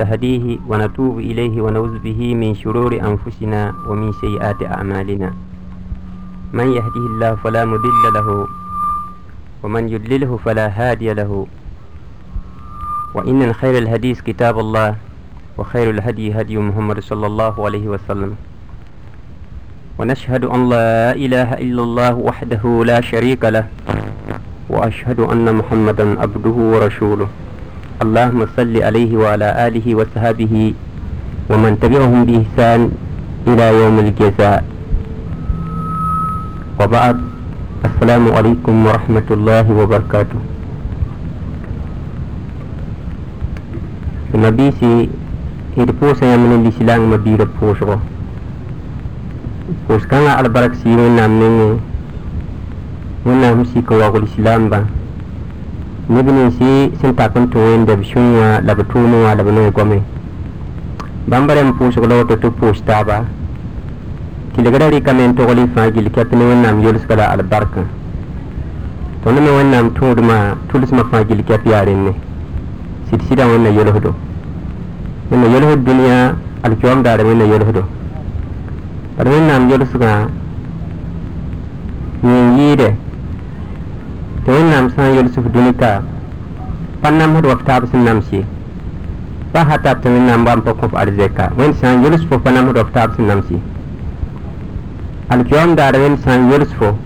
[0.00, 5.28] ونستهديه ونتوب إليه ونعوذ به من شرور أنفسنا ومن سيئات أعمالنا.
[6.56, 8.48] من يهده الله فلا مضل له
[9.62, 11.46] ومن يضلله فلا هادي له.
[13.14, 14.96] وإن خير الحديث كتاب الله
[15.60, 18.40] وخير الهدي هدي محمد صلى الله عليه وسلم.
[20.00, 23.68] ونشهد أن لا إله إلا الله وحده لا شريك له
[24.72, 27.28] وأشهد أن محمدا عبده ورسوله.
[28.00, 30.54] اللهم صل عليه وعلى آله وصحبه
[31.50, 32.80] ومن تبعهم بإحسان
[33.44, 34.64] إلى يوم الجزاء.
[36.80, 37.16] وبعد
[37.84, 40.40] السلام عليكم ورحمة الله وبركاته.
[44.34, 45.08] نبيسي
[45.76, 47.98] إذا بوسا من الإسلام مبير بوسغو
[49.90, 51.78] pʋʋs kãngã albark sɩ wẽnnaam nengẽ
[53.26, 54.70] wẽnnaam sɩk n waoog lislaam
[56.10, 59.34] bã neb ninsɩ sẽn tak n tɩ wẽnda b sũn wã la b tʋʋm wã
[59.34, 59.98] la b noe gome
[61.28, 63.24] bãmba rẽm pʋʋsg la woto tɩ pʋʋs taaba
[64.56, 67.82] tɩlgra rɩkame n togl y fãa gill kɛp ne wẽnnaam yolsga la albarkã
[69.22, 70.36] tõnd me wẽnnaam tũudmã
[70.72, 72.12] tʋlsmã fãa gill kɛp yaa rẽnne
[73.10, 74.10] sɩd sɩda wẽnna yolsdo
[75.30, 77.82] wẽnna yolsd dũniyã alkioam daara wẽnna yolsdo
[79.16, 80.26] bad wẽnnaam yolsgã
[82.24, 82.88] yẽn yɩɩdɛ
[84.44, 86.02] tɩ wẽnnaam sã n yolsf dũni ka
[87.02, 88.40] pa namsd wa f taab sẽn namse
[89.52, 92.50] pa ha tab tɩ wẽnnaam bãmb pa kõf arzɛka wẽnd sã n yols fo pa
[92.50, 93.56] namsd wa f taab sẽn namse
[95.28, 96.96] alkiyaam daara wẽnd sã n yols fo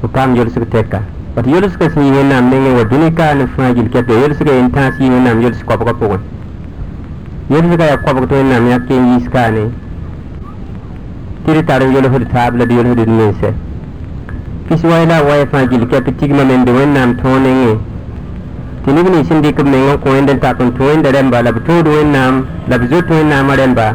[0.00, 1.00] fo paam yolsg tɛka
[1.34, 4.70] bat yolsgã sẽn yɩ wẽnnaam nengẽ wa dũni ka ne fãa gil kɛpɛ yolsgã yen
[4.70, 6.18] tãas yɩ wẽnnaam yols koabgã pʋgẽ
[7.50, 9.64] yolsgã yaa koabg tɩ wẽnnaam yãk ken yiis kaane
[11.46, 13.50] tɩ d tar n yolsd taab la d yolsd d ninsɛ
[14.68, 17.74] fis wai la wai fãa gil kɛp tigmã mende wẽnnaam tõog nengẽ
[18.84, 21.10] tɩ neb nins sẽn dɩk b meng n kõ wẽnd n tak n tʋ wẽnda
[21.16, 22.34] rẽmba la b tʋʋd wẽnnaam
[22.68, 23.86] la b zot wẽnnaamã rẽmba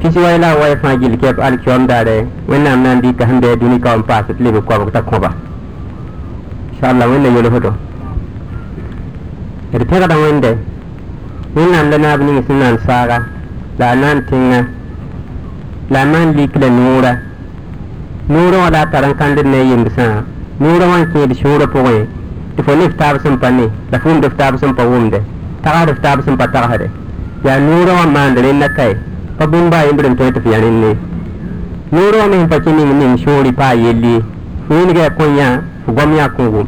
[0.00, 2.16] fis wai la wai fãa gil kɛp alkiom daare
[2.48, 5.30] wẽnnaam na n dɩka sẽn bɩa dũni ka n paas tɩ leb koabg t'a kõba
[6.72, 7.72] inshallah wẽnna yolsdo
[9.78, 10.50] d pẽgda wẽnde
[11.56, 13.18] wẽnnaam la naab ning sẽn na n saaga
[13.78, 14.60] la a na n tẽngã
[15.90, 17.12] la a maan lik la noora
[18.28, 20.06] noorã wã la a tar n kãndd ne a yembsã
[20.60, 22.06] noorã wã n kẽed sũurã pʋgẽ
[22.56, 24.82] tɩ fo ne f taab sẽn pa ne la fo wʋmd f taab sẽn pa
[24.84, 25.18] wʋmde
[25.62, 26.46] tagsd f taab sẽn pa
[27.58, 28.94] noorã wã maand rẽnda kae
[29.38, 29.44] pa
[30.32, 30.94] tɩ f ya rẽnne
[31.92, 34.20] noorã wã me sẽn pa kẽ ning ning sũuri paa yelle
[34.68, 35.48] fo wẽneg yaa kõ yã
[35.86, 36.66] fo gom yaa kõ wʋm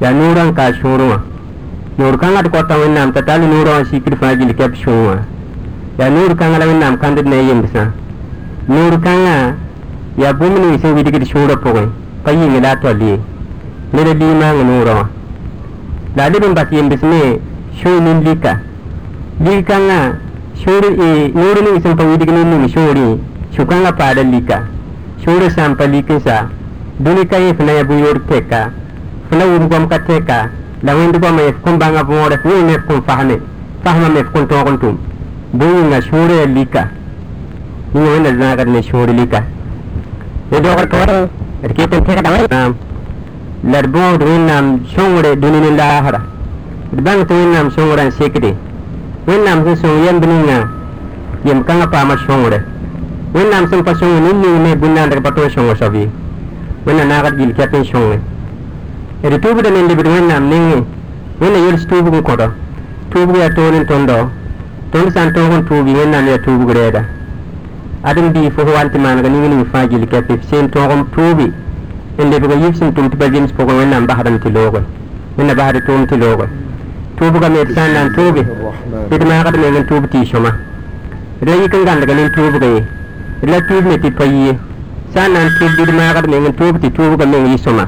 [0.00, 1.18] yaa noorã n kaa sũur wã
[1.98, 5.16] noor kãngã d kɔta wẽnnaam t'a tall noorã wã sikd fãa gil kɛp sũur wã
[5.98, 7.84] yaa noor kãngã la wẽnnaam kãndd ne a yembsã
[8.68, 9.54] noor kãngã
[10.20, 11.86] yaa bũmb ning sẽn widgd sũurã pʋgẽ
[12.24, 13.18] pa yĩng la a tɔl ye
[13.92, 15.04] ned a lii maang noorã wã
[16.16, 17.38] la a leb n bas yembs me
[17.82, 18.58] sũur nin lika.
[19.44, 20.12] Lik kãngã
[20.64, 20.82] sũur
[21.34, 23.16] noor ning sẽn pa widg ne ning sũurẽ
[23.56, 24.58] sũ-kãngã lika.
[25.24, 26.46] Sũurã sã n pa lik n sa
[26.98, 28.70] dũni ka yẽ f na ya bũ-yoor tɛka
[29.30, 30.48] f na wʋm gom ka tɛka
[30.82, 33.36] la wẽnd goamã ye f kõn bãngã võore f wẽ me f kõn fasme
[33.84, 34.96] fasmã me f kõn tõog n tʋm
[35.52, 35.68] bõe
[36.40, 36.88] ya lika
[39.16, 39.42] lika
[40.50, 41.28] ne dogr toore
[41.62, 42.74] d ket n tẽgda wẽnnaam
[43.70, 46.20] la d bõosd wẽnnaam sõngre dũni ne laasra
[46.90, 48.50] d bãng tɩ wẽnnaam sõngrã n sekde
[49.26, 50.58] wẽnnaam sẽn sõng yemb ninga
[51.44, 52.58] yem kãngã paama sõngre
[53.34, 56.08] wẽnnaam sẽn pa sõng nin ning me bũn-naandg pa tõe sõng soab ye
[56.86, 58.18] wẽnna naagd gil kɛp n sõnge
[59.22, 60.82] d tʋʋbda me lebd wẽnnaam nengẽ
[61.40, 62.46] wẽnna yels tuubg n kõdɔ
[63.10, 63.36] tuubg
[66.74, 67.04] yaa
[68.02, 70.68] adem bɩ fo f wa n tɩ maanega ning ning fãa gil kɛpɩ f sẽn
[70.70, 71.52] tõog n tuubi
[72.16, 74.80] n lebg yib sẽn tʋm tɩ pa zems pʋgẽ wẽnnaam basdame tɩ looge
[75.36, 76.46] wẽnna basd tʋʋm tɩ looge
[77.20, 80.24] tuubga me d sã n na n tuubi d maagd meng n tuub tɩ y
[80.24, 80.50] sõma
[81.40, 82.80] d ra yik n gãndga ne tuubga ye
[83.44, 84.56] d la tuub me tɩ pa yie
[85.12, 87.84] sã n na n tuub d maagd meng n tuub tɩ tuubga meng yɩ sõma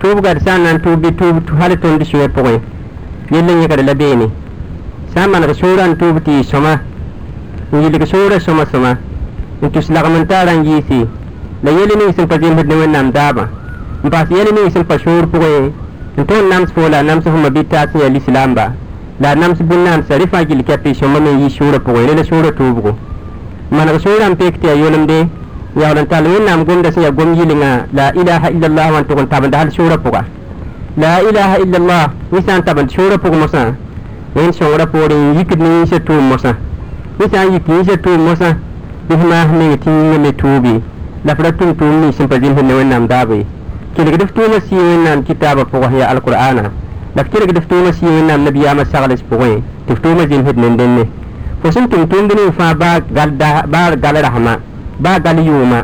[0.00, 2.56] tuubga d sã n na n tuub bɩ tuub hal tõnd sũyã pʋgẽ
[3.36, 4.26] yell n yẽgd la beene
[5.12, 6.80] sã n maneg sũurã n tuub tɩ y sõma
[7.72, 9.09] n yɩlg sũurã sõma sõma
[9.62, 11.06] n tus lagm n taara n yiisi
[11.62, 13.44] la yɛl ning sẽn pa zemsd ne wẽnnaam daabã
[14.04, 15.70] n paas yɛl ning sẽn pa sũur pʋgẽ
[16.16, 18.72] n tõnd nams foo la a nams fõma bɩ taas n ya lislaamba
[19.20, 22.14] la a nams bũn-naamsã rẽ fãa gill kɛpɩ sõma me n yɩ sũurã pʋgẽ rẽ
[22.16, 22.96] la sũurã tuubgo
[23.70, 25.28] maneg sũurã n pek tɩ ya yolemde
[25.76, 29.18] yaool n tall wẽnnaam gomda sẽn ya gom yɩlengã la ilaha illallah wã n tʋg
[29.20, 30.22] n tabenda hal sũurã pʋga
[30.96, 33.72] la ilaha illallah yẽ sã n tabend sũurã pʋg mosã
[34.34, 36.52] wẽnd sõngrã poorẽ n yikd ne yĩnsã tʋʋm mosã
[37.20, 38.56] yẽ sã n yik yĩnsã tʋʋm mosã
[39.16, 40.80] meng tɩ yĩngã me tuubi
[41.24, 43.44] la f ra tʋm tʋʋm nins sẽn pa zemsd ne wẽnnaam daabe
[43.94, 46.62] kelgd f tʋʋmã sɩ wẽnnaam kitaabã pʋgã ya alqur'ana
[47.16, 50.76] la f kelgd f tʋʋmã sɩ wẽnnaam nabiyaamã sagls pʋgẽ tɩ f tʋʋma zemsd nen
[50.76, 51.04] dẽnne
[51.62, 54.58] fo sẽn tʋm tʋʋmd ning fãa baa gal rasma
[54.98, 55.82] baa gal yʋʋma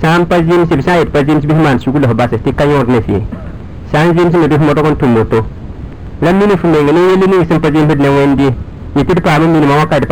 [0.00, 2.14] sã n pa zems b sã n yet pa zems bɩ f maan sugl f
[2.14, 3.18] bas tɩ ka yõod ne fɩ
[3.92, 5.44] sã n zems me bɩ f modg n tʋm woto
[6.22, 8.48] la mini f meng ne yell ning sẽn pa zemsd ne wẽndi
[8.96, 10.06] yɩ tɩ d paam n minima wãnkat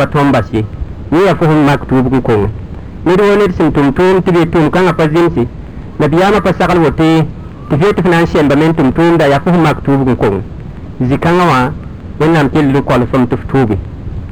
[1.11, 2.47] ya ko hum mak tubu ko
[3.05, 5.47] ne do ne sim tum tum tibe tum kan pa zimsi
[5.99, 7.25] na biyama pa sakal wote
[7.69, 10.41] tibe tum nan shen ba men tum tum da ya ko hum mak tubu ko
[11.01, 11.71] zikanga wa
[12.19, 13.77] wannan kellu ko alfam tuf tubi.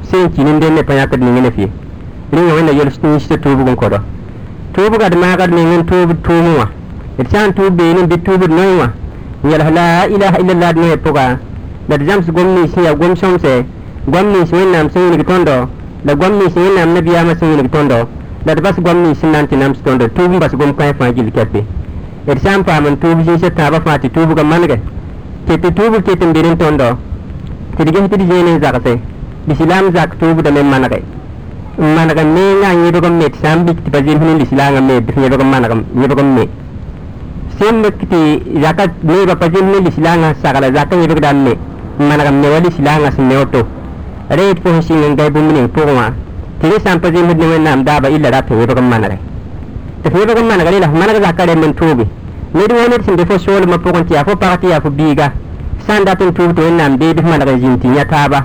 [0.02, 1.66] Sen kinin den ne pa yakad ni ngene fi.
[2.32, 3.98] Ni yo ne yel sti sti tubu ko do
[4.72, 6.68] tubu gad ma gad ne ngen tubu tumu wa.
[7.18, 8.90] Et san tubu ne bi tubu no wa.
[9.50, 11.38] Yal la ilaha illallah ne poga
[11.88, 13.64] da jams gomni siya gom somse
[14.06, 15.68] gomni sin nam sin ni tondo.
[16.04, 18.06] la gom ni sin nam nabi ya masin yel tondo
[18.46, 21.64] la bas gom ni sin nanti nam tondo tubu bas gom kan fa jil kebbe
[22.26, 24.78] et sam pa man tubu sin se taba fa ti tubu gam manage
[25.46, 26.96] ke ti tubu ke tin birin tondo
[27.76, 28.16] ti dige ti
[30.20, 31.02] tubu da men manage
[31.78, 33.34] manage me nga ni do gom met.
[33.42, 36.48] Sam bi ti bazin hin bisilam me ni do gom manage ni do gom me
[37.58, 41.54] sem ti zakat me ba bazin ni bisilam sagala zakat ni do gam me
[41.98, 42.70] me wali
[43.18, 43.77] ne oto.
[44.32, 46.06] अरे पोहे सिंगिंग गए बुमने पोगमा
[46.60, 49.18] tiri sampa zai mudni wannan da ba illa rata wai bagan mana rai
[50.02, 52.04] ta fi mana gari la mana ga zakare men tobe
[52.50, 55.32] ne da wani sin da fo sol ma pokon ti afo parati afo biga
[55.86, 58.44] san da tun tobe wannan be mana ga jinti ya ta ba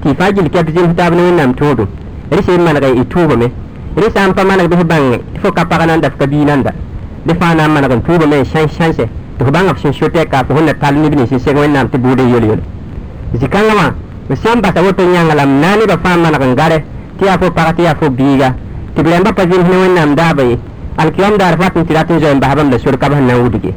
[0.00, 1.86] ti fajil ke bi jinta ba wannan tobe
[2.30, 3.52] ri sai mana ga ituba me.
[3.94, 6.72] Ri sampa mana ga ban fo ka para nan da ka bi nan da
[7.24, 9.06] da fa nan mana ga tobe me shan shan se.
[9.36, 12.22] To ban afshin shote ka to hunna talni bi ne sai sai wannan ta bude
[12.22, 12.62] yole yole
[13.36, 13.92] zikanga
[14.30, 16.84] wã b sã n basa woto yãnga la m na nebã fãa maneg n gare
[17.18, 18.54] tɩ yaa fo pag tɩ yaa fo biiga
[18.94, 20.58] tɩ b rẽmba pa zems ne wẽnnaam daaba ye
[20.96, 23.42] alkiyam daar fat n tɩ rat n zoe n basbame la sor-kab sẽn na n
[23.42, 23.72] wudge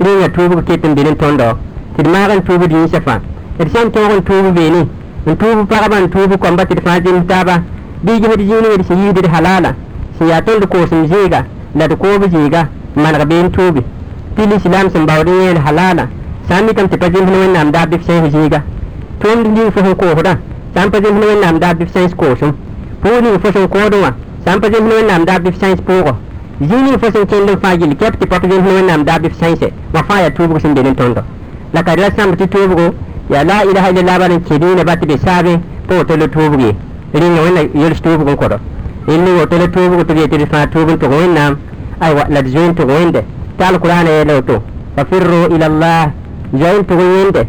[0.00, 1.58] rẽngã tuubg ket n be ne tõndo
[1.96, 3.20] tɩ d maag n tuubd yĩnsã fãa
[3.58, 4.88] d sã n tõog n tuub beene
[5.28, 7.62] n tuub pagba n tuub kõmba tɩ d fãa zems taaba
[8.00, 9.74] biigsd zĩig d sẽn yiisd d halaala
[10.18, 11.44] sẽn yaa tõnd koosem zɩɩga
[11.76, 12.62] la d koob zɩɩga
[12.96, 13.82] n maneg been tuubi
[14.34, 16.08] pil lislaam sẽn baood n yẽed halaala
[16.48, 18.60] sã n mikame tɩ pa zems ne wẽnnaam daab bɩ f sẽns zĩiga
[19.22, 20.28] పూర్ణి ఫోహోకోహుడ
[20.76, 22.50] సాంపజంహమైన నామదాబ్ది science కోసం
[23.02, 24.06] పూర్ణి ఫోసంకోహుడవ
[24.46, 26.10] సాంపజంహమైన నామదాబ్ది làm పూర్వ
[26.60, 30.02] zini fo sen ken fa gil kep ti papa đến hwen nam dabi science ma
[30.02, 31.22] fa ya tubu sen delen tondo
[31.72, 32.94] la ka la sam ti tubu
[33.30, 36.74] ya la ilaha illallah ban kedi ne bat be sabe po to le tubu gi
[37.12, 38.58] ri ne wona yel tubu gon kodo
[39.06, 41.58] tôi là to le tubu to ge ti fa tubu to gon nam
[42.00, 43.22] ai wa la join to gon de
[43.56, 44.60] tal qur'ana ya lo to
[44.96, 46.10] fa firru ila allah
[46.52, 47.46] join to gon de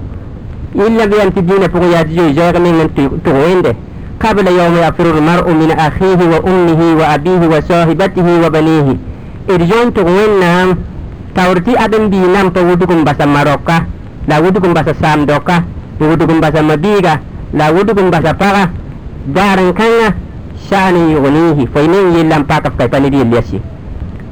[0.76, 2.90] إلا بأن تدين بغياتي جاغ من
[3.26, 3.76] تغوينده
[4.24, 8.88] قبل يوم يفر المرء من أخيه وأمه وأبيه وصاحبته وبنيه.
[9.50, 10.78] إرجون تغوين نام
[11.36, 13.78] تورتي أدن بي نام تودكم بس مروكا
[14.28, 15.64] لا ودكم بس سامدوكا
[16.02, 17.20] ودكم بس مبيغا
[17.54, 18.64] لا ودكم بس فرا
[19.36, 20.14] دارن كان
[20.70, 23.60] شأن يغنيه فإنه يلم باقف كيبالي دي اليسي.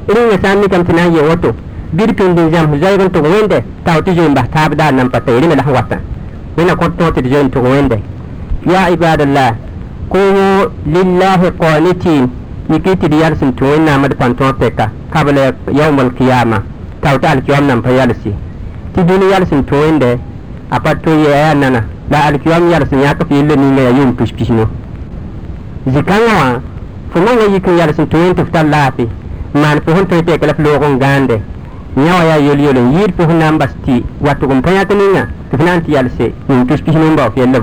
[0.09, 1.51] إنه سامي كم تناهي وطو
[1.93, 5.51] بيركن دي زم زيغن تغوين ده تاوتي جيم بحتاب دار نام فتيرين
[6.57, 7.99] من كنت جنت ويندي
[8.73, 9.55] يا عباد الله
[10.09, 10.65] كونوا
[10.95, 12.23] لله قانتين.
[12.69, 14.79] يكيتي ديال سنتوين نعمد فانتوتك
[15.15, 15.37] قبل
[15.81, 16.59] يوم القيامة.
[17.03, 18.33] توتا الكيوم نم فيالسي
[18.93, 20.17] تدوني يالسن توين دي
[20.73, 24.65] أباتو يا نانا لا الكيوم يالسن ياكف يلي نيلا يوم بش بشنو
[25.87, 26.59] زكاوا
[27.13, 29.07] فمن يكي يالسن توين تفتال لافي.
[29.55, 31.39] ما نفهم تويتك لفلوغن غاندي
[32.05, 34.61] yãwã yaa yel-yele n yɩɩd tɩ f na n bas tɩ wa tʋg n
[35.87, 37.59] yalse nin kis-kis ne n baoof yɛllã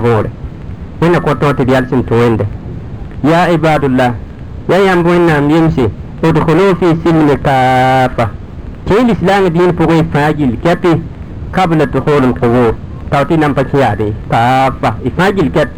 [1.01, 2.03] ina ko kõ tõog yalse d yals n
[3.53, 4.11] ibadullah
[4.69, 5.89] ya yãmb wẽnnaam yemse
[6.21, 8.29] odklo fi silme kaafa.
[8.85, 10.99] Tɩ lislaangã diin pʋgẽ fãa gil kɛpɩ
[11.51, 12.73] kabla dkhol lqubur
[13.09, 15.69] tao tɩ nan pa kẽ yaare kaafa d fãa gil kɛp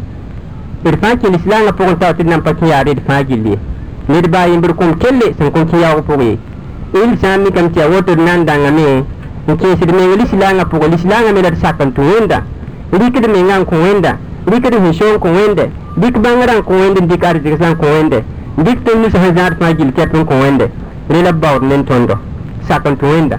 [0.83, 3.45] d fãa kẽ lislaangã pʋgẽ tao tɩ d nan pa kẽ yaare d fãa gil
[3.47, 3.57] ye
[4.99, 6.03] kelle sẽn kõn kẽ yaoog
[6.93, 9.03] il sã n mikame tɩ ya woto d na n dãngame
[9.47, 12.41] n kẽesd meng lislaangã pʋgẽ lislaangã me la d sak n tɩ wẽnda
[12.91, 14.17] rikd menga n kõ wẽnda
[14.47, 17.75] rikd sẽn so n kõ wẽnde dɩk bãngrã n kõ wẽnde n dɩk arzɩgsã n
[17.75, 18.19] kõ wẽnde
[18.57, 20.65] dɩk tõnd nus sẽn zãad fãa gill kɛp n kõ wẽnde
[21.09, 22.15] rẽ la baood ne n tõndo
[22.67, 23.37] sak n tɩ wẽnda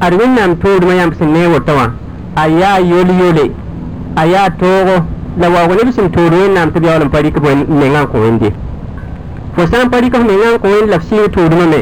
[0.00, 1.90] ad wẽnnaam toodmã yãmb sẽn ne woto wã
[2.34, 3.50] a yaa yol-yole
[4.16, 5.04] a yaa toogo
[5.38, 8.18] la waoog neb sẽn tood wẽnnaam tɩ b yaool n pa rɩk menga n kõ
[8.18, 8.50] wẽnde
[9.54, 11.80] fo sã n pa rɩk f menga n kõ wẽnd la f sɩɩg toodmã me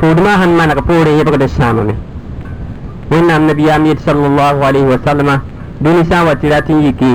[0.00, 1.88] فودما هن ما نكبر إيه بقدر سامن
[3.12, 5.28] من نام نبي أمير صلى الله عليه وسلم
[5.84, 7.12] دوني سام وتراتين يكي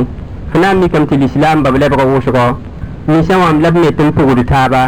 [0.51, 2.47] فنام نكم تل إسلام ببلا بقدر وشقا
[3.09, 4.83] نسام وام لب نتن بقدر ثابا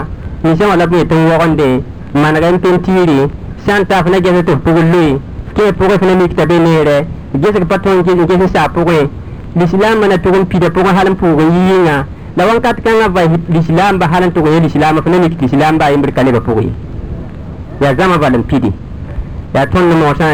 [0.46, 1.62] نسام لب نتن وقند
[2.22, 3.20] ما نكم تن تيري
[3.66, 5.06] سان تاف نجس تف بقدر لي
[5.56, 6.98] كي بقدر فنام نكت بينيره
[7.42, 9.08] جس كبتون كي نجس ساب بقدر
[9.66, 11.98] إسلام ما نتقول بيد بقدر حالم بقدر يينا
[12.38, 16.66] لو أنكات كان غبي الإسلام بحالن تقول الإسلام فنام نكت الإسلام بايم بركاني بقدر
[17.80, 18.72] ka ye yaa zãma val n pidi
[19.54, 20.28] yaa tõnd moosã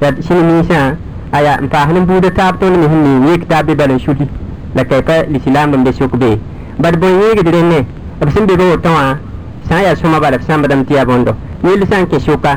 [0.00, 0.94] yaa sĩn ninsã
[1.32, 3.98] aya n paas n buuda taab tõnd me sẽn ne yek taab be bal n
[3.98, 4.28] suli
[4.74, 6.38] la kay pa l'islam n be sʋk be
[6.78, 7.84] bad bõe yẽegd rẽnne
[8.20, 9.16] b sẽn be ba woto wã
[9.68, 11.32] sã n yaa sõma bala b sãmbdame tɩ yaa bõndo
[11.64, 12.52] yell sã n kẽ sʋka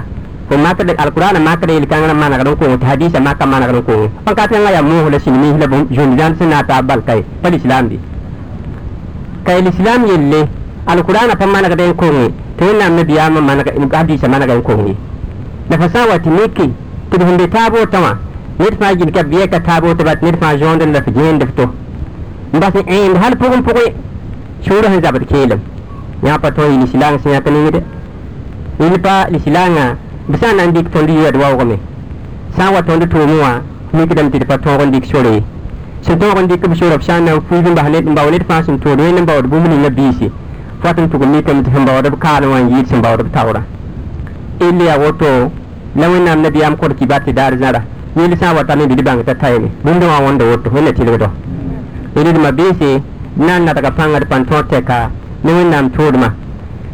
[0.50, 4.50] fo makd alqurana makd yel-kãngã manegd n kʋʋng tɩ hadisa maka manegd n kʋʋng wãnkat
[4.51, 7.24] kãngã yaa moos la sĩn mis la zũnd dãnd sẽn na n taab bal kaye
[7.42, 7.98] pa l'islam bɩ
[9.46, 10.48] kay l'islam yelle
[10.86, 14.74] alqurana pa manegd n kʋʋngẽ tena me biya ma managa in abdi sa managa ko
[14.75, 14.95] ni
[15.69, 16.71] na fasawa tiniki
[17.09, 18.17] to hunde tabo tama
[18.57, 21.45] net fa jin ka biya ka tabo to bat net fa jonde na fijen da
[21.55, 21.69] to
[22.53, 23.91] mba se en hal pugum pugum
[24.62, 25.59] shuru han zabat kelam
[26.24, 27.83] ya pa to ni silang sinya ka ni de
[28.79, 29.97] ni pa ni silanga
[30.27, 31.77] bisan nan dik tondi ya dwa ko me
[32.55, 35.43] san wa tondi to muwa ni kidam ti pa to dik shore
[36.01, 38.95] sun to dik bi shore shan na fu ba halet ba walet fa sun to
[38.95, 40.31] ne ba bu mun na bisi
[40.94, 43.32] bũmb ninga biise fo tɩ sẽn baood b kaalẽ wã n yɩɩd sẽn baood b
[43.34, 43.62] taoorã
[44.60, 45.51] ell yaa woto
[45.96, 47.82] la wẽnnaam nabiyaam kõd kɩ ba tɩ daar zãra
[48.15, 50.70] yel sã n wa ta me bɩ d bãng t'a tayme bũmb wã wõnda woto
[50.70, 51.27] wẽnna tɩlgdɔ
[52.15, 53.01] yelidmã beese
[53.36, 55.10] d na n nadga pãnga d pãn tõog tɛka
[55.44, 56.30] ne wẽnnaam tʋʋdmã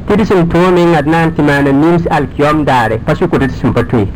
[0.08, 3.44] tɩ d sẽn tõog menga d na n tɩ maana nims alkiom daare pa sʋkd
[3.50, 4.08] tɩ sẽn pa tõe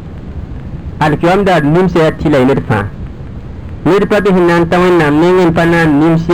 [0.99, 2.85] alkiom daar nimsã yaa tɩ la y ned fãa
[3.85, 6.27] ned pa bɩ sẽn na n ta wẽnnaam neng n pa nims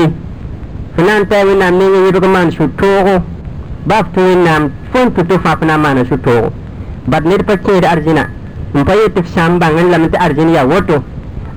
[0.98, 3.31] na n ta wẽnnaam neng n yẽbg maan sũ-toogo
[3.86, 6.50] ba f tɩ wẽnnaam fo n tʋ tɩ fãa f na n maana sũ-toogo
[7.08, 8.24] bad ned pa kẽed arzẽna
[8.74, 11.04] n pa yetɩ f sã n bãng n lame tɩ arzẽn yaa woto.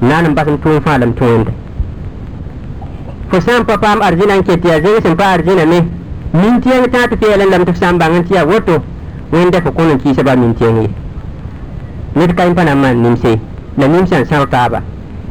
[0.00, 1.52] N na n bas n tʋʋm fãa lame tʋʋmde
[3.30, 5.78] fo n pa paam arzẽna n ket yaa zẽng sẽn pa arzẽna me
[6.32, 8.82] min-tɩɛng tã tɩ fɛɛl n lame tɩ f sã n bãng n tɩ yaa woto.
[9.32, 10.88] Wẽnda fo kõn n kɩɩsa baa min-tɩɛng ye
[12.14, 13.38] ned ka n pa na n maan nimse
[13.76, 14.80] la nimsã n sãb taaba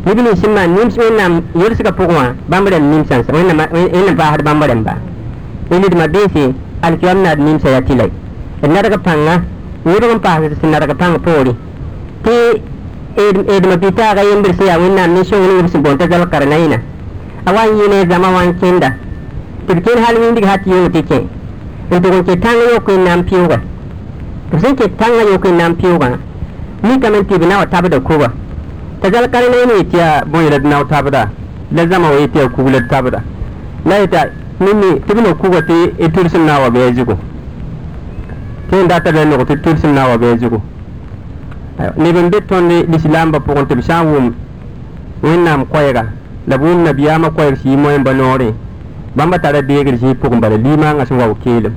[0.06, 4.64] neb nin sẽn maan nims wẽnnaam yelsgã pʋgẽ wã bãmb rẽnd nimsã wẽnnaam paasd bãmb
[4.64, 4.80] beese
[5.70, 6.54] yaa tɩla d nadg pãnga
[9.86, 11.52] yẽbg n paasd sẽn nadg pãng poore
[12.24, 12.32] tɩ
[13.56, 16.78] edmã pɩ-taaga yembr sẽn yaa wẽnnaam ne sõng ne b sẽn boon t'a zal-karnainã
[17.46, 18.90] a wa n yɩ ne zãma wa n kẽnda
[19.68, 21.20] tɩ d kẽnd hal wĩndg ha tɩ yʋng tɩ kẽ
[21.92, 23.58] n tʋg n ket tãng yok n na n pɩʋga
[24.52, 26.08] tɩ b sẽn ket tãngã yok n na n pɩʋgã
[26.84, 28.32] mikame tɩ b na wa tabda koga
[29.02, 31.28] t'a zal-karnain yetɩ yaa bõe la d nao tabda
[31.76, 33.20] la zãma wa yetɩ yaa kug la d tabda
[33.86, 34.28] yeta
[34.60, 37.18] mimi tibino kuga ti e tulsin nawa bejugo
[38.70, 40.62] ken data da no ti tulsin nawa bejugo
[41.98, 44.34] ne ben beton ni l'islam ba pokon tib sha wum
[45.24, 46.06] wennam koyga
[46.48, 48.54] la bun nabiyama koyga si mo en banore
[49.16, 51.74] bamba tara beegr si pokon bala lima nga so waw kelim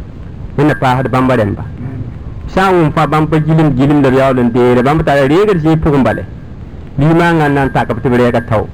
[0.59, 1.64] wena pa hada bamba den ba
[2.54, 6.23] sha wum fa bamba gilim gilim da yawlen deere bamba tara regr si pokon bala
[6.99, 8.66] lima nga nan takap tibre ka taw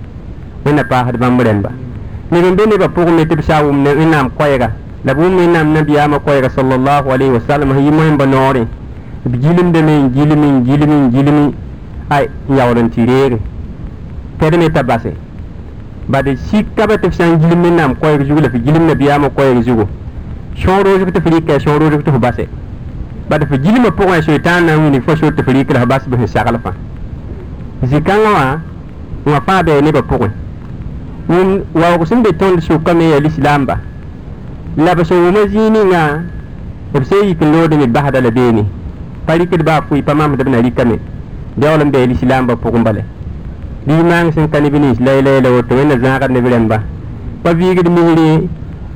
[0.65, 1.71] wena pa hada bamba den ba
[2.33, 4.71] neb n be nebã pʋgẽ tɩ b n wʋm wẽnnaam koɛɛga
[5.05, 8.65] la b wʋm wẽnnaam nabiyaamã koɛɛga salallahu alaihi wasalam sẽn yɩ moẽmbã noorẽ
[9.27, 11.55] b gilimdame n gilimi n gilimi n gilimi
[12.09, 13.39] a n yaool n tɩ reege
[14.41, 15.13] tɛdme t'a base
[16.09, 19.29] bad sik taba tɩ f sã n gilim wẽnnaam koɛɛg zugu la f gilim nabiyaamã
[19.29, 19.87] koɛɛg zugu
[20.57, 22.49] sõor roosg tɩ f rɩka sõor roosg tɩ f base
[23.29, 25.87] bad f gilmã pʋgẽ soɩtãan na n wing fo sor tɩ f rɩk la f
[25.87, 26.73] bas b sẽn sagl fãa
[27.85, 28.59] zĩ-kãngã wã
[29.27, 30.42] wã fãa bɩa nebã pʋgẽ
[31.33, 33.77] wẽn waoog sẽn be tõnd sʋkame yaa lislaamba
[34.77, 36.03] la b sẽn wʋma zĩig ninga
[36.93, 38.63] b sẽn yik n loodame basda la beene
[39.27, 40.97] pa rɩkd baa fʋɩ pa mamd b na rɩkame
[41.57, 43.03] deool n bɩa lislaambã pʋgẽ bale
[43.87, 46.79] limaang sẽn ka neb nins la la la woto wẽnna zãagd neb rẽmba
[47.43, 48.49] pa viigd misre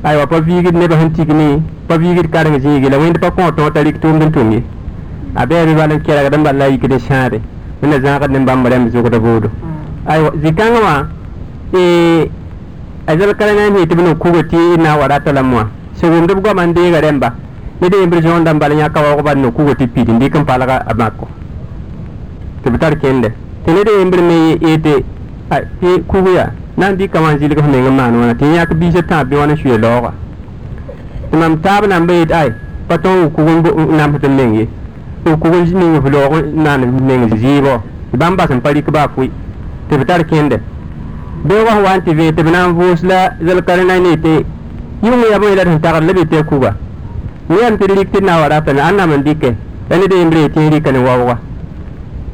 [0.03, 3.73] aywa pa viigd nebã sẽn tigme pa viigd kareng zĩige la wẽnd pa kõ tõog
[3.75, 4.63] t'a rɩk tʋʋmd n tʋng ye
[5.35, 7.39] a bɩa bɩ bal n kelgd n bala a yikd n sãade
[7.83, 9.49] wẽnna zãagd ne bãmb rẽmb zʋgda boodo
[10.07, 10.95] aywa zĩ-kãngã wã
[11.75, 12.31] e
[13.07, 17.35] azal na ni tibno kugo ti na warata lamwa sogum dub go man diga remba
[17.81, 21.29] ni de imbre jonda mbal nya ka wago ban kugo ti pidi ndikam palaga abako
[22.63, 23.33] tibitar kende.
[23.65, 25.05] Ti ni de imbre me yete
[25.51, 28.75] a ti kugo ya nan di kaman jili ko me ngamano na ti nya ka
[28.75, 30.13] bi se ta bi wana shuye loga
[31.33, 32.53] imam tab na mbe ai
[32.87, 33.51] paton kugo
[33.91, 34.69] nam ta mengi
[35.25, 37.83] kugo jini ngi logo nan mengi jibo
[38.13, 39.31] bamba san pali ka ba fui
[39.89, 40.61] tibitar kende.
[41.49, 41.97] Zɩɩbɔ tɩ bãmb bas n pa rɩk baa fʋɩ tɩ b tar kẽnde beoogã wa
[41.97, 44.45] n tɩ vee tɩ b na n vʋʋs la zal-karena ne tɩ
[45.03, 46.75] yʋng ya bõe la d sẽn tagd la be tɩ a kuga
[47.49, 49.55] ne yam tɩ d rɩk tɩ d na n wa ratame ãn nam n dɩke
[49.91, 51.39] la ned yembr ye tɩ n rɩka ne waooga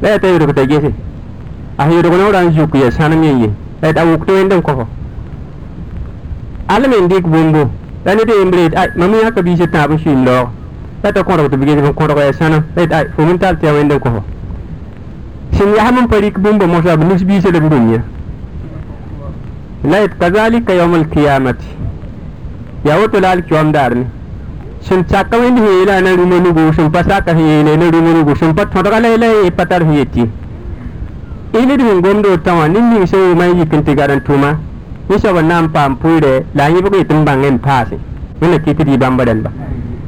[0.02, 0.92] la yaa t'a yʋdg t'a gese
[1.76, 3.50] a sẽn yʋdg ne ra n zuk ya sãnem ye ye
[3.82, 4.84] a wʋk tɩ wẽnd n kɔfɔ
[6.68, 7.70] alme n dɩk bũmbo
[8.04, 10.48] la ned yembr ye ay mam yãka biisã tãab n sũim laoog
[11.02, 13.38] la t'a kõdg tɩ b gesg n kõdg ya sãnem la yet ay fo min
[13.38, 14.20] tall tɩ ya wẽnd n kɔfɔ
[15.52, 16.06] sẽn yasm
[19.90, 21.60] ላይት ከዛሊከ የውመል ኪያመት
[22.88, 24.02] ያወጡላል ኪዋምዳርኒ
[24.86, 29.34] ሽንቻቀ ወይን ሄ ላ ነዱ መኑጉ ሽንፈሳቀ ሄ ለ ነዱ መኑጉ ሽንፈት ሆደቀ ላይ ላይ
[29.48, 30.16] ይፈጠር ሄቲ
[31.60, 34.44] ኢልድ ምን ጎምዶ ታዋ ንኒ ሰው ማይ ይክንቲ ጋራን ቱማ
[35.12, 36.26] ይሰው ናም ፓም ፑይደ
[36.60, 37.90] ላኝ ብቁ ይትምባንገን ፓሲ
[38.42, 39.48] ወነ ኪትዲ ባምባደን ባ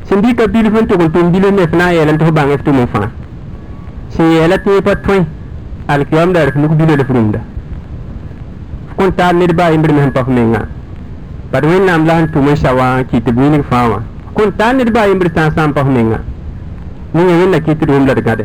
[0.09, 2.25] sẽn dɩka bil sẽn tʋg n tʋm bil me f na n yɛl n tɩ
[2.29, 3.09] f bãng f tʋm n fãa
[4.15, 5.19] sẽn yɛɛla tẽe pa tõe
[5.89, 7.41] alkiyaam daar sẽn nuk bilã la f rũmda
[8.97, 10.61] kontar niriba ayi biri mihim pɔfu meŋa
[11.53, 13.99] bari wẽnnaam la sẽn tʋʋm n sa wã n kɩɩtɩ b winig fãa wã
[14.35, 16.19] kontar niriba ayi biri sãn sã n pɔfu meŋa
[17.15, 18.45] ninga wẽnna kɩtd wʋm la d gãde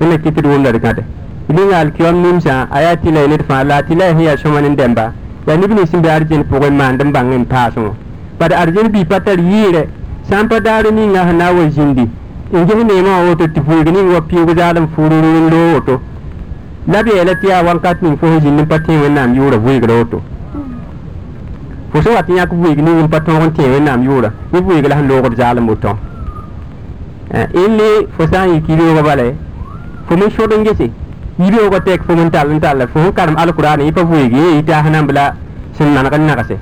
[0.00, 1.02] wẽnna kɩtd wʋm la d gãde
[1.48, 4.60] linga alkiom nimsã a yaa tɩ la ned fãa la tɩ la sẽn yaa sõma
[4.60, 5.04] ne dɛmba
[5.46, 7.92] yaa neb nins n be argen pʋgẽ maand n bãng n paasẽ wã
[8.38, 9.82] bari argen bii pa tar yɩɩrɛ
[10.28, 12.04] sã n pa daar ninga sẽn na n wa zĩndi
[12.52, 16.00] n ges neemã wã woto tɩ vɩɩg ning wa piig zaalm fururn loo woto
[16.88, 20.22] labi ele ti a wankat ning fo hojin nim pati wẽnnaam yʋʋra vɩɩgra woto
[21.92, 24.88] fo sẽn wat yãk vɩɩg ning nim pa tõog n tẽe wẽnnaam yʋʋra ne vɩɩg
[24.88, 25.96] la sẽn loogd zaalem woto
[27.32, 29.22] ẽnle eh, fo sã n yik yirooga bala
[30.08, 30.88] fo me sõd n gese
[31.38, 34.56] yirooga tɛk fo me tall n talla fo sẽn karem alkʋraane yẽ pa vui ye
[34.56, 35.34] yɩ ta sẽn nan bla
[35.76, 36.56] sẽn maneg n nagse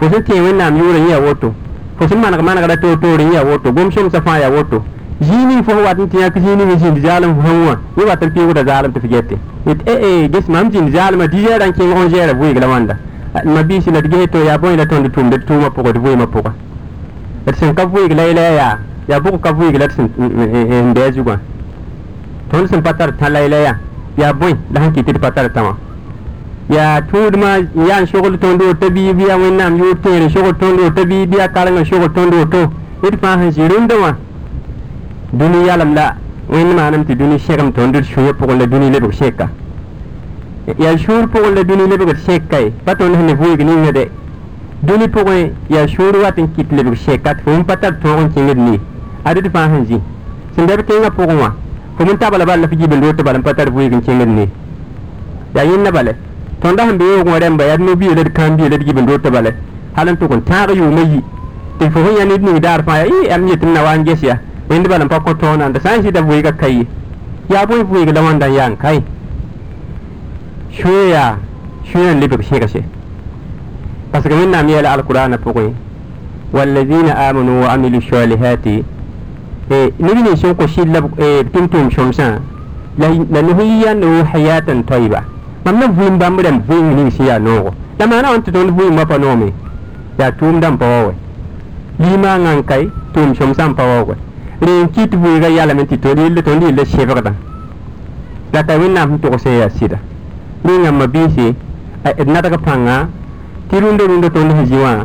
[0.00, 1.52] fo sẽn tẽe wẽnnaam yʋʋra n yaa woto
[1.98, 4.80] fo sẽn maneg manegra toor-toor n yaa woto gomsomsã fãa yaa woto
[5.20, 8.62] jini fo watin tiya ka jini mi jin jalam fo hanwa ni watan piwo da
[8.62, 11.90] jalam ta figete it eh, eh, e e gis mam jin jalam di jera kin
[11.92, 12.96] on jera vuigi la wanda.
[13.32, 15.70] Ah, ma bi si na dige to ya boy la ton de tum de tuma
[15.70, 16.50] poko de vuigi ma poko.
[17.46, 20.54] Et sen ka vuigi la ila ya ya buku ka vuigi la sen mm, mm,
[20.54, 21.40] eh, nde juga
[22.50, 23.78] ton sen patar tala ila ya
[24.16, 25.76] ya boy da hanki ti patar tama
[26.70, 31.84] ya tudma yan shogol tondo tabi biya wennam yo tere shogol tondo tabi biya kalanga
[31.84, 32.70] shogol tondo to.
[33.02, 34.16] It fa han jirum da wa
[35.32, 36.14] dũni yalem la
[36.48, 39.48] wẽnd maanem tɩ dũni segem tõnd d sũurã pʋgẽ la dũni lebg seka
[40.78, 44.08] yaa sũur pʋgẽ la dũni lebgd seka ye pa tõnd sẽn ne vɩɩg ninga de
[44.82, 48.20] dũni pʋgẽ yaa sũur wat n kɩt lebg seka tɩ fo me pa tar tõog
[48.20, 48.80] n kẽngd nii
[49.24, 49.98] a dɩd fãa sẽn zĩ
[50.56, 51.50] sẽn dɛb kẽngã pʋgẽ wã
[51.98, 54.00] fo me n tabla bal la fo gibn roto bal n pa tar vɩɩg n
[54.00, 54.48] kẽngd nii
[55.54, 56.12] yaa yẽnna bale.
[56.60, 59.54] Tõnda sẽn be yoogẽ wã rẽmba yaa nobiyeela d kãan biyeela d gibn roto bale.
[59.94, 61.20] Hal n tʋg n tãag yʋʋmã yi
[61.78, 63.94] tɩ fo sẽn yã ned ning daar fãa yaa y yam yetɩ m na wa
[63.96, 64.38] n ges yaa
[64.69, 66.87] wan gesiya indi balan pakko to nan da san shi da buyi ga kai
[67.49, 69.01] ya buyi buyi ga lawan dan yan kai
[70.71, 71.37] shoya
[71.91, 72.81] shoya libe shi ga shi
[74.11, 75.73] parce que min na mi ala alqur'ana poko
[76.53, 78.65] والذين آمنوا وعملوا الصالحات
[79.99, 80.93] نبني شنكو شيل
[81.53, 82.39] تمتم شمسان
[83.33, 85.21] لنهينه حياة طيبة
[85.65, 88.69] mam na vũum bãmb rãmb vũing ning sẽn yaa noogo la maana wãn tɩ tõnd
[88.77, 89.49] vũing wã pa noome
[90.19, 91.13] yaa tʋʋm dãmb pa waowe
[91.99, 92.83] limaangã n kae
[93.15, 94.15] tʋʋm sõmsã n pa waowe
[94.60, 97.32] rẽn kɩt vʋɩɩgã yalame tɩ tõnd yella tõnd yella sẽbgdã
[98.52, 99.98] la ka wẽnnaam sẽn togs n yaa sɩda
[100.64, 101.54] rẽngã mabiise
[102.04, 103.06] d nadg pãnga
[103.70, 105.04] tɩ rũndã rũndã tõnd sẽn zĩ wã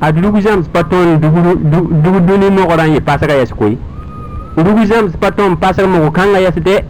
[0.00, 3.76] ad lug zãms pa tõnd dug dũni mogrã n yɩ pasga yɛs koe
[4.56, 6.82] lug zãms pa tõnd pasg mog kãngã yɛsdɛ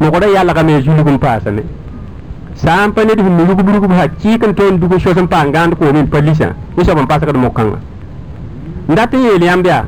[0.00, 1.62] mogra yalgame zulg n paasame
[2.54, 5.74] sã n pa ned sẽn lugb lugb hakɩɩk n tõnd dug sos n paan gãand
[5.78, 7.78] koome n pa lisã ne soab n pasgd mokãngã
[8.88, 9.84] n dat n yeel yãmb yaa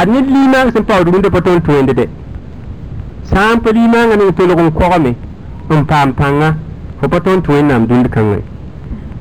[0.00, 2.06] ad ned limaang sẽn paood rũndã pa tõnd tõende dɛ
[3.30, 5.12] sã n pa limaangã ning tolg n kogame
[5.70, 6.48] n paam pãnga
[7.00, 8.42] fo pa tõnd tɩ wẽnnaam dũnd kãngẽ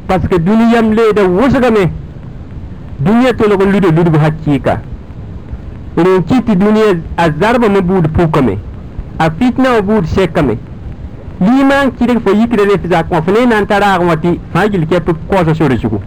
[0.08, 1.84] parce que dũni yam leeda wʋsgame
[3.06, 4.76] dũniyã tolg n luda ludg hakɩɩka
[5.98, 8.56] rẽn kɩ tɩ dũniyã a zarbame buud pʋkame
[9.18, 10.56] a fitna wã buud sɛkame
[11.42, 14.38] liman kɩdg fo yikra ref zak wã fo ne na n ta raag wã tɩ
[14.54, 16.00] fãa gil kɛp koasa sore zugu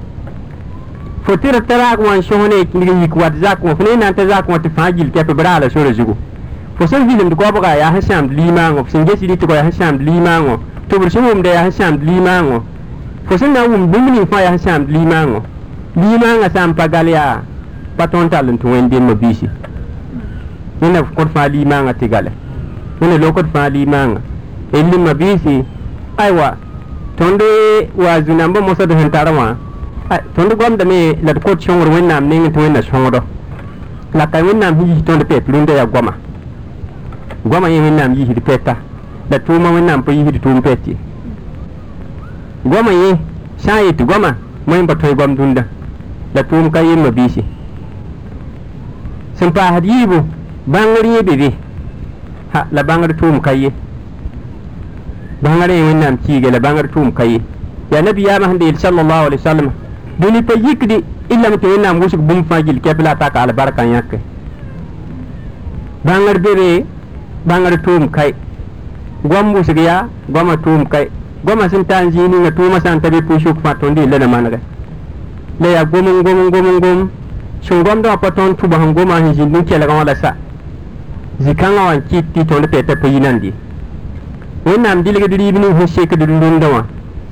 [1.25, 5.11] fotir tarak wan sohne kingi yik wat zak wa fune nan ta zak wa tafajil
[5.11, 6.17] ke pe brala sore jugo
[6.79, 10.59] fo sen vilim to goboga ya hasam limango sen gesi dit ko ya hasam limango
[10.89, 12.65] to bur sumum de ya hasam limango
[13.29, 15.43] fo sen na wum bumni fa ya hasam limango
[15.97, 17.43] limanga sam pagalya
[17.97, 19.49] paton talen to wendin mo bisi
[20.83, 22.33] ina ko fa limanga tigale
[23.01, 24.21] ina lokot fa limanga
[24.73, 25.65] elli mabisi
[26.17, 26.57] aiwa
[27.17, 27.45] tonde
[27.97, 29.57] wa zunambo mosa do hentarawa
[30.11, 33.21] wã tõnd goamdame la d kot sõngr wẽnnaam ning tɩ wẽnna sõngdo
[34.15, 36.12] la ka wẽnnaam yis tõnd pɛt rũndã yaa goama
[37.45, 38.77] goama yẽ wẽnnaam yisd pɛta
[39.31, 40.97] la tʋʋma wẽnnaam pa yisd tʋʋm pɛt ye
[42.65, 43.17] goama yẽ
[43.57, 44.37] sã n yetɩ goama
[44.67, 45.62] moẽ pa tõe goam dũndã
[46.35, 47.43] la tʋʋm ka yemma biise
[49.35, 50.19] sẽn paasd yiibu
[50.67, 51.51] bãngr yẽ be be
[52.53, 53.71] ha la bãngr tʋʋm ka ye.
[55.43, 57.41] Bãngr yẽ wẽnnaam kiige la bãngr tʋʋm ka ye.
[57.91, 59.71] Yaa nabiyaamã sẽn deel sallallahu alaihi wasalama
[60.23, 60.97] dũni pa yikde
[61.29, 64.19] ilame tɩ wẽnnaam wʋsg bũmb fãa gil kɛp la a taka albarka yãke
[66.05, 66.85] bãngr be be
[67.47, 68.33] bãngr tʋʋm kae
[69.25, 71.09] goam wʋsg yaa goamã tʋʋm kae
[71.45, 74.19] goma sẽn ta n zĩig ninga tʋʋmã sã n ta be pʋʋsʋk fãa tõnd yella
[74.19, 74.59] na manegɛ
[75.61, 77.09] la yaa gom n gom n gom n gom
[77.63, 80.35] sẽn gomdã wã pa tõnd tʋba sẽn goma sẽn zĩnd n kelgã wã la sa
[81.41, 83.53] zĩ-kãngã wã n kɩt tɩ tõnd pɛta pa yinãndi
[84.65, 86.83] wẽnnaam dɩlgd rɩɩb ning sẽn sekd rũndã wã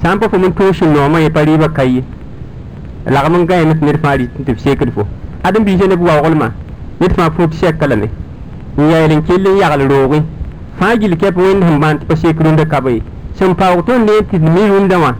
[0.02, 2.02] sã n pa fo n tʋʋs sẽn noomã ye pa rɩɩbã ka ye
[3.06, 5.02] lagm n gãe tɩ ned fãa rɩt tɩ b sekd fo
[5.44, 6.48] ãdem-biisã neb waoglmã
[7.00, 8.08] ned fãa pʋʋt sɛka lame
[8.76, 10.22] n yaɛɛl n kell n yagl roogẽ
[10.78, 13.02] fãa gill kɛp wẽnd sẽn maan tɩ pa sek rũndã kaba ye
[13.38, 15.14] sẽn paoog tõnd ne tɩ d mi rũndã wã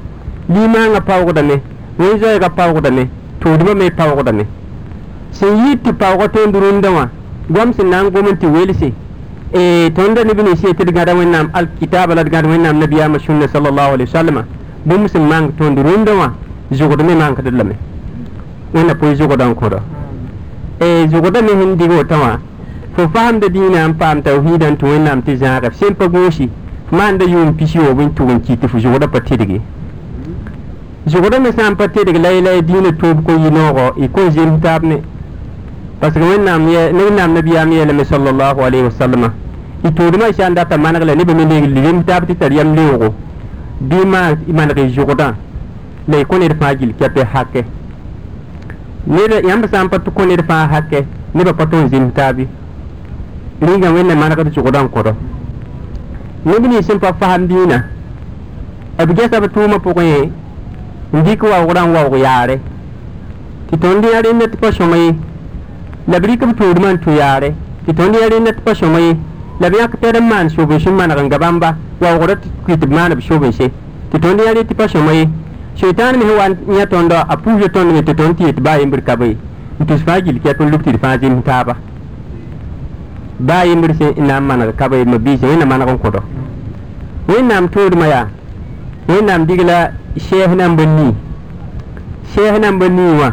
[0.49, 1.57] limaangã paoogdame
[1.99, 3.09] wẽn-zoɛɛgã paoogdame
[3.41, 4.45] tʋʋdmã me paoogdame
[5.33, 7.09] sẽn yɩɩd tɩ paooga tõnd rũndã wã
[7.49, 8.93] goam sẽn na n gom n tɩ welse
[9.97, 13.49] tõnda neb ne see tɩ d gãda wẽnnaam alkitaaba la d gãd wẽnnaam nabiyaamã sũnna
[13.49, 14.45] salallahu alai wasalama
[14.85, 16.29] bũmb sẽn mang tõnd rũndã wã
[16.73, 17.75] zʋgd me mangd lame
[18.75, 19.79] wẽnna pʋɩ zʋgda n kõda
[20.81, 22.39] zʋgda me sẽn dɩg wotã wã
[22.97, 26.49] fo faamda dĩinã n paam tawhiidã tɩ wẽnnaam tɩ zãaga sẽn pa gũusi
[26.93, 29.61] maanda yʋʋm pis yoob n tʋg n ki tɩ fo zʋgda pa tɩdge
[31.07, 34.09] zʋgda me sã n pa tɩdg la y la y dĩinã tʋʋb ko yɩ-noogɔ y
[34.09, 34.97] kõn zems taab ne
[36.01, 39.33] parce que wẽnnaam wẽnnaam nabiyaam yeelame sallallahu alayhi wa sallama
[39.85, 42.75] y tʋʋdmã sã n data maneg la nebã me leeg zems taab tɩ tar yam
[42.75, 43.15] leoogo
[43.83, 45.35] bɩ maa maneg y zʋgdã
[46.09, 47.65] la y kõ ned fãa gill kɛpɛ hakɛ
[49.07, 52.49] ned yãmb sã n pa kõ ned fãa hake nebã pa tõn zems taabi
[53.61, 55.13] rĩngã wẽnna manegd zʋgdã n kõdɔ
[56.45, 57.79] neb nins sẽn pa fasem dĩinã
[59.07, 60.29] b gɛsa b tʋʋmã pʋgẽ
[61.13, 62.61] n dɩk waoogrã n waoog yaare
[63.71, 65.15] tɩ tõnd yã rẽnda tɩ pa sõma ye
[66.09, 67.55] la b rɩk b tʋʋdmã n tũ yaare
[67.87, 69.17] tɩ tõnd ya rẽnda tɩ pa sõma ye
[69.61, 72.87] la b yãk tɛd n maan sob sẽn maneg n ga bãmba waoogrã tɩ kɩt
[72.89, 73.71] b maan b sobnse
[74.11, 75.29] tɩ tõnd ya rẽ tɩ pa sõma ye
[75.81, 79.37] shaitan mi hewan nya tondo, a pujo tondo mi toton tiet ba yimbir kabe.
[79.81, 81.77] Ntus fajil kya kun lukti fajin taba.
[83.39, 86.23] Ba yimbir se ina mana kabe, ma bi se ina mana kon kodo.
[87.27, 88.29] Wen nam tur maya.
[89.09, 91.15] Wen nam digla sheikh nam banni.
[92.35, 93.33] Sheikh nam banni wa.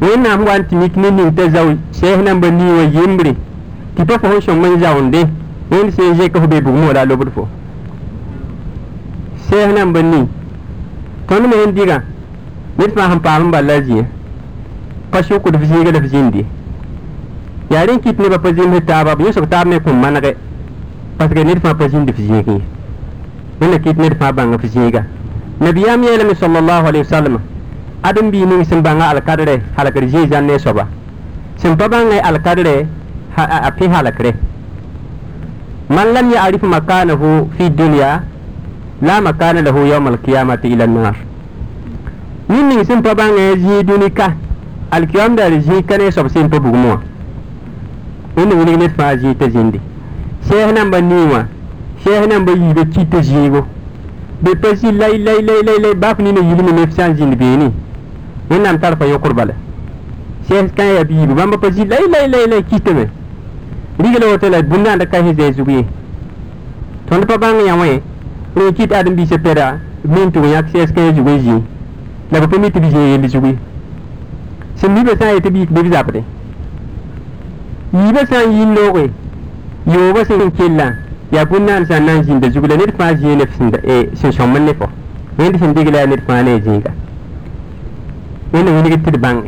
[0.00, 3.34] Wen nam wan timik ni ni ta zaw sheikh nam banni wa yimbri.
[3.96, 5.26] Ti to ko shon man zawnde
[5.70, 7.48] wen se je ko be bu mo da lobur fo.
[9.48, 10.28] Sheikh nam banni.
[11.28, 11.98] Tõnd me sẽn dɩgã
[12.78, 14.04] ned fãa sẽn paam n balla a zĩyã
[15.10, 16.44] pa sʋkd f zĩiga la f zĩndi
[17.70, 20.34] yaa rẽ kɩt nebã pa zems taaba b yõsg taab me kõn manegɛ
[21.18, 22.60] parce que ned fãa pa zĩnd f zĩig ye
[23.60, 25.02] wẽnna kɩt ned fãa bãng f zĩiga
[25.60, 27.38] nabiyaam yeelame sallallahu alaihi wasallam
[28.02, 30.86] adem bii ning sẽn bãnga alkadrɛ halkr zĩig zãn ne soaba
[31.56, 32.86] sẽn pa bãngã alkadrɛ
[33.36, 34.34] a pẽ halkre
[35.88, 38.22] man lam yarif makanahu fi dunya
[39.04, 41.14] la makana lahu yawm alqiyamati ila an-nar.
[42.48, 44.34] Nin ning sin pa bange ji dunika
[44.90, 47.00] alqiyam da ji kane sob sin pa bugmo
[48.36, 49.80] in wuri ne fa ji ta jindi
[50.48, 51.46] sheikh nan ba niwa
[52.04, 53.66] sheikh nan ba yi be ci ta jigo
[54.40, 57.44] be pasi lay lay lay lay lay ba ni ne yilmi ne fisan jindi be
[57.56, 57.72] ni.
[58.50, 59.54] In nan tar fa yokur bala
[60.48, 63.08] sheikh kan ya bi ba ba pasi lay lay lay lay ci tebe
[63.98, 65.84] rigelo wotela bunna da kai he zai zugi
[67.08, 68.02] ton pa bange yawe
[68.54, 71.62] we kit adam bi sepera min to yak ses ke ju weji
[72.30, 73.40] la ba pemi tibi je ndi ju
[74.76, 76.22] sin ni be sa yete bi be zapre
[77.92, 79.10] yi be sa yin loge
[79.86, 80.94] yo ba sin killa
[81.30, 84.30] ya bunnan san nan jin da jugula ne fa je ne sin da e sin
[84.32, 84.88] son man ne fo
[85.36, 86.92] ne ndi sin digla ne fa ne jinga
[88.52, 89.42] ne ne ni gitti bang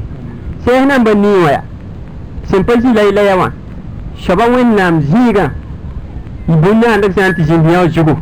[0.64, 1.62] sai nan ban ni waya
[2.42, 3.50] sin pa ji lai lai wa
[4.16, 5.52] shaba wen nam jiga
[6.48, 8.16] ibunna ndak san ti jin ya jugu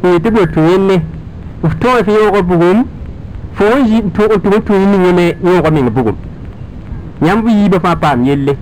[0.00, 1.02] tugo tuyenne
[1.80, 2.84] to fi yogo bugum
[3.54, 6.16] fo yi to to to ni ngene yogo min bugum
[7.20, 8.56] nyam bi ba fa pam yelle.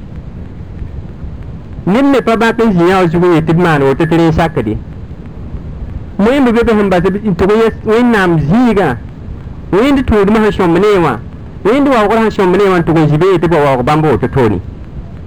[1.87, 4.77] Nim me pa ba kan zinya o zugo yete man o tetere sakade
[6.19, 8.99] moyin be be hamba to to yes wen nam ziga.
[9.71, 11.19] Wen de to ma so mene wa
[11.63, 13.83] wen de wa ko han so mene wa to go zibe te ba wa ko
[13.83, 14.61] bambo to toni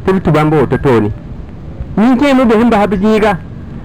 [0.05, 1.11] to to bambo to toni
[1.95, 3.37] ni ke mo be hamba habi ziga.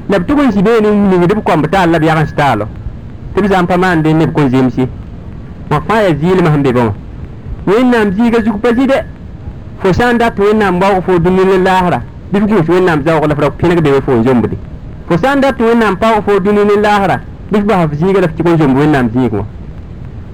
[0.08, 2.26] La b tʋg n zĩ beene n ningd b kõmb taal la b yag n
[3.36, 4.88] tɩ b zãn pa maande neb kõn zemse
[5.70, 6.84] wã fãa yaa zɩɩlmã sẽn be bã
[7.66, 8.98] wẽnnaam zĩiga zug pa zɩdɛ
[9.82, 12.00] fo sã n dat wẽnnaam waoog fo dũni ne laasra
[12.32, 14.56] bɩ f gũus wẽnnaam zaoog la f pẽneg be fo n zombde
[15.08, 17.20] fo sã n dat wẽnnaam paoog fo dũni ne laasra
[17.52, 19.44] bɩ f basa f zĩiga la f tɩg n zomb wẽnnaam zĩig wã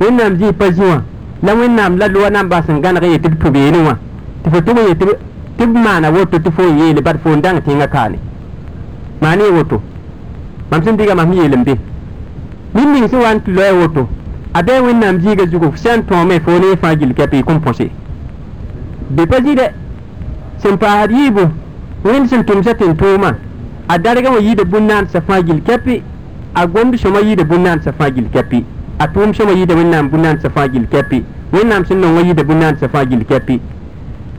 [0.01, 1.01] wẽnnaam zĩig pa zĩ wã
[1.43, 3.97] la wẽnnaam la loa nan bas n gãneg n yetɩ b tʋ beene wã
[4.45, 5.07] tɩ fo tʋg n yetɩ
[5.59, 8.19] tɩ b maana woto tɩ fo n yeele bad fo n dãng tẽngã kaane
[9.23, 9.81] maan ye woto.
[10.71, 11.75] Mam sẽn dɩga mam yeelem be
[12.75, 14.09] nin ning sẽn wa n tɩ lɔɛ woto.
[14.55, 17.89] A bɩa wẽnnaam zĩiga zugu sẽn tõome fo ne fãa gill kɛpɩ y kõn põse
[19.11, 19.67] be pa zɩdɛ
[20.63, 21.41] sẽn paasd yiibu
[22.05, 23.33] wẽnd sẽn tʋmsa tɩ n tʋʋmã
[23.89, 26.01] a darga wã yiida bũn-naan sã fãa gil kɛpɩ
[26.55, 28.63] a gomd sõma yiida bũn-naansã fãa gil kɛpɩ
[28.99, 32.89] a tʋʋm sõma yiida wẽnnaam bũn-naansã fãa gil kɛpɩ wẽnnaam sẽn nong wã yiida bũn-naansã
[32.89, 33.59] fãa gil kɛpɩ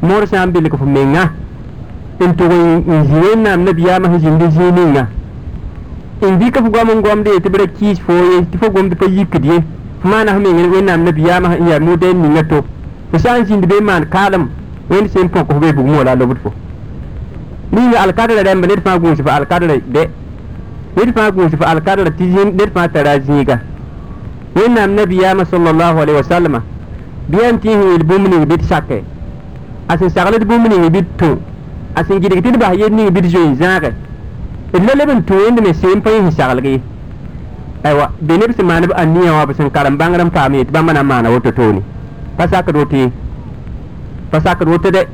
[0.02, 1.32] moor sã n belg f menga
[2.28, 5.08] ntogoy nzine nam na biyama hizindi zininga
[6.28, 9.64] indi ka fugwam ngwam de tibra kis foye tifo gwam de payikdiye
[10.04, 12.64] mana hame ngene wen nam na biyama ya mude ninga to
[13.12, 14.50] fasan zindi be man kalam
[14.90, 16.52] wen sen poko be bugmo la lobut fo
[17.72, 20.10] ninga alkadara de mbanet fa gunsi fa alkadara de
[20.96, 23.60] net fa gunsi fa alkadara tijin net fa taraziga
[24.56, 26.62] wen nam na biyama sallallahu alaihi wasallama
[27.30, 29.04] biyan tihi il bumni bit sakke
[29.88, 31.38] asin sagale bumni bit to
[31.96, 33.92] sẽn ning a sẽn gɩdg tɩ d bas yed ning bɩ d zoe zãage
[34.74, 36.80] d la leb n tũ wẽnd me seem pa yẽ sẽn saglg ye
[37.84, 40.54] aywa be neb sẽn maan b a nia wã b sẽn karem bãngr n paam
[40.54, 41.82] ye tɩ bãmba na n maana woto toone
[42.38, 43.12] pa sakd woto ye
[44.32, 45.06] pa sakd woto dɛ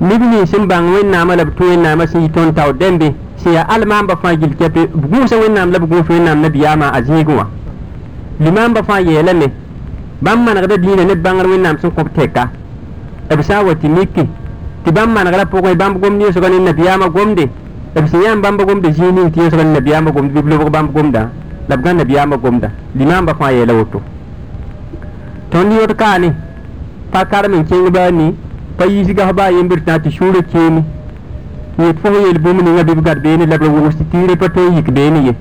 [0.00, 3.52] neb nin sẽn bãng wẽnnaamã la b tũ wẽnnaamã sẽn yɩ tõnd tao dẽmbe sẽn
[3.54, 7.46] yaa almaamba fãa gil kɛpe b gũusa wẽnnaam la b gũus a zĩigẽ wã
[8.40, 9.46] limaamba fãa yeelame
[10.20, 12.48] bãmb manegda dĩinã ned bãngr wẽnnaam sẽn kõb tɛka
[13.36, 14.28] b sã n wa tɩ miki
[14.86, 17.44] tɩ bãmb manegrã pʋgẽ bãmb gomd yẽsga ne nabiyaamã gomde
[17.94, 20.70] b sẽn yãm bãmba gomda zĩig ning tɩ yẽsga ne nabiyaamã gomd bɩ b lobg
[20.70, 21.28] bãmb gomda
[21.68, 24.00] la b gã nabiyaamã gomda limaambã fãa yeela woto
[25.50, 26.28] tõnd yõd kaane
[27.10, 28.34] pa karem n kẽng baa ni
[28.78, 30.82] pa yiisga f baa yembr tã tɩ sũurã keeme
[31.78, 34.36] yet fo yel bũmb ninga bɩ b gad beene la b ra wʋgs tɩ tɩɩre
[34.36, 35.34] pa tõe n yik beene ye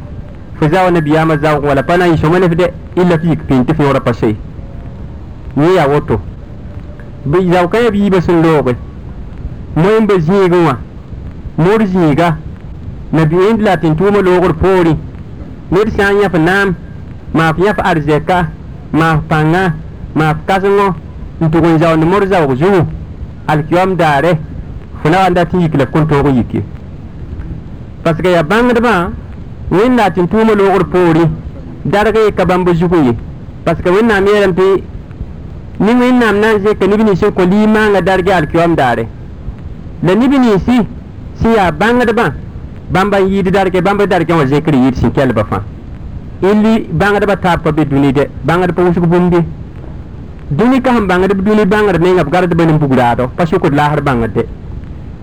[0.60, 3.28] fo za wa nabiyaamã zaoog wala pa na n yɩ sõma nef dɛ illa tɩ
[3.30, 4.36] yik pĩn tɩ fẽoogrã pa sey
[5.58, 6.20] yẽ yaa woto
[7.30, 8.76] bɩ zao ka yab yiibã sẽn looge
[9.76, 10.76] moẽmba zĩigẽ wã
[11.58, 12.34] mor zĩiga
[13.14, 14.96] nabi-wẽnd la tɩn tʋʋmã loogr poorẽ
[15.72, 16.74] ned sã n yãf naam
[17.34, 18.38] maaf yãf arzɛka
[18.94, 19.74] maaf pãnga
[20.16, 20.88] maaf kãsengõ
[21.42, 22.82] n tʋg n zaoond mor zaoog zugu
[23.48, 24.32] alkiyoam daare
[25.02, 26.64] fo na wa n dat n yik la b kõn toog n yik ye
[28.04, 29.10] parce que yaa bãngdbã
[29.72, 31.28] wẽnd la tɩn tʋʋmã loogr poorẽ
[31.86, 33.14] darg ye ka bãmb zugu ye
[33.66, 34.82] parce que wẽnnaam yeelame tɩ
[35.80, 39.08] ni wẽnnaam na n zẽka neb nins sẽn kõ liimãanga dargɛ alkiyoam daare
[40.06, 40.78] la neb ninsi
[41.42, 42.26] sẽn yaa bãngdbã
[42.94, 45.62] bãmba n yɩɩd dargɛ bãmb dargẽ wã zẽkr yɩɩd sẽn kɛlba fãa
[46.42, 49.40] illi bãngdbã taab pa be dũni dɛ bãngd pa wʋsg bũmbe
[50.58, 53.44] dũni ka sẽn bãngd b dũni bãngd menga b gardbã ne n bug raadɔ pa
[53.44, 54.44] sʋkd laasd bãngd dɛ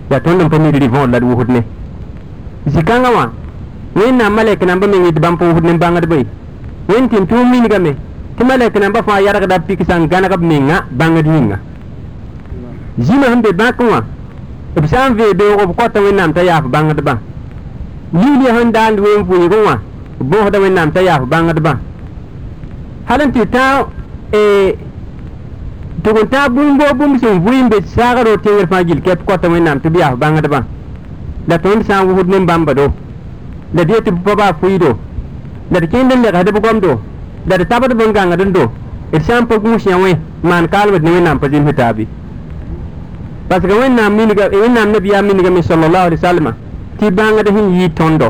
[0.09, 1.61] yaa tõnd n pa mid rɩ-võor la d wʋsd ne
[2.67, 3.29] zĩ-kãngã wã
[3.95, 6.25] wẽnnaam malɛk nambã meng tɩ bãmb pa wʋsd ne bãngdbã ye
[6.87, 7.95] wẽn tɩm tʋʋm mingame
[8.37, 11.57] tɩ malɛk nambã fãa yargda pik sã n gãneg b menga bãngd yĩnga
[12.99, 14.01] zĩmã sẽn be bãkẽ wã
[14.81, 17.13] b sã n vee beoogo b kɔta wẽnnaam t'a yaaf bãngdbã
[18.13, 19.75] liiliya sẽn daand ween vɩɩgẽ wã
[20.19, 21.73] b bõosda wẽnnaam t'a yaaf bãngdbã
[23.05, 23.83] hal e, n tɩ tã
[26.03, 29.19] tʋg n tãag bũmbo bũmb sẽn vʋɩ n be saagr o tẽngr fãa gil kɛp
[29.27, 30.59] kɔta wẽnnaam tɩ b yaaf bãngdbã
[31.47, 32.73] la tõnd sã n wʋsd ne bãmba
[33.73, 34.91] la d yetɩ b pa baa fʋɩɩdo
[35.71, 36.99] la d kẽnd n legsd b gomdo
[37.47, 38.71] la d tabd b n gãngd n do.
[39.13, 42.07] D sã n pa gũus yã wẽ maan kaalmd ne wẽnnaam pa zems taabe
[43.53, 46.53] parce que wẽnnaam minga wẽnnaam nabiyaam mingame sallallahu alaihi wasallam
[46.99, 48.27] tɩ bãngd sẽn yɩɩ tõndo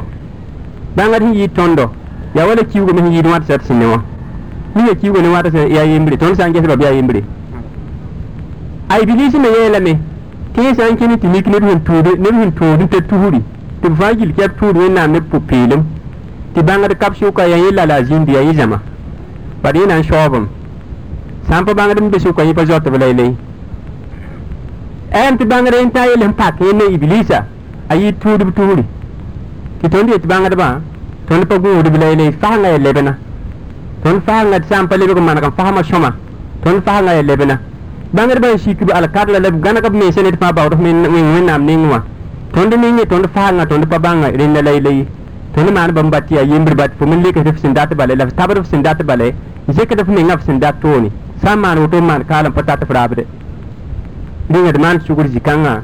[0.97, 1.86] bãngd sẽn yɩɩ tõndo
[2.36, 3.97] yaa wala kiuugame sẽn yɩɩd wãt sat sẽn ne wã
[4.75, 7.23] ninga kiuuga ne wãta yaa yembre tõnd sã n gesba b yaa yembre
[8.89, 9.93] a ibilisi me yeelame
[10.55, 12.97] tɩ yẽ sã n kẽne tɩ mik neb sẽn tʋʋd neb sẽn tʋʋd n ta
[13.09, 13.39] tusri
[13.81, 15.81] tɩ b fãa gil kɛb tʋʋd wẽnnaam neb pʋ-peelem
[16.53, 18.77] tɩ bãngd kap sʋka yaa yẽ la a zĩnd yaa yẽ zãma
[19.63, 20.45] bad yẽ na n saoobem
[21.47, 23.52] sã n pa bãngd n be sʋka yẽ pa zɔtb la la
[25.13, 27.45] ɛm tɩ bãngd n tã yell n pak yẽ ne iblisa
[27.88, 28.84] a yɩ tʋʋdb tuuri
[29.82, 30.67] tɩ tõnd yet bãngdbã
[31.28, 33.13] tõnd pa gũudb la la fasãngã ya lebna
[34.04, 36.10] tõnd fasãngã tɩ sã n pa lebg n maneg n fasma sõma
[36.63, 37.56] tõnd fasãngã ya lebna
[38.15, 41.86] bãngdbã n sik b alkadla la b gãneg b mensa ned fãa baood wẽnnaam ning
[41.91, 41.99] wã
[42.54, 45.06] tõnd ning ye tõnd fasãngã tõnd pa bãnga rẽnda la la ye
[45.54, 48.15] tõnd maan bãmb bat tɩ yaa yembr bat fo min leksd f sẽn dat bale
[48.15, 49.28] la f tabd f sẽn dat bale
[49.69, 50.76] zekd f menga f sẽn dat
[53.19, 53.42] f
[54.49, 55.82] rĩngã d maan sugr zĩ-kãngã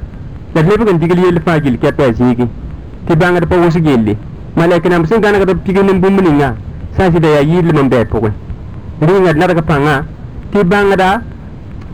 [0.54, 2.48] la d lebg n digl yell fãa gil kɛpɛ a zĩigi
[3.08, 4.17] tɩ bãngd pa wʋsg yelle
[4.56, 6.56] malɛk namba sẽn gãnegd b pig ne bũmb ninga.
[7.00, 8.32] Sã n sɩda yaa yɩɩdlem n bɩ pʋgẽ
[9.08, 10.04] rĩngã d nadg pãnga
[10.52, 11.22] tɩ bãngda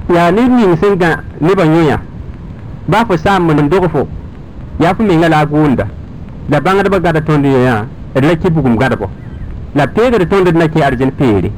[0.10, 1.10] yaa ned ning sẽn gã
[1.42, 1.98] nebã yõyã
[2.88, 4.08] ba fo n n dog fo
[4.80, 5.86] yaa fo menga la a gʋʋnda
[6.50, 9.08] la bãngdbã gãda tõnd yõyã d la kɩ bugum gãdbɔ
[9.76, 11.52] la peegd tõnd d na kẽ arzen peere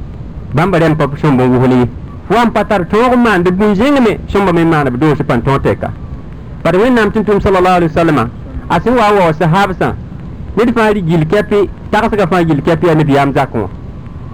[0.52, 1.88] bãmba rẽm pa sõmb n
[2.30, 5.62] wan pa tar tõog n maand bũn zẽngme sõmba me maan b doos pãn tõog
[5.62, 5.88] tɛka
[6.64, 8.28] bad wẽnnaam tɩ tʋm sala alai wasalama
[8.68, 9.94] a sẽn wa n wao sahabsã
[10.56, 13.68] ned fãa gil kɛpɩ tagsga fãa gil kɛpɩ yaa nabiyaam zakẽ wã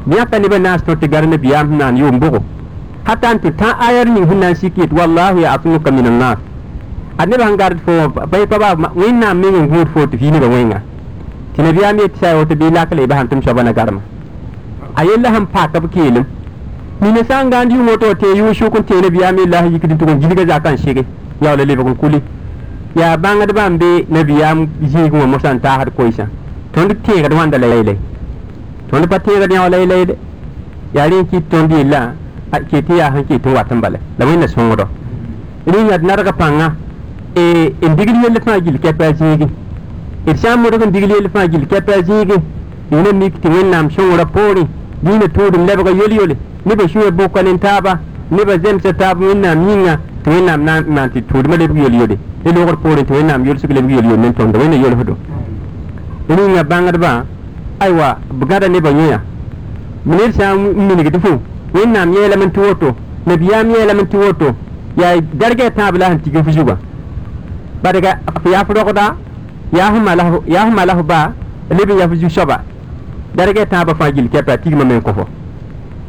[0.07, 2.39] b yãka nebã naas tõ tɩ gar nabiyaam sẽn bogo
[3.05, 6.39] hata n tɩ tã ayar ning sẽn na n sik yet wallahu yaasmuka min annas.
[7.19, 10.31] Ad nebã sẽn gard fo pa pa ba wẽnnaam meng n gũud fo tɩ fii
[10.31, 10.81] nebã wẽnga
[11.57, 14.01] tɩ nabiyaam yet sã woto bɩ lak le basãm tɩ m soaba na garema
[14.97, 15.87] a yella sẽn pak b
[17.01, 20.77] minisa ngandi ngoto te yushu kun te nabi ami allah yikidin tukun jiliga za kan
[20.77, 21.05] shige.
[21.41, 22.23] Ya wala lebe kun kuli.
[22.97, 26.29] Ya banga da bambe nabi am yi kuma musan ta har koisa
[26.73, 27.97] ton dik te ga wanda layle
[28.89, 30.17] ton pa te ga ya layle de
[30.95, 32.13] ya rin ki ton di la,
[32.51, 33.99] a ke te ya hanke to watan bale.
[34.17, 34.87] Da wani sun godo
[35.67, 36.75] rin ya na daga panga
[37.35, 39.49] e, e indigil yelle fa gil ke pa jigi
[40.27, 42.41] irsham e mo daga indigil yelle fa gil ke pa jigi
[42.91, 44.67] ina mik ti wen nam shon rapori
[45.01, 46.37] dina tudum lebga yoli yoli.
[46.67, 47.99] Nebã sũyã boka ne taaba
[48.31, 52.53] nebã zemsa taab wẽnnaam yĩnga tɩ wẽnnaam na n maan tɩ tʋʋdmã lebg yol-yole ne
[52.53, 55.17] logr poorẽ tɩ wẽnnaam yolsg lebg yol-yol ne tõmda wẽnna yolsdo
[56.29, 57.25] rĩnga bãngdbã
[57.81, 59.21] aywa b gãda nebã yõya
[60.07, 61.41] ned sã n mingd fo
[61.75, 62.97] wẽnnaam yɛɛlame tɩ woto
[63.27, 64.55] nabiyaam yɛɛlame tɩ woto
[64.97, 66.77] yaa dargɛ tãab la sẽn tig f zugã
[67.83, 69.17] badga f yaa f rogda
[69.73, 71.33] yaa f mala f ba
[71.71, 72.63] leb n ya f zu soaba
[73.37, 75.27] dargɛ tãabã fãa gill kɛpa tigmã me n fo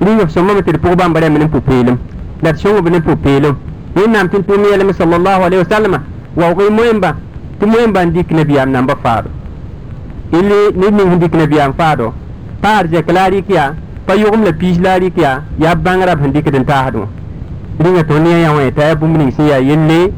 [0.01, 1.97] rĩng sõma me tɩ d pʋg bãmba rɛm ne pʋ-peelem
[2.43, 3.55] la d sõngb ne pʋ-peelem
[3.95, 5.99] wẽnnaam tɩ n tʋʋm yɛlme salallahu alaihi wasalama
[6.36, 7.15] waoog y moẽmba
[7.60, 9.29] tɩ moẽmba n dɩk nabiyaam namba faado
[10.31, 12.13] illi ned ning sẽn dɩk nabiyaam faado
[12.62, 13.73] paar zɛk la a rɩk yaa
[14.05, 16.95] pa yʋgem la piis la a rɩk yaa yaa bãngrã b sẽn dɩkd n taasd
[16.95, 17.08] wã
[17.79, 20.12] rĩnga tõnd yã yã wẽ t'a bũmb ning sẽn yaa yelle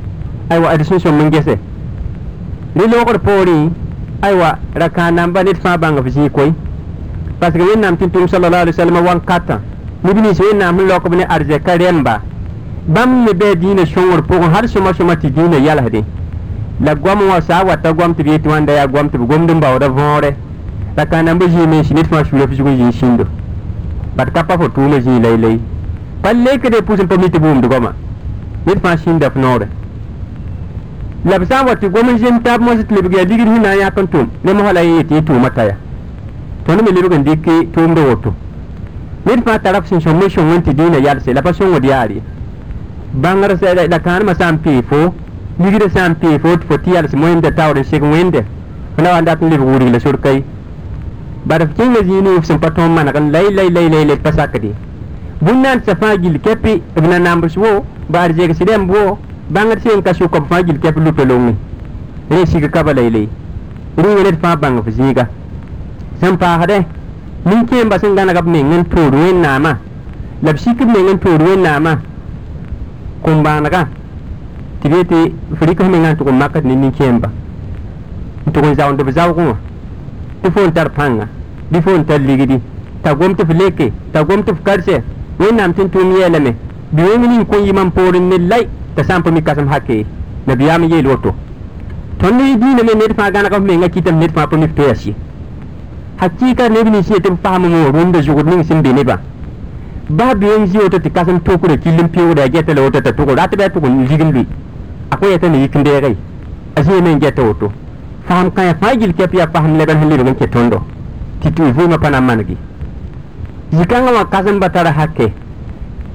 [0.49, 1.55] aywa ad sẽn sõm n gese
[2.75, 3.69] rɩ loogr poorẽ
[4.21, 6.51] aywa ra-kãan namba ned fãa bãng f zĩig koe
[7.39, 9.59] parce que wẽnnaam tɩ tʋʋm sallallahu alaihi wasallam wan kata
[10.03, 12.21] neb nins wẽnnaam sẽn lokb ne arzɛka rẽmba
[12.87, 16.03] bãmb me bɩa dĩinã sõngr pʋgẽ har sõma sõma tɩ dĩinã yalsde
[16.81, 19.51] la goam wã saa wata goam tɩ b yetɩ wãnda yaa goam tɩ b gomd
[19.51, 20.35] n baooda võore
[20.97, 23.25] ra-kãan namba zĩig n sɩ ned fãa sura f zug n yɩɩ sĩndo
[24.15, 25.59] bad ka pa fo tʋʋmã zĩig la y
[26.21, 27.93] pa lekde pʋs n pa mi tɩ bʋʋmd goama
[28.65, 29.67] ned fãa sĩnda f noore
[31.25, 33.45] la b sã n wa tɩ gom n zem taab mos tɩ lebg yaa ligd
[33.45, 35.75] sẽn na n yãk n tʋm ne mosã la yẽ yetɩ tʋʋmã taya
[36.67, 38.33] tõnd me lebg n dɩk tʋʋmda woto
[39.25, 41.85] ned fãa tara f sẽn sõm me sõng n tɩ dĩinã yalse la pa sõngd
[41.85, 42.21] yaar ye
[43.13, 43.55] bãngr
[43.89, 45.13] la kãanemã sã n pee fo
[45.59, 48.43] ligdã sã n pee fo tɩ fo tɩ yals moẽmda taoor n seg wẽnde
[48.95, 50.43] fo na wa n dat n lebg wurg la sorka ye
[51.45, 54.17] bara f kẽngã zĩig f sẽn pa tõog maneg n lay lay lay lay le
[54.17, 54.75] pa sakde
[55.39, 59.17] bũn-naan sã fãa gill kɛpɩ b na nambs wo baar zegs rẽmb wo
[59.49, 61.55] bãngd sẽn ka sʋka b fãa gill kɛp lupa longẽ
[62.29, 63.27] rẽ sig ka ba y le
[63.97, 65.25] rĩnga ned fãa bãng f zĩiga
[66.21, 66.81] sẽn paasdɛ
[67.45, 69.73] nin-kẽemba sẽn gãneg b meng n tood wẽnnaamã
[70.41, 71.95] la b sik b meng n tood wẽnnaamã
[73.23, 73.83] kõn-bãanegã
[74.81, 77.29] tɩ b yetɩ f rɩk f mengã n tʋg n makd ne nin-kẽemba
[78.45, 79.55] n tʋg n zaoond b zaoogẽ wã
[80.41, 81.25] tɩ fo n tar pãnga
[81.71, 82.59] bɩ fo n tar ligdi
[83.03, 85.01] t'a gom tɩ f leke t'a gom tɩ f karsɛ
[85.39, 86.51] wẽnnaam tɩ n tʋʋm yɛɛlame
[86.91, 89.67] bɩ wẽng ning kõn yɩmã n poorẽ ne lay t'a sã n pa mi kãsem
[89.67, 90.05] hake
[90.47, 91.31] nabiyaam n yeel woto
[92.19, 94.73] tõnd y dĩinã me ned fãa gãneg f mengã kɩtame ned fãa pa mi f
[94.75, 95.13] toya sɩ
[96.17, 99.17] hakika neb nins yetɩ n paam n wõ rũndã zugd ning sẽn be nebã
[100.09, 103.01] baa bɩ n zɩ woto tɩ kãsem tokra kill n peoogda a gɛta la woto
[103.01, 104.45] t'a tʋg rat bɩ tʋg n ligin lʋɩ
[105.11, 106.07] a kõ yɛta ne yik n deega
[106.75, 107.71] a me n gɛta woto
[108.27, 110.81] faham kãya fãa gill kɛp yaa pasem lebd sẽn lebg n kẽ tõndo
[111.41, 112.57] tɩ tɩ vʋʋmã pa na n manege
[113.73, 115.31] zĩ-kãngã wã kãsem-ba tara hake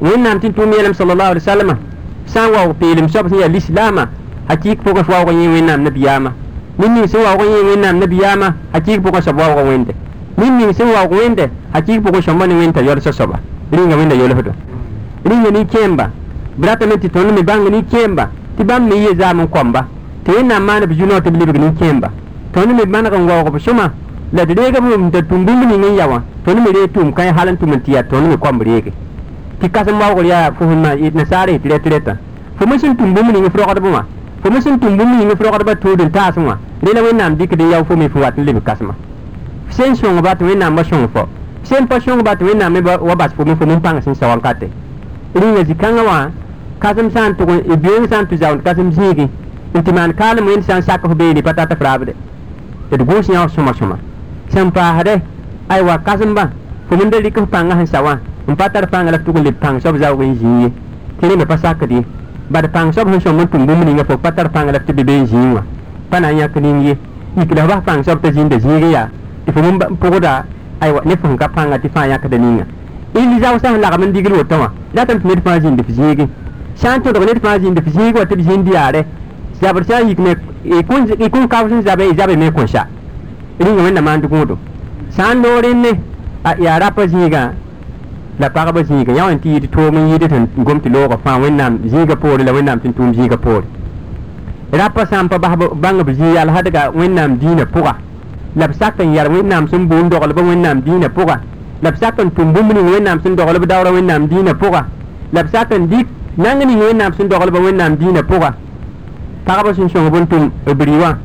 [0.01, 1.79] wẽnnaam tɩ tʋʋm yɛlem salallahu alai wasalama
[2.27, 4.07] sã n waoog peelem soab sẽn yaa lislaamã
[4.49, 6.31] hakɩɩk pʋgẽ waoog yẽ wẽnnaam nabiyaamã
[6.78, 9.92] nin ning sẽn waoog yẽ wẽnnaam nabiyaamã hakɩɩk pʋgẽ soab waoogã wẽnde
[10.37, 13.38] nin ning sẽn waoog wẽnde hakɩɩk pʋgẽ sõmba ne wẽnd t'a yolsa soaba
[13.72, 14.52] rĩnga wẽnda yolsdo
[15.24, 16.11] rĩnga nin-kẽemba
[16.56, 19.85] b ratame tɩ tõnd me bãng nin-kẽemba tɩ bãmb me yɩ zaam n kõmba
[20.24, 22.08] tɩ wẽnnaam maan b zu-noog lebg nin-kẽemba
[22.54, 23.90] tõnd me maneg n waoog b sõma
[24.32, 27.12] la d reega b t'a tũm bũmb ning n ya wã tõnd me ree tʋʋm
[27.12, 28.92] kã hal n tʋm n tɩ yaa tõnd me kõmb reege
[29.61, 32.16] tɩ kãsem waoogr yaa fo sẽn nasaar yetɩ rɛt rɛta
[32.58, 34.04] fo me sẽn tʋm bũmb ning f wã
[34.42, 37.37] fo me sẽn tʋm bũmb ning f rogdbã tʋʋd n taasẽ wã rẽ la wẽnnaam
[37.38, 38.94] dɩkd n yao fo me fo wat n leb kãsema
[39.68, 41.28] f sẽn sõngba tɩ wẽnnaam sõng fo.
[41.64, 44.26] Sẽn pa sõngba tɩ wẽnnaam me wa bas fo me fo me pãng sẽn sa
[44.26, 44.68] wãnkate
[45.35, 46.31] rĩnga zĩ-kãngã wã
[46.81, 49.28] kãsem sã n tʋg beoong sã n tɩ zaoond kãsem zĩigi
[49.74, 52.14] n tɩ maan kaalem wẽnd sã n sak f beene pa tata f raabde
[52.90, 53.96] d gũus yã sõma sõma
[54.50, 55.20] sẽn paasdɛ
[55.68, 56.50] aywa kãsembã
[56.88, 59.96] fo rɩk f pãngã sẽn sa wã n tar la tʋg n leb pãng soab
[59.98, 60.35] zaoog n
[61.23, 62.02] zĩig pa sakd ye
[62.53, 64.92] bad pãng soab sẽn sõm n tʋm bũmb ninga fo pa tar pãnga la tɩ
[64.92, 65.63] be be n zĩig wã
[66.11, 66.96] pa na n yãk ning ye
[67.37, 69.09] yik la f bas pãng soab t'a zĩnda zĩig yaa
[69.46, 70.42] tɩ fo me pʋgda
[70.81, 72.65] aywa ne fo sẽn ka pãnga tɩ fãa yãkda ninga
[73.15, 75.88] illi zao sã sẽn lagm n digl woto wã ratame tɩ ned fãa zĩnd f
[75.88, 76.27] zĩigi
[76.75, 79.05] sã n tõdg ned fãa zĩnd f zĩig wa tɩ b zĩnd yaare
[79.61, 80.83] zabd sã n yik me y
[81.29, 82.87] kõn kab sẽn zabe y zabe me kõn sa
[83.59, 84.59] rĩnga wẽnna maan dgũudo
[85.11, 85.90] sã n loog rẽnne
[86.59, 87.50] yaa rapa zĩigã
[88.38, 91.38] la pagba zĩiga yã wã tɩ yɩɩd toom n yɩɩd tɩ gom tɩ loogã fãa
[91.38, 93.64] wẽnnaam zĩiga poore la wẽnnaam tɩ n tʋʋm zĩiga poore
[94.72, 97.94] rapa sã n pa bas bãng b zĩig yalsdga wẽnnaam dĩinã pʋga
[98.56, 101.37] la b sak n yar wẽnnaam sẽn boon doglb wẽnnaam dĩinã pʋga
[101.83, 104.83] la b sak n tʋm bũmb ning wẽnnaam sẽn doglb daoora wẽnnaam dĩinã pʋga
[105.33, 106.06] la b sak n dɩk
[106.37, 108.50] nang ning wẽnnaam sẽn doglba wẽnnaam dĩinã pʋga
[109.44, 111.16] pagba sẽn sõng bõn tʋm b rɩ wã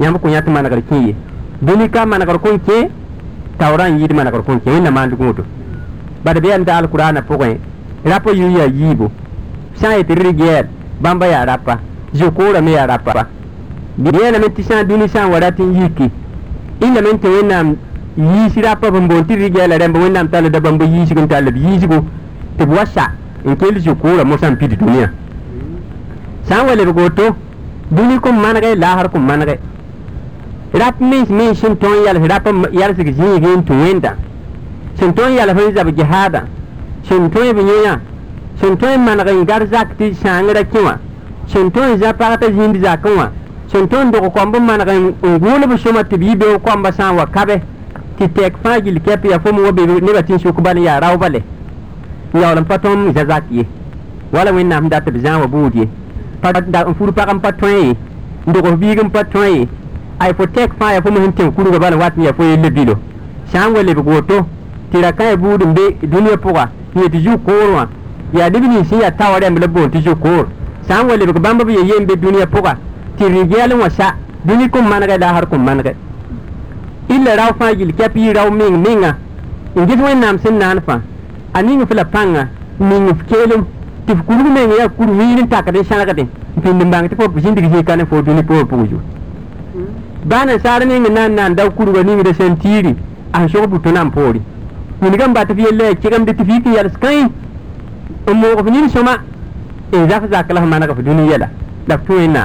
[0.00, 1.14] yãmb kõ yã tɩ manegr kẽ ye
[1.60, 2.88] dũni ka manegr kõn kẽ
[3.58, 5.44] taoorã n yɩɩd manegr kõn kẽ wẽnna maan gũudo
[6.24, 7.56] bad b yaa da alkʋraanã pʋgẽ
[8.04, 9.10] rapa yu yaa yiibu
[9.74, 10.66] sã n yetɩ rɩgɛɛl
[11.00, 11.78] bãmba yaa rapa.
[12.14, 13.26] Zo-koorã me yaa rapa.
[13.98, 16.10] Yeelame tɩ sã n dũni sã n wa rat yiki
[16.80, 17.76] ilame n tɩ wẽnnaam
[18.16, 22.04] yiis rapa bn boon tɩ rɩgɛɛla rẽmb wẽnnaam tallda bãmba yiisg n tall b yiisgo
[22.58, 23.10] tɩ b wa sa
[23.44, 25.10] n kell zo-koorã mosã n pid dũniyã
[26.48, 27.34] sã n wa lebg woto
[27.90, 29.58] dũni kõn manege laasr kõn manegɛ
[30.74, 34.14] rap mens men sẽn tõe n yals rap yalsg zĩigẽ n tũ wẽnda
[34.98, 36.42] sẽn tõe n yals n zab jihaada
[37.08, 37.98] sẽn tõe b yẽyã
[38.60, 40.96] sẽn tõe n maneg n gar zak tɩ sãangrã kẽ wã
[41.48, 43.30] sẽn tõe n zã pag t'a zĩnd zakẽ wã
[43.72, 46.92] sẽn tõe n dog kõmb n maneg n gʋʋlb sõma tɩ b yi beoog kõmba
[46.92, 47.60] sã n wa kabe.
[48.18, 50.82] Tɩ tɛk fãa gil kɛp yaa fo m wa be nebã tɩ n bal n
[50.82, 51.42] yaa rao bale
[52.32, 53.66] n yaool n pa tõnd n zazak ye
[54.32, 55.88] wala wẽnnaam dat b zã n buud ye
[56.42, 57.96] n fur pag n pa tõe ye
[58.46, 59.68] n dogs biig n pa tõe ye
[60.18, 62.94] ay fo tek fa ya fo mo hinten kuruga bala wat ya fo yelle bilo
[63.52, 64.46] n wa lebg goto
[64.94, 67.88] tira ka e buud n be e dũniyã pʋga n yet zu-koor wã
[68.32, 70.46] yaa deb nin sẽn yaa tawa rɛmb la boon tɩ zu-koor
[70.86, 72.76] sã n wa lebg bãmb b ye yen be dũniyã pʋga
[73.18, 74.14] tɩ rigɛɛl wã sa
[74.44, 75.94] dũni kõn manegɛ la har manegɛ
[77.08, 79.16] illa rao fãa yil kɛp yɩ rao meng menga
[79.74, 81.00] n gɩs wẽnnaam sẽn naan fã
[81.52, 83.64] a ning f la pãnga ning f keelem
[84.06, 87.08] tɩ f kurg meng yaa kur miir n takd n sãlgde n pĩnd n bãng
[87.10, 88.98] tɩ fo zĩndg zĩka fo dũni pʋgã pʋgju
[90.24, 92.94] baa nansaar meng n na n naan dao kurga ningda sẽn tiiri
[93.32, 94.53] a sẽn sog buto nan poore
[95.02, 97.18] من قم باتفيلا كم بتفيك يا السكاي
[98.30, 99.14] أم غفنين سما
[99.94, 101.48] إذا فزاك لهم أنا غف دنيا لا
[101.90, 102.42] دكتورنا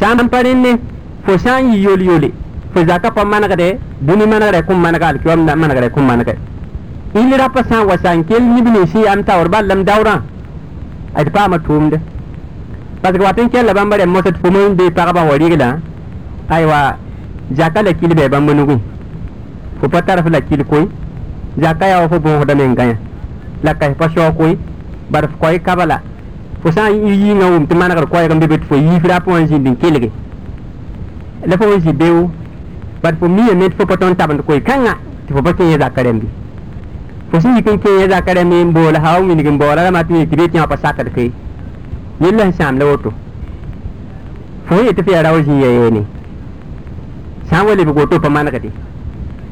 [0.00, 0.64] سام بارين
[1.26, 2.30] فسان يولي يولي
[2.74, 3.68] فزاك بام أنا غدي
[4.08, 6.38] دنيا ما أنا غدي كم أنا غالك يوم ما أنا غدي كم أنا غدي
[7.18, 10.14] إلى رابع سان وسان كل نبني شيء أم تاور بالم دورا
[11.20, 12.00] أتبع ما توم ده
[13.02, 15.78] parce que watin kella bambare motat fumun be paraba warigla
[16.50, 16.96] aiwa
[17.58, 18.76] zakala kilbe bamunugu
[19.80, 20.88] fu patara fula kilkoi
[21.58, 22.96] bamba nugu fo patara fa la kili koy jaka ya fo bon da men ganya
[23.62, 24.56] la kay pa sho koy
[25.10, 26.00] bar koy kabala
[26.62, 29.62] fo sa yi yi ngawum te manakar koy gam bebet fo yi fira po anjin
[29.62, 30.10] din kelege
[31.46, 32.30] la fo wanji bew
[33.02, 34.96] bar fo mi net fo paton taban koy kanga
[35.26, 36.26] ti fo patin ya zakarem bi
[37.30, 40.36] fo sin yikin ke ya zakarem mi mbola hawo mi nigin bola la mati ti
[40.36, 41.32] be ti pa sakar kai
[42.20, 43.12] yilla sham la woto
[44.68, 46.04] fo yete fi rawo ji yeyeni
[47.50, 48.18] sã n wa lebg pa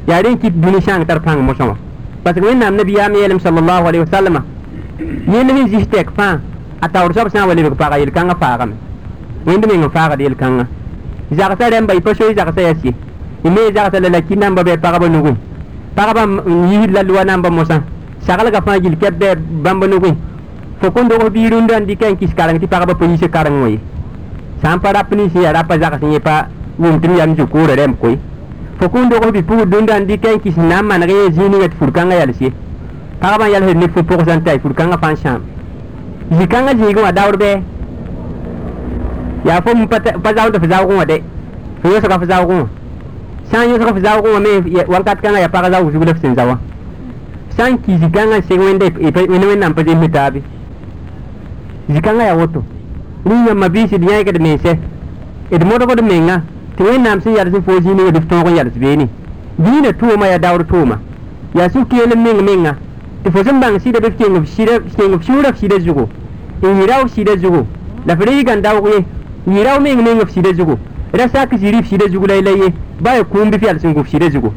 [0.06, 1.74] yaa dũni sãng tar pãng mosã wã
[2.26, 4.40] parce que wẽnnaam nabiyaam yeelem salallahu alaihi wasalama
[5.32, 6.40] yẽnd sẽn zis tɛk fãa
[6.80, 8.74] a taoor soab sã n wa lebg paga yel-kãngã faagame
[9.46, 10.64] wẽnd meng n faagd yel-kãngã
[11.38, 12.94] zagsa rẽmba y pa soy zagsa yaa sie
[13.46, 15.34] y me zagsa la la ki namba bɩ pagba nugẽ
[15.94, 17.78] pagba n yisd la namba mosã
[18.26, 19.28] saglga fãa gil kɛp bɩ
[19.62, 20.14] bãmba nugẽ
[20.80, 23.62] fo kõn dogs biig rũndã n dɩka n kis kareng tɩ pagba pa yise kareng
[23.62, 23.78] wã ye
[24.62, 28.18] sã n pa rap yaa rapa zags yẽ pa wum tɩ yam zukoorã rẽm koe
[28.78, 31.68] fo kõn dogs bɩ pʋgd dũndã n dɩka n kis na n maneg yẽ zĩig
[31.70, 32.52] tɩ fur-kãngã yals ye
[33.20, 35.40] pagba n yalsd ne fo pʋgsã n ta fur-kãngã fãa sãam
[36.30, 37.50] zĩ-kãngã zĩigẽ wã daoor bɩ
[39.44, 39.70] yaa fo
[40.22, 41.22] pa zaoodã fo zaoogẽ wã de.
[41.82, 42.66] Fo yõsga fo zaoogẽ wã
[43.50, 44.50] sã n yõsga fo zaoogẽ wã me
[44.88, 46.56] wãnkat kãngã yaa pag zaoog zug la f sẽn za wã
[47.56, 48.86] sã n ki zĩ-kãngã n seg wẽnda
[49.30, 50.40] wẽnd wẽnnaam pa zems taabe
[51.88, 52.62] zĩ-kãngã yaa woto
[53.24, 54.78] rũyã ma biisd yãekd mense
[55.50, 56.42] d modgd menga
[56.76, 59.08] tɩ wẽnnaam sẽn yals n foo zĩig d f tõog n yals beene
[59.58, 60.96] dĩinã tʋʋma yaa daoor tʋʋma
[61.54, 62.76] yaa sũ-keel n meng menga.
[63.24, 64.48] Tɩ fo sẽn bãng sɩda bɩ f keng f
[65.24, 66.08] sũurã f sɩda zugo
[66.62, 67.66] n yɩ rao f sɩda zugo
[68.06, 69.04] la f reegã n daoog ye.
[69.48, 70.78] Yɩ rao meng meng f sɩda zugo
[71.12, 72.72] ra sak ziri f sɩda zug la ye.
[73.00, 74.52] Ba ya kũum bɩ f yals n gũ f sɩda zugo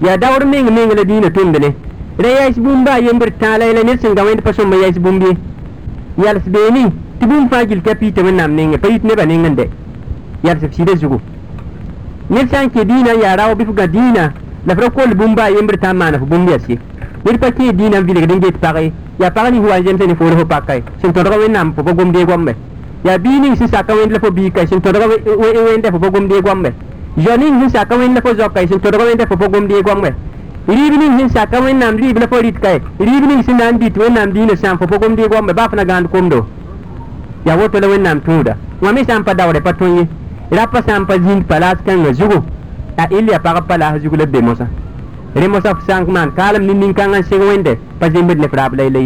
[0.00, 1.74] yaa daoor meng meng la dĩinã tʋmd ne
[2.18, 4.96] ra yaas bũmb baa yembr tãa la la ned sẽn ga wẽnd pa sõmba yaas
[4.98, 5.36] bũmb ye
[6.24, 6.88] yals beene
[7.20, 9.68] tɩ bũmb fãa gil ka piitã wẽnnaam nengẽ pa yit nebã nengẽ
[10.42, 11.20] yar tafsire zugu
[12.28, 14.32] nir san ke dina yarawo bifuga dina
[14.66, 16.78] la fra kol bumba yembir ta mana fu bumbi aske
[17.24, 20.44] nir pa ke dina vile gadin get pare ya pare ni huwa jem tani foro
[20.46, 20.82] pakai.
[21.00, 22.54] Sin to rawen nam po gom de gombe
[23.04, 25.20] ya bini si saka wen la fo bi kai sin to rawen
[25.66, 26.72] wen de fo gom de gombe
[27.16, 29.82] jonin hin saka wen la fo zok kai sin to rawen de fo gom de
[29.82, 30.14] gombe
[30.66, 34.12] ribning hin saka wen nam rib la fo rit kai ribning sin nan dit wen
[34.14, 36.46] nam dina sam fo gom de gombe ba fna gand komdo
[37.44, 40.08] ya woto la wen nam tuda wa mi sam pa dawre patonyi
[40.50, 42.42] rapa sã pa zĩnd pa laas kãngã zugu
[42.96, 44.66] a yaa pagb pa laas zugu la be mosã
[45.34, 48.46] rẽ mosã f sã n maan kaalem nin nin-kãngã n seg wẽnde pa zembd ne
[48.48, 49.00] f raab la la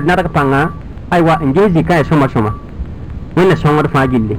[0.00, 0.70] d nadg pãnga
[1.10, 2.50] aywa n ges zĩ-kã ya sõma sõma
[3.36, 4.36] wẽnna sõngd fãa gille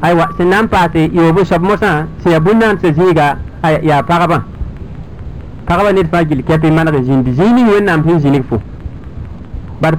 [0.00, 0.68] aywa sẽn na n
[1.12, 2.40] yoobo soab mosã sẽn yaa
[2.80, 3.36] sẽn zĩiga
[3.82, 4.02] yaa
[5.92, 6.42] ned fãa gill
[6.72, 8.56] maneg n zĩndi zĩig ning wẽnnaam sẽn zĩnig fo
[9.80, 9.94] bad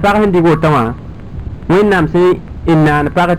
[2.84, 3.38] naan pag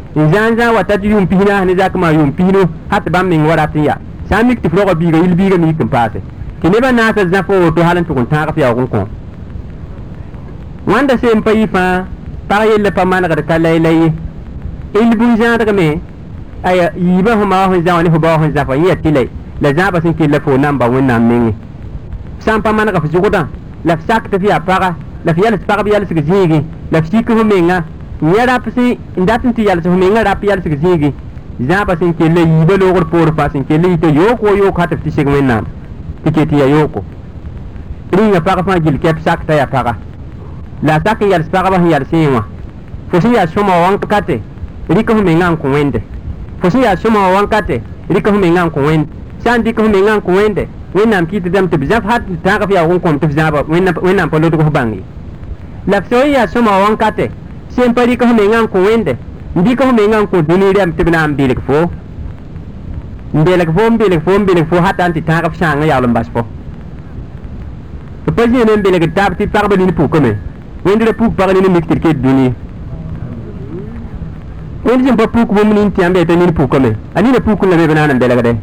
[0.15, 3.97] nzanza wa tati yum pihina hani zaka ma yum pihino hat bam min waratin ya
[4.29, 6.19] san mik tifro biga yil biga mi kin pase
[6.61, 9.07] ti ne ban nasa zafo to halan tukun ta kafiya kun ko
[10.85, 12.05] wanda sem payi fa
[12.47, 14.11] para yel pa man gar ta laylay
[15.01, 16.01] il bun jan daga me
[16.63, 19.29] aya yiba huma ho jan wani huba ho zafa ya tilai
[19.61, 21.53] la zaba sin kila fo namba wonna min
[22.39, 23.47] san pa man ka fi jugoda
[23.85, 24.95] la sak tafiya para
[25.25, 26.59] la fiyal sak biyal sig jigi
[26.91, 27.83] la fi ko menga
[28.21, 31.11] n yã rap sẽn n dat n tɩ yals f menga rap yalsg zĩigi
[31.67, 34.77] zãaba sẽn kell la yiibã loogr poor fa sẽn kell yɩ tɩ yooko wo yook
[34.79, 35.65] ha tɩ seg wẽnnaam
[36.23, 37.03] tɩ ket tɩ ya yooko
[38.11, 39.95] rĩngã pag fãa gil kɛp sak t'a ya paga
[40.83, 42.43] la a sak n yals pagba sẽn yalsẽ wã
[43.11, 44.39] fo sẽn yaa sõma wã wãnkate
[44.89, 45.99] rɩk f menga n kõ wẽnde
[46.61, 49.07] fo sẽn yaa sõma wã wãnkate rɩk f menga n kõ wẽnde
[49.43, 52.37] sã n dɩk f menga n kõ wẽnde wẽnnaam kɩtdame tɩ b zãf ha tɩ
[52.43, 55.01] tãag f yaa wẽn kõm tɩ f zãaba wẽnnaam pa lodg f bãng ye
[55.87, 57.29] la b sẽn yaa sõma wã wãnkate
[57.75, 59.13] sẽn pa rɩk f menga n kõ wẽnde
[59.55, 61.89] n dɩk f menga n kõ dũni rɛm tɩ b na n belg fo
[63.33, 64.75] belg fo belg fo belg fo.
[64.81, 66.45] Hata n tɩ tãag f sãang n yaool n bas fo.
[68.27, 70.35] F pa zĩene n belgd taab tɩ pagba nin pukame
[70.83, 72.53] wẽnd ra puk pag nin mik tɩ d ket dũni
[74.83, 77.87] wẽnd sẽn pa puk bũmb nin tɩ yãmb t'a nin pukame a nina puk lame
[77.87, 78.55] b naan n belgde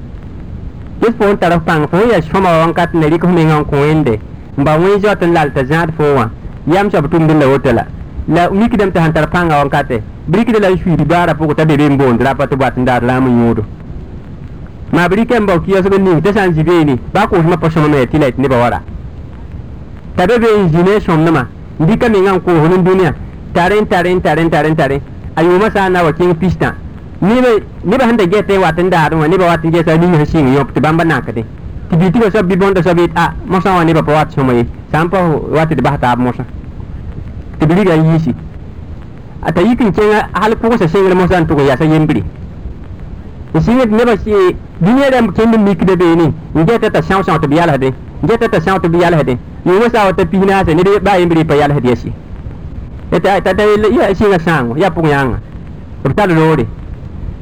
[1.00, 3.30] ges fo n tar f pãng fo n yaa sõma wa wãnkat ne rɩk f
[3.32, 4.18] menga n kõ wẽnde
[4.59, 6.28] n ba wẽ zoat n lal t'a zãad fo wã
[6.66, 7.97] yam soab tʋmd n la
[8.29, 11.64] la la mikdame tɩ sãn tar pãnga wãnkate b rɩkda la suiid baara pʋgẽ t'a
[11.64, 13.62] be be n boond rapa tɩ boat n daar laam n yõodo
[14.93, 17.57] maa b rɩk n bao kɩasg n ning t'a sã n zi beene baa koosmã
[17.57, 18.81] pa tɩ la tɩ nebã wara.
[20.16, 21.47] T'a be be n zi ne sõmdmã
[21.81, 23.12] n dɩka menga n koosd n dũniyã
[23.53, 25.01] tare n tare n tare n tare n tare
[25.35, 26.74] a yʋʋmã sã n na wa kẽng pistã
[27.20, 30.55] nebã sẽn da gɛtɛ wat n daarẽ wã nebã wat n gɛsa ning sẽn sɩng
[30.55, 31.45] yõp tɩ bãmba nakde
[31.91, 34.53] tɩ bɩ tɩ ba soab bɩ-bõnda soab yet a mosã wã nebã pa wat sõma
[34.53, 34.66] ye.
[34.93, 35.18] Sã n pa
[35.51, 36.45] wat d bas taab mosã
[37.59, 38.34] tɩ b riga yiisi
[39.42, 42.22] a t'a yik n kẽngã hal pʋgsa sɩngr mosã n tʋg n yasa yembre
[43.54, 44.14] n sɩng d nebã
[44.80, 47.88] dũniyã rãmb kẽnd n mikda beene n gɛta t'a são são tɩ b yalsde
[48.22, 49.36] n gɛta t'a são tɩ b yalsde
[49.66, 52.11] yʋʋmã saa wa t'a pis naasa ned baa yembre pa yalsd yɛse
[53.22, 55.38] t'a ya sɩngã sãango yaa pʋg yãnga
[56.04, 56.66] b tar loore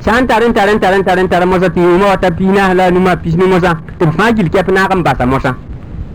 [0.00, 2.16] sã n tar n tar n tar n tar n tar mosã tɩ yʋʋmã wa
[2.16, 5.02] ta pis naas la numa pis ne mosã tɩ b fãa gil kɛp naag n
[5.02, 5.54] basa mosã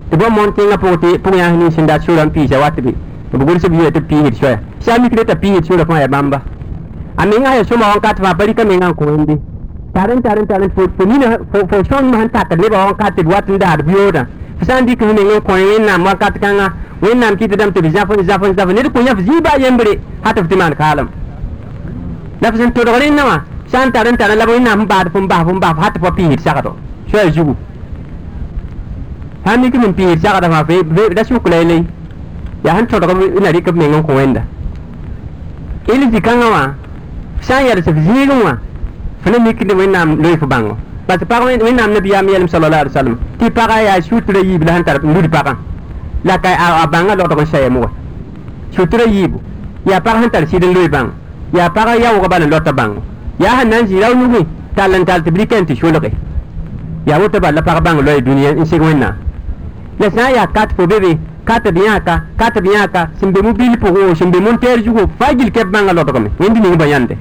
[0.09, 2.93] tɩ ba mõn tẽngã pʋg tɩ pʋg yãs nin sẽn dat sora n piisa be
[3.37, 6.41] bugurisha biyo ta pH shoya sha mi kire ta pH shoya fa ya bamba.
[7.17, 9.37] Aminga ya shoma wanka ta bari ka menga ko indi
[9.93, 11.19] tarin tarin tarin fo fo ni
[11.51, 14.25] fo fo shon ma hanta ta leba wanka ta duwa tun da biyo da.
[14.59, 17.55] Fisan di kan ne ko yin na ma ka ta kanga wen nam ki ta
[17.55, 21.09] dam ta zafon zafon zafon ne ko ya fi ba yembre hata fitiman kalam.
[22.41, 25.59] Nafsin to dogorin nawa san tarin tarin labo ina mun ba da fun ba fun
[25.59, 26.75] ba hata fo pH shakato
[27.11, 27.55] shoya jugu.
[29.45, 30.81] Hanni kimin pH shakato ma fe
[31.13, 31.85] da su kulai lai
[32.63, 34.41] yaa sẽn tõdg na rɩk b meng n kõ wẽnda
[35.87, 36.73] il zĩ-kãngã wã
[37.41, 38.57] sã n yɛls f zĩigẽ wã
[39.23, 42.79] f ne mikd wẽnnaam loe f bãngo parce que pag wẽnnaam nabiyaam yɛlm sala la
[42.79, 45.55] ali salm tɩ pagã yaa sutra yiib la sẽn tar lud pagã
[46.23, 47.89] la ka a bãngã logdg n sɛɛm wa
[49.07, 49.41] yiibu
[49.85, 51.09] yaa pag sẽn tar sɩd n loe bãng
[51.53, 53.01] yaa pagã yaoogã bala n lota bãngo
[53.39, 54.45] yaa sẽn na n zĩ rao nugẽ
[54.75, 56.11] tall n tall tɩ b rɩkẽ tɩ solge
[57.07, 59.13] yaa woto bala pag bãng loɛ dũniyã n seg wẽnnaam
[59.99, 64.57] la yaa kat fo be kata biaka kata sẽn be mu bil pogo simbe mun
[64.59, 67.17] ter jugo fajil kep banga lodo kame wendi ni bayande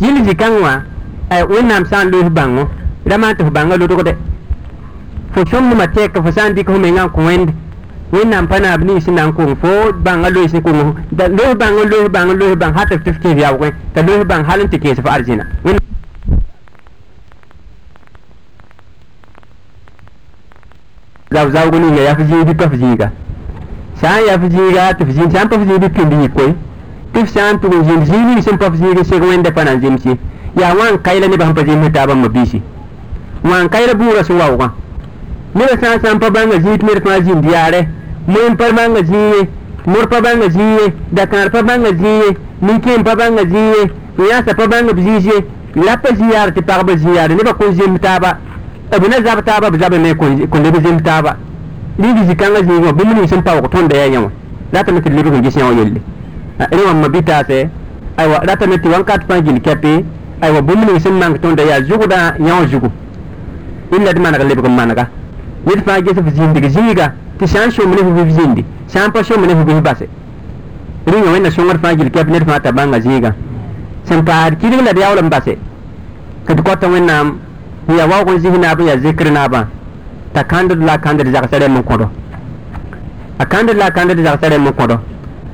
[0.00, 0.82] yili zikangwa
[1.30, 2.68] eh, ay wenam san lo bãngo
[3.06, 4.16] dama to banga lodo ko de
[5.32, 7.52] fo somnu ma teka fo san diko me ngan ko wende
[8.12, 12.32] wenam pana abni sin nan ko fo banga lo sin ko lo banga lo banga
[12.34, 15.46] lo banga hatta tifke ya ko ta lo banga halin tike sa fa arjina
[21.32, 23.10] zavu zavu kuninga yafuzingi pafuzinga
[24.00, 26.54] san yafuzinga tifuzingi san pafuzingi pindi yikoi
[27.12, 30.08] tif san tugu zindi zini sin pafuzingi sik wende pa nan zimsi
[30.60, 32.62] ya wan kaila ne bahan pazimhi taban mabisi
[33.44, 34.70] wan kaila buura su wawga
[35.54, 37.88] neba san san pa banga zit mer pa zindi yare
[38.26, 39.48] mun pa banga ziye
[39.86, 43.90] mur pa banga ziye dakar pa banga ziye ninkin pa banga ziye
[44.30, 47.98] yasa pa banga ziye la pa ziyar ti pa ba ziyar ne ba kun zimhi
[47.98, 48.38] taba
[48.98, 51.36] b na zab taaba b zabã me kõn leb zem taaba
[51.98, 54.30] rɩg zĩ-kãngã zĩig wã bũmb ning sẽn paoog tõnda yaa yã wã
[54.72, 56.00] ratame tɩ lebg n ges yã wã yelle
[56.58, 57.68] rẽ wã mabitaasɛ
[58.16, 60.04] aywa ratame tɩ wãnkat fãa gil kɛpe
[60.40, 62.88] aywa bũmb ning sẽn mang tõnda yaa zʋgda yã wã zugu.
[63.92, 65.08] Illa d maneg lebg n manega
[65.66, 69.06] ned fãa ges f zĩndg zĩiga tɩ sã n sõm ne f bɩ zĩndi sã
[69.06, 70.06] n pa sõm ne f bɩ base
[71.06, 73.32] rĩnga wẽnna sõngd fãa gil kɛp ned fãa t'a bãnga zĩiga
[74.04, 75.56] sẽn paasd kɩdg la d yaool n base
[76.46, 77.38] d kɔta wẽnnaam
[77.96, 79.66] ya waoog n zĩs naab n yaa zikr naabã
[80.32, 82.08] t'a kãndd la a kãndd zagsã rɛm n kõdo
[83.38, 84.96] a kãndd la a kãndd zagsã rɛm n kõdo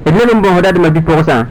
[0.04, 1.44] d leb n bõosda d ma bi-pʋgsã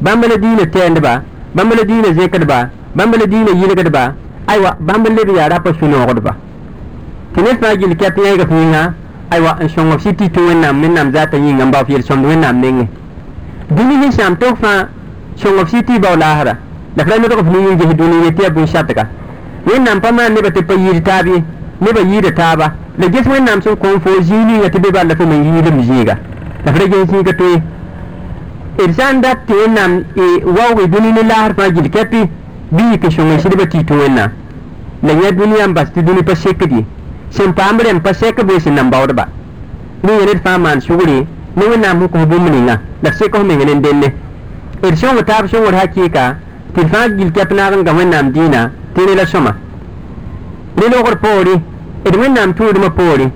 [0.00, 1.20] bãmb la diinã tɛɛndba
[1.54, 4.12] bãmb la diinã zekdba bãmb la diinã yɩlgdba
[4.46, 6.32] aywa bãmb leb yaa rapa sũ-noogdba
[7.34, 8.92] tɩ ned fãa gil kɛp yẽega f yĩnga
[9.30, 12.24] aywa n sõng f sɩ tɩ tɩ wẽnnaam wẽnnaam zaata yĩnga n bao f yel-sõmd
[12.26, 12.86] wẽnnaam nengẽ
[13.70, 14.88] dũni sẽn sãam tog fãa
[15.36, 16.54] sõng f sɩ tɩ y bao laasra
[16.96, 19.06] la f ra nodg f ning n ges dũni ye tɩ yaa bõn-satga
[19.66, 21.42] wẽnnaam pa maan nebã tɩ pa yɩɩd taab ye
[21.80, 25.24] nebã yɩɩda taaba la ges wẽnnaam sẽn kõn fo zĩig ninga tɩ be balla fo
[25.26, 26.16] me yɩɩlem zĩiga
[26.64, 27.62] la f ra ges zĩiga toe
[28.88, 30.02] d sã n dat tɩ wẽnnaam
[30.44, 32.26] waooge dũni ne laasd fãa gil kɛpɩ
[32.72, 34.30] bɩ yik n sõng n sɩdbã tɩ y tɩ wẽnnaam
[35.02, 36.84] la yã dũniyã n bas tɩ dũni pa sekd ye
[37.30, 39.26] sẽn paam rẽm pa sɛk bee sẽn nan baoodba
[40.02, 43.64] rẽ ned fãa maan sugre ne wẽnnaam sẽn kos bũmb ninga la f sekf meng
[43.64, 44.08] ne denne
[44.82, 46.34] d sõng taab sõngd hakɩɩka
[46.74, 49.54] tɩ d fãa gil kɛp naag n ga wẽnnaam dĩinã tɩ ne la sõma
[50.76, 51.54] ne logr poore
[52.04, 53.30] d wẽnnaam tũudmã poore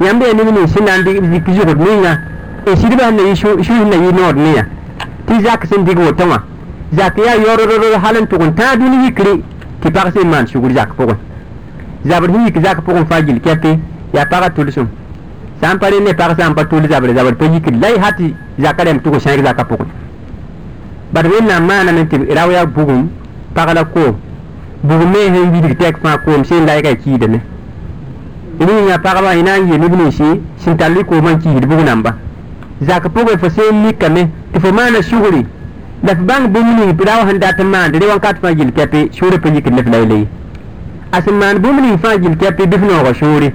[0.00, 2.12] yãmb yaa neb ning sẽn na n zik zugd ninga
[2.66, 4.64] n sɩdbã sẽn na yɩ sus na yɩ nood ne ya
[5.26, 6.42] tɩ zak sẽn dɩg woto wã
[6.96, 9.40] zak yaa yaoorr hal n tʋg n tãag dũni yikre
[9.82, 11.14] tɩ pag sẽn maan sugr zak pʋgẽ
[12.04, 13.78] zabr sẽn yik zak pʋgẽ fãa gil kɛpe
[14.14, 14.86] yaa pagã tʋlsem
[15.60, 17.98] sã n pa ne pag sã n pa tʋl zabre zabr pa yikd la y
[17.98, 19.86] ha tɩ zakã rɛm tʋg sãeg zakã pʋgẽ
[21.12, 23.08] bad wẽnnaam maaname tɩ rao yaa bugum
[23.54, 23.84] pag la
[24.82, 27.38] bugum me sẽn widg tɛk fãa koom sẽn la yɛka kiidame
[28.58, 31.80] rĩnga pagba y na n yɩ neb ninsi sẽn tall y koomã n kiisd bug
[31.84, 32.14] namba
[32.80, 35.46] zak pʋgẽ fo sẽn mikame tɩ fo maana sugri
[36.02, 39.08] la f bãng bũmb ning rao sẽn dat n maande re wãnkat fãa gil kɛpe
[39.12, 40.26] sũurã pa yikd ne f la y la ye
[41.12, 43.52] a sẽn maan bũmb ning fãa gil kɛpe bɩ f noogã sũure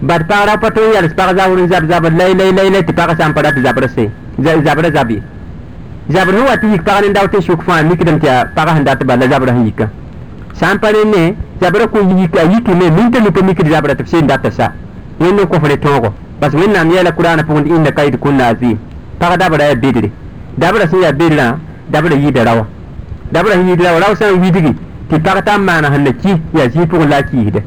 [0.00, 2.82] bad pagra pa tõe n yals pag zabr n zab zabd lay lay lay lay
[2.82, 4.08] tɩ pagã sã n pa rat zabrã se
[4.40, 5.20] zabrã zab ye
[6.08, 8.84] zabr sẽn wa tɩ yik pag ne dao tɩ sʋk fãa mikdame tɩ pagã sẽn
[8.84, 9.88] dat bala zabrã sẽn yika
[10.54, 13.94] sã n pa ne ne zabrã kõ yik a yikime minta mi pa mikd zabrã
[13.94, 14.72] tɩ sẽn data sa.
[15.18, 18.78] Wẽnd n kõfre tõogo bas wẽnnaam yɛɛla qurana pʋgẽ inda kaid kũnna azim
[19.18, 20.10] pag dabra yaa bedre
[20.56, 21.56] dabra sẽn yaa bedrã
[21.88, 22.66] dabra yɩɩda rawa.
[23.32, 24.74] Dabra sẽn yɩɩd rawa rao sã n widgi
[25.10, 25.90] tɩ t'a n maana
[26.22, 27.60] ki yaa zĩig pʋgẽ la a kiisda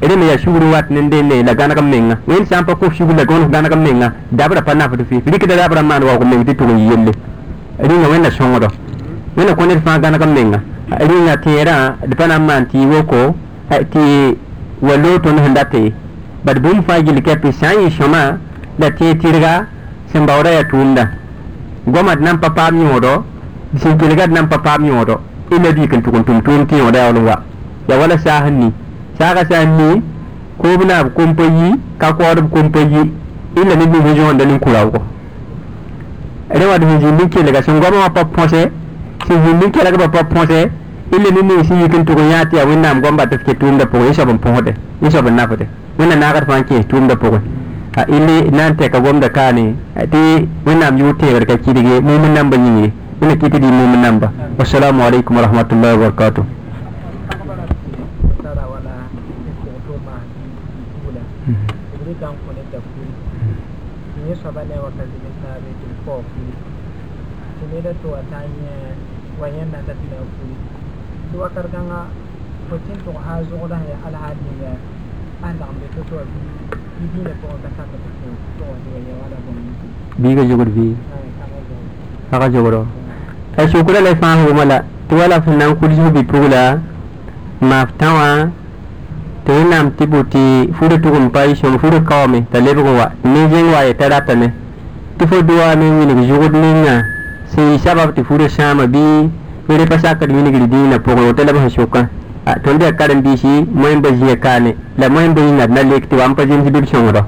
[0.00, 2.18] rẽm yaa sugr wat ne denne la gãneg n menga.
[2.26, 4.12] Wẽnd sã n pa kõf la gõns gãneg n menga.
[4.30, 7.12] Dabra pa nafd fɩ rɩkda dabra n maan waoog meng tɩ tʋg n yelle
[7.78, 8.68] rĩnga wẽnna sõngdo
[9.36, 10.60] wẽnna kõ ned fãa gãneg n menga
[10.90, 13.34] ringa tera dipana man ti woko
[13.90, 14.36] ti
[14.80, 15.92] walo ton handate
[16.44, 18.38] bad bum fajil ke pisan shama
[18.78, 19.66] da te tirga
[20.12, 21.22] sembawra ya tunda.
[21.86, 23.24] Gomad nan papa mi wodo
[23.76, 25.20] sin tilgad nan papa mi wodo
[25.50, 27.42] ina bi kan tukun tum tum ti wodo wa
[27.88, 28.72] ya wala sahanni
[29.18, 30.00] saga sahanni
[30.58, 33.12] ko bina kompayi ka ko do kompayi
[33.56, 35.02] ina ni mi jondo nin kurawo
[36.48, 38.70] rewa dum jindi ke daga sun goma pa pose
[39.26, 40.70] sihimi kela ke ba pa põse
[41.12, 43.44] ile ne ne sẽn yik n tʋg n yãa tɩ yaa wẽnnaam gomba tɩ f
[43.44, 44.72] ke tʋʋmdã pʋgẽ y soab n põsde
[45.02, 45.66] y soab n nafde
[45.98, 47.40] wẽnna naagd fãa n kẽes tʋʋmdã pʋgẽ
[48.08, 49.74] ile na n tɛka gomda kaane
[50.12, 50.20] tɩ
[50.66, 54.32] wẽnnaam yʋʋ teegd ka kɩdge mumin namba yĩngre wẽna kɩ tɩ dɩ mumin namba.
[54.58, 56.44] Wasalamu alaykum warahmatullahi wabarakatuh.
[62.20, 62.62] Kan kone
[69.52, 69.78] la
[70.34, 70.54] furi
[71.30, 72.00] tɩ wakat gãnga
[72.68, 74.72] fo tɩ n tʋg haa zʋgda sẽn ya alhaal ninga
[75.42, 76.38] a n dagem be to tɩ wa bɩ
[77.12, 79.36] dĩinã pʋgẽ ka wa tɩ wa ya wala
[80.18, 80.94] biiga zugd vɩɩg
[81.38, 81.80] kãga zʋg
[82.30, 82.80] pagã zogro
[83.56, 84.78] a sʋkra la y fãa wʋma la
[85.08, 85.36] tɩ wala.
[85.36, 86.62] F na n kuls f bɩ-pugla
[87.60, 88.28] maaf tã wã
[89.44, 90.42] tɩ wẽnnaam tɩ bʋ tɩ
[90.76, 93.40] furã tʋg n pa y sõm furã kaoome t'a lebg n wa ne
[93.72, 94.08] wa ye t'a
[97.54, 99.30] seisha ba ti furo shama bi
[99.68, 102.08] mere pa sakar mini gidi dina po ko tele ba shoka
[102.62, 106.14] ton de karam bi shi moyen ba jiya kane la moyen ba ina na lekti
[106.16, 107.24] wam pa jin hidir shongro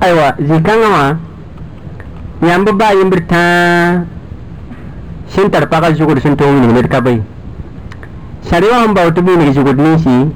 [0.00, 1.16] aiwa zikanga ma
[2.48, 4.04] yamba ba yimbirta
[5.34, 7.20] shin tarpa ka jugur shin to mini mer ka bai
[8.50, 10.30] shariwa han ba wutu mini jugur ni shi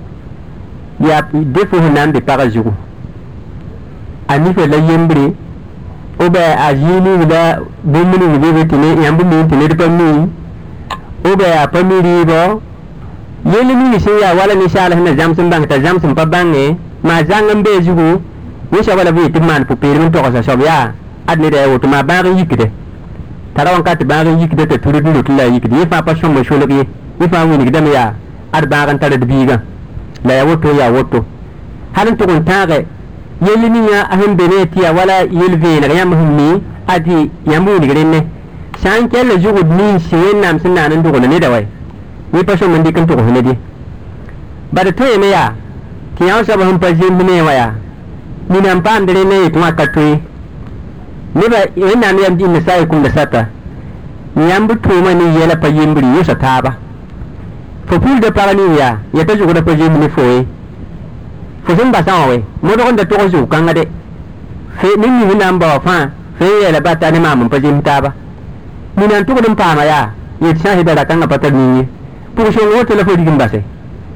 [1.07, 2.73] ya defu hanan de pa ka jugur
[4.29, 5.35] ani fe la yimbre
[6.19, 10.29] obe a jini guda bumini guda be tine yambu mi tine de pammi
[11.25, 12.63] obe a pammi ribo
[13.45, 16.77] yeli mi se ya wala ni sha na jamsun bang ta jamsun pa bange.
[17.03, 18.21] Ma zangam be jugo
[18.73, 20.93] ni sha wala be timman pu pere min to ko sa ya
[21.27, 22.71] adni de wotu ma bangi yikide.
[23.55, 25.77] Tarawan ka ti bangi yikide ta turu dulu kila yikide.
[25.77, 27.29] Ye fa pa shombo sholobi ye.
[27.29, 28.15] Fa wini gida ya
[28.53, 29.63] ad bangan tare de biga
[30.25, 31.25] la ya woto ya woto
[31.93, 32.87] halin tukun tare.
[33.41, 38.27] yeli ninga ahin benetia wala yel veena ya mahumi ati yambu ni grenne
[38.83, 41.67] san kelle jugo ni sen nam sin nan ndugo ne dawai
[42.33, 43.59] ni pasho mandi kan to ne di
[44.73, 45.53] ba da to ne ya
[46.17, 47.75] ki yaw sabo hum pajin ne waya?
[48.49, 50.21] Ni nan pam dare ne to ma katoi
[51.35, 53.49] ne ba ina ne yamdi din sai kun da sata.
[54.35, 56.77] Ni yambu to ma ni yela pajin bri yusa taba
[57.87, 60.47] fo pul de parani ya ya ta jugo da pajin ne foye
[61.67, 63.85] fo sẽn basã wã we modg n da tog zug kãnga de
[64.83, 68.13] ne ning na n bao fãa fe yɛla bata ne maam n pa zemb taaba
[68.97, 70.11] nina n tʋgd n paama yaa
[70.41, 71.89] yet sã sɩda ra-kãngã pa tar ning ye
[72.37, 73.63] pʋg-sõng woto la fo rig n base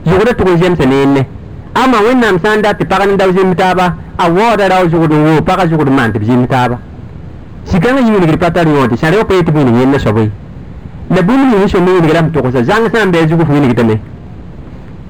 [0.07, 1.27] zugda tʋg n zemsa neenne
[1.75, 5.13] ama wẽnnaam sã n dat tɩ pag n da zemb taaba a waooda rao zugd
[5.13, 6.79] n woo pagã zugd n maan tɩ b zemb taaba
[7.65, 10.31] sikãngã yĩngdgd pa tar yõode sãd wa pa yetɩ b wing yẽnda soab ye
[11.11, 13.99] la bũmb ning sõm wing rãmb tʋgsa zãng sã n bɩa zug f wingdame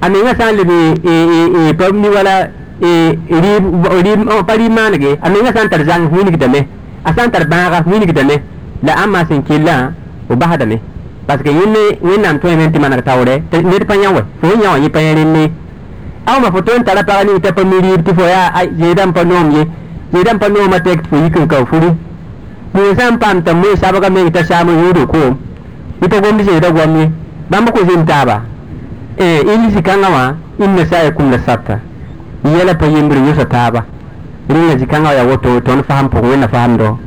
[0.01, 0.71] a menga sã n leb
[1.79, 2.49] pa mi wala
[4.47, 6.09] pa rɩɩb maanege a menga sã n tar zãng
[7.05, 8.37] a sã n tar bãaga wingdame
[8.83, 9.93] la ãmma sẽn kellã
[10.29, 10.79] b basdame
[11.27, 15.01] parce que yẽnne wẽnnaam tõeme tɩ maneg taoorɛ ned pa yã fo yã wã pa
[15.01, 15.51] yã rẽnne
[16.27, 19.13] aoma fo tõe n tara pag ning t'a pa mi rɩɩb tɩ fo yaa n
[19.13, 19.63] pa noom ye
[20.13, 21.91] n pa noomã tɛk fo yik n ka furu
[22.73, 25.37] bũu sã n paam t'a moe sabga meng t'a saam n yʋʋdo koom
[26.01, 27.11] yẽ pa gomd zeeda goam ye.
[27.51, 28.43] Bãmb ko zem taaba
[29.17, 31.81] e inji kangawa inna saya kumna sata.
[32.45, 33.85] Yela pa yembri yusa taba.
[34.51, 36.99] Ringa jikangawa ya woto ton faham po wena faham do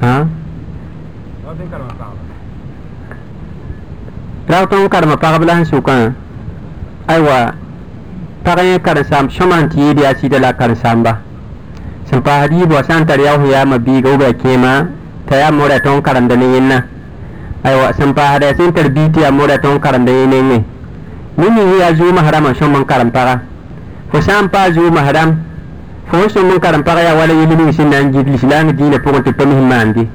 [0.00, 0.26] ha?
[4.46, 5.64] Karma tõnd karema pagb la
[7.10, 7.54] aywa
[8.44, 11.12] pag yẽ karen-saam sõma n tɩ yeed yaa sɩda la karen-saamba
[12.10, 14.86] sẽn paasd yiib wa sã n tar yaoos yaamã biiga b a kẽema
[15.28, 16.84] t'a yaa mora tõnd karemda ne yẽnna
[17.64, 20.62] aywa sẽn paasda sẽn tar bii tɩ yaa mora tõnd karemda yẽ nengẽ
[21.36, 23.40] ne ning yaa zuumã rãmã sõm n karem paga
[24.10, 25.36] fo sã n paa zuumã rãm
[26.10, 28.72] fo n sõm n karem pag yaa wala yell ning sẽn na n gid lislaangã
[28.72, 30.08] dĩinã pʋgẽ tɩ pa mis maande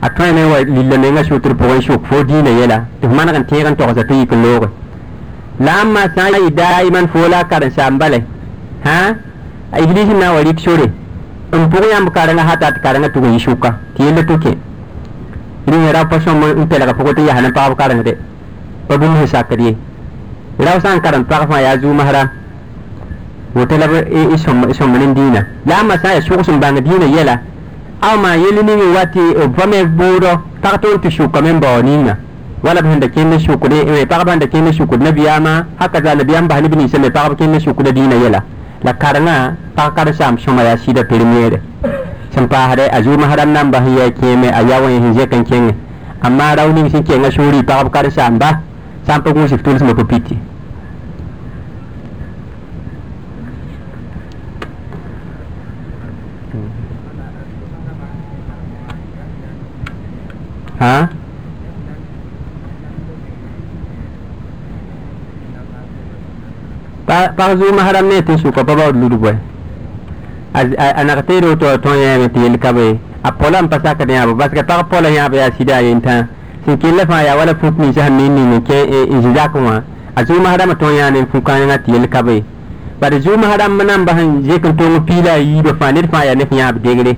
[0.00, 3.44] a tõeme wa lilla menga sʋtr pʋgẽ sʋk fo dĩinã yɛla tɩ f maneg n
[3.48, 4.68] tẽeg n togsa tɩ yik n looge
[5.60, 8.24] lamma sai daiman fola karan sambale.
[8.84, 9.14] Ha?
[9.78, 10.86] Iblis na wari shure
[11.52, 14.56] in pugu yam karanga hata karanga tugu yishuka tiyele tuke
[15.66, 18.16] ni ra pasho mo in pelaga pugu ti yahana pa karanga de
[18.88, 19.76] babun he sakari
[20.58, 22.30] ra san karan pa fa ya zu mahara.
[23.54, 25.46] Wotela ba e eh, isom eh, isom nen dina.
[25.66, 27.40] Lamma sai shugo sun banga dina yela
[28.00, 30.42] ama yeli ni wati eh, o bame buro.
[30.62, 32.16] Takto tu shuka ninga
[32.62, 36.48] wala b sẽn da kẽnd sʋkd pagb sẽn da kẽnd sʋkd nabiyaamã haka za nabiyaam
[36.48, 38.40] bas neb ninsã me pagb kẽnd sʋkda dĩinã yɛla
[38.84, 41.60] la karengã pag karen-saam sõma yaa sɩda permeere
[42.34, 45.74] sẽn paasde a zuumã rãmb nan bas n yaa kẽeme a sẽn n kẽngẽ
[46.22, 48.60] amma rao ning sẽn kẽngã sũuri pagb karen-saamba
[49.06, 50.36] sã n pa gũus f tʋlsmã pa piti.
[60.80, 61.08] Ha
[67.10, 69.34] paxu maxaram ne te suka paba lurgoy
[70.54, 74.62] a naxteero to tõe yãme tɩ yel kabe a polam pa sakd yãba parce que
[74.64, 76.26] pag pola yãba yaa sɩda a yentã
[76.66, 79.82] sẽn kella fãa yaa wala fũk nin sasn ning kẽ e, e, zizak wã
[80.14, 82.42] a zuu maxdãmbã tõe yãa ne tɩ yel kabe
[83.00, 86.34] bara zuu maxdãmb namba sẽn zek n tʋng piila a yiibã fãa ned fãa yaa
[86.34, 87.16] nef yãab degre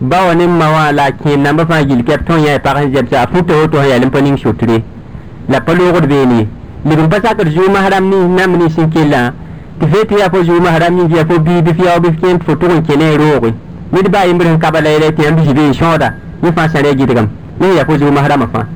[0.00, 2.76] bawa ne ma wã la e a kẽen namba fãa yil kɛp tõe yã pag
[2.76, 4.82] sẽn zɛbsa a fũta woto sẽn yaa lem pa ning sotre
[5.48, 6.46] la pa loogd beene
[6.84, 9.32] lebin pasakr zuma haram ni nam ni sin kella
[9.78, 12.56] ti feti ya fo zuma haram ni ya fo bi bi fiya bi fiyen fo
[12.56, 13.52] to kon kene rogo
[13.92, 17.28] ni ba yimbe kan kabala ile ti ambi bi shoda ni fa sare gi digam
[17.60, 18.66] ni ya fo zuma haram fa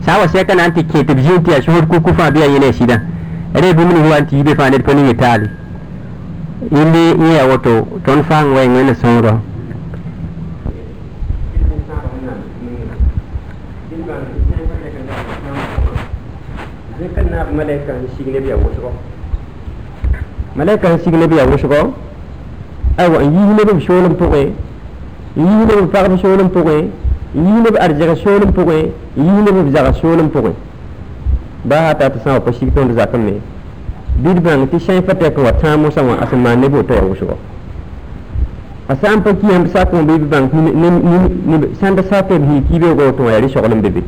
[0.00, 3.00] sawa sai kana anti ke ti jinti ya shohud ku kufa biya yene sida
[3.52, 5.48] re bu mun huwa anti be fa ne ko ni itali
[6.70, 9.40] inde ya woto ton fa ngwe ngwe na sonro
[17.04, 18.90] yaa woto tõnd fãa n n sig neb yaa wʋsgɔ
[20.56, 21.90] malɛka n sig neb yaa wʋsgɔ
[22.98, 24.44] aywa n yiis neb b soolem pʋgẽ
[25.36, 26.88] n yiis neb b pagb soolem pʋgẽ
[27.34, 30.52] n yiis neb arzɛg soolem pʋgẽ n yiis neb b zag soolem pʋgẽ
[31.64, 33.40] baa ta tɩ sã wa pa sig tõnd zakame
[34.22, 36.94] bɩd bãng tɩ sãy pa tɛk wa tãag mosã wã a sẽn maan neb woto
[36.94, 37.34] wã wʋsgɔ
[38.88, 40.48] a sã n pa kiyãmb sak n bɩ bãng
[41.80, 44.02] sãn da sak tɩ b sẽn kiibeoogã woto wã yaa rɩ sogl n be be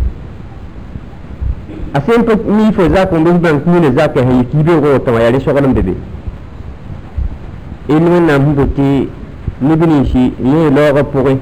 [1.92, 4.56] a sen pa mi fo za ko mbi ban ku ne za ka hayi ki
[4.62, 5.94] be ko ta ya re shogalan bebe
[7.86, 9.08] in min na mbo ti
[9.58, 11.38] ni bini shi ne lo ga pore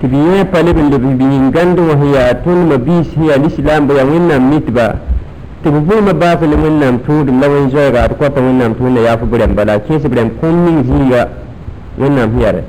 [0.00, 3.02] ti bi ne pa le bin le bi ni gandu wa hiya tun ma bi
[3.04, 4.98] shi ya islam ba ya min na mitba
[5.62, 8.08] ti bu bu ma ba fa le min na tu dum la wen joy ga
[8.08, 10.84] ko ta min na tu ne ya fu buran bala ke su buran kun min
[10.84, 11.28] ziya
[11.94, 12.64] min na hiyare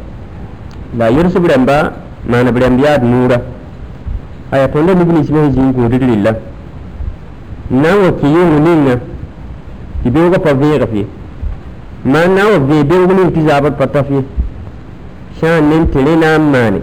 [0.96, 1.92] la yirsu buran ba
[2.26, 3.42] ma na buran biya nura
[4.52, 6.52] aya to le ni bini shi ne jin ko dililla
[7.70, 9.00] nawa kiyo ninga
[10.06, 11.06] ibe ga pa ya fi
[12.04, 14.22] ma nawa ve be ngulin ti zabar pata fi
[15.40, 16.82] shan nan tire na mani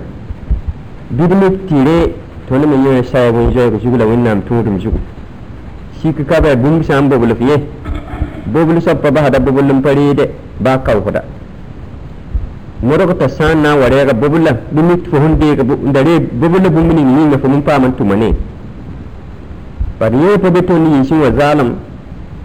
[1.10, 2.14] bidmi tire
[2.48, 4.98] to ni mun yi sai bun joye ko shugula wannan to dum shugu
[6.00, 7.62] shi ka ka ba bum san bobul fiye
[8.46, 10.14] bobul sappa ba hada bobul lum pare
[10.58, 11.22] ba kawda
[12.80, 15.62] modogo ta san na ware ga bobul lum bidmi to hunde ga
[15.92, 18.34] dare bobul lum mun ni ne fa mun pa man tumane
[20.00, 21.74] pariyeto be to ni shi wa zalim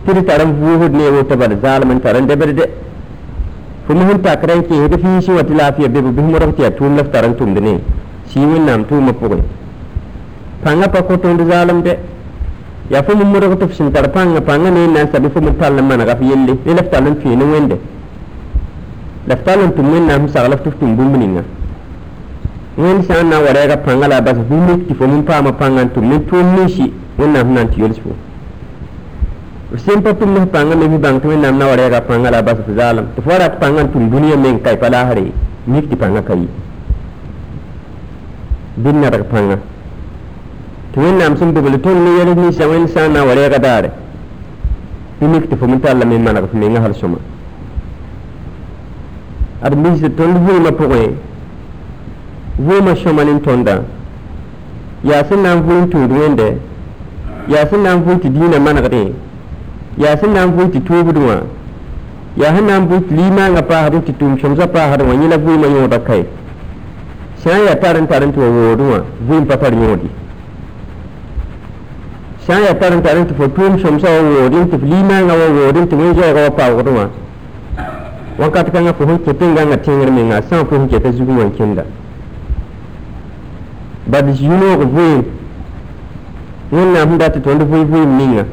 [0.06, 2.66] tiri taran fuhud ne wata bar zalimin taran da birde
[3.88, 7.34] kuma hun takaran ke hidi fi shi wata lafiya be bi mu rafiya tun laftaran
[7.38, 7.80] tun ne
[8.28, 9.42] shi wannan tu mu fugun
[10.64, 11.98] panga pa ko tun zalim de
[12.90, 15.86] ya fu mu mura to shin tar panga panga ne nan sabi fu mu talan
[15.88, 17.80] mana gafi yelle ne laftalan tu ne wende
[19.28, 21.44] laftalan tun men na mu sa laftu tun bumbuninga
[22.76, 26.04] wani sa'an na warega panga la bas bumbu ki fu mun pa ma panga tun
[26.10, 28.10] ne tun ne shi wẽnnaam sẽn na n tɩ yols fo
[29.74, 32.30] f sẽn pa tʋm f pãngã me f bãng tɩ wẽnnaam na wa rɛɛga pãngã
[32.32, 34.72] la a bas f zaalem tɩ fo wa rat pãngã n tʋm dũniyã meng ka
[34.72, 35.32] y pa laasre
[35.68, 36.48] mik tɩ pãngã ka yi
[38.84, 39.56] bɩ nadg pãngã
[40.94, 43.60] tɩ wẽnnaam sẽn bobl tõnd ne yɛls ninsã wẽnd sã n na n wa rɛɛga
[43.60, 43.90] daare
[45.20, 47.18] bɩ mik tɩ fo me tallame n maneg f menga hal sõma
[49.62, 51.12] ad mis tõnd vʋʋmã pʋgẽ
[52.68, 53.76] vʋʋmã sõma ne tõnda
[55.04, 56.48] yaa sẽn na n vʋʋm tũud wẽnde
[57.48, 59.14] ya fi nan fu dina man gade.
[59.98, 60.82] Ya fi nan fu ti
[62.36, 65.68] ya fi nan fu lima nga pa ti tum za pa haru wani na buima
[65.68, 66.26] yo kai
[67.36, 70.10] sai ya tarin tarin to woduwa buim pa tarin yodi
[72.48, 73.98] ya tarin tarin to fo tum shom
[74.42, 77.10] wodin ti lima nga wodin ti wani ga pa woduwa
[78.38, 80.42] wakati kanga fo hun ketin ganga tingir mi nga.
[80.42, 81.86] San fo hun keta zugu wankinda
[84.08, 84.78] but you know
[86.72, 88.44] wẽnnaam sẽn dat tõnd vɩ vɩɩm ninga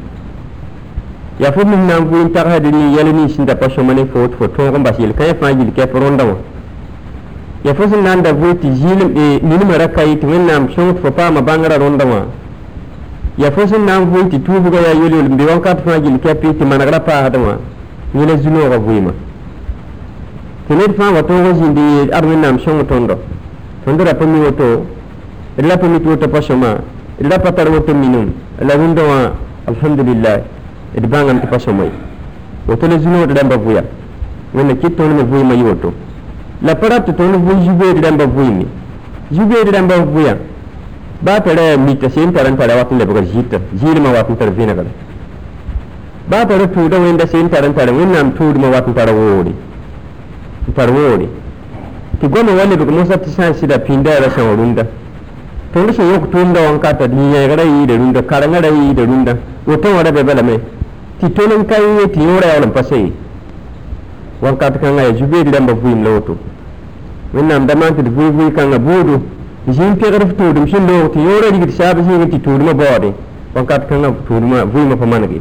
[1.41, 4.05] yaa fo mis na n vɩɩm tagsd ne yɛl nins sẽn da pa sõma ne
[4.13, 6.37] fo tɩ fo tõog n bas yel-kãyã fãa yil kɛp rõnda wã
[7.65, 8.69] ya fo sẽn na n da vɩɩ tɩ
[9.43, 12.21] ninmã ra ka ye tɩ wẽnnaam sõng tɩ fo paama bãngrã rõnda wã
[13.39, 16.19] ya fo sẽn na n vɩɩm tɩ tuubgã yaa yol-yol n be wãnkat fãa yil
[16.21, 17.57] kɛp tɩ manegrã paasd wã
[18.15, 19.13] yẽ la zu-noogã vɩɩmã
[20.69, 23.17] tɩ ned fãa wa tõog n yeel ad wẽnnaam sõng tõndo
[23.87, 24.85] tõnd ra pa mi woto
[25.57, 26.77] d la pa mi tɩ woto pa sõma
[31.53, 31.91] pa sõma ye
[32.67, 33.83] woto la zu-nood rãmba vʋya
[34.55, 35.93] wẽnna kɩt tõnd me vɩɩmã yɩ woto
[36.63, 38.67] la pa rat tɩ tõnd vʋ zu-beed rãmba vɩɩme
[39.31, 40.37] zu-beed rãmba vʋya
[41.21, 44.49] baa tara mita sen tar n tara wat n lebgr zɩta zɩɩlmã wat n tar
[44.51, 44.91] vẽnegre
[46.29, 49.53] baa tara tʋʋda wẽnda sen tar n tara wẽnnaam tʋʋdmã wat n tara woore
[50.69, 51.29] n tar woore
[52.21, 54.87] tɩ goamã wa lebg mosã tɩ sã n sɩda pĩnda ra sã wa rũnda
[55.73, 59.33] tõnd sẽn yõk tʋʋmda wãnkata tɩ yẽegra yɩɩda rũnda karengã ra yɩɩda rũnda
[59.67, 60.59] woto wã ra bɛ balame
[61.21, 63.13] tɩ tol n ka yẽ tɩ yõora yaool n pa se ye
[64.43, 69.23] wãnkat kãngã yaa zu-beed rãmba vɩɩm la da maan tɩ d vʋɩ-vʋɩ kãngã buudu
[69.69, 73.13] zĩn pegd f tʋʋdum sẽn loog tɩ yõora rigd saab zĩig tɩ tʋʋdmã baoode
[73.55, 75.41] wãnkat kãngã tʋʋdmã vɩɩmã pa manege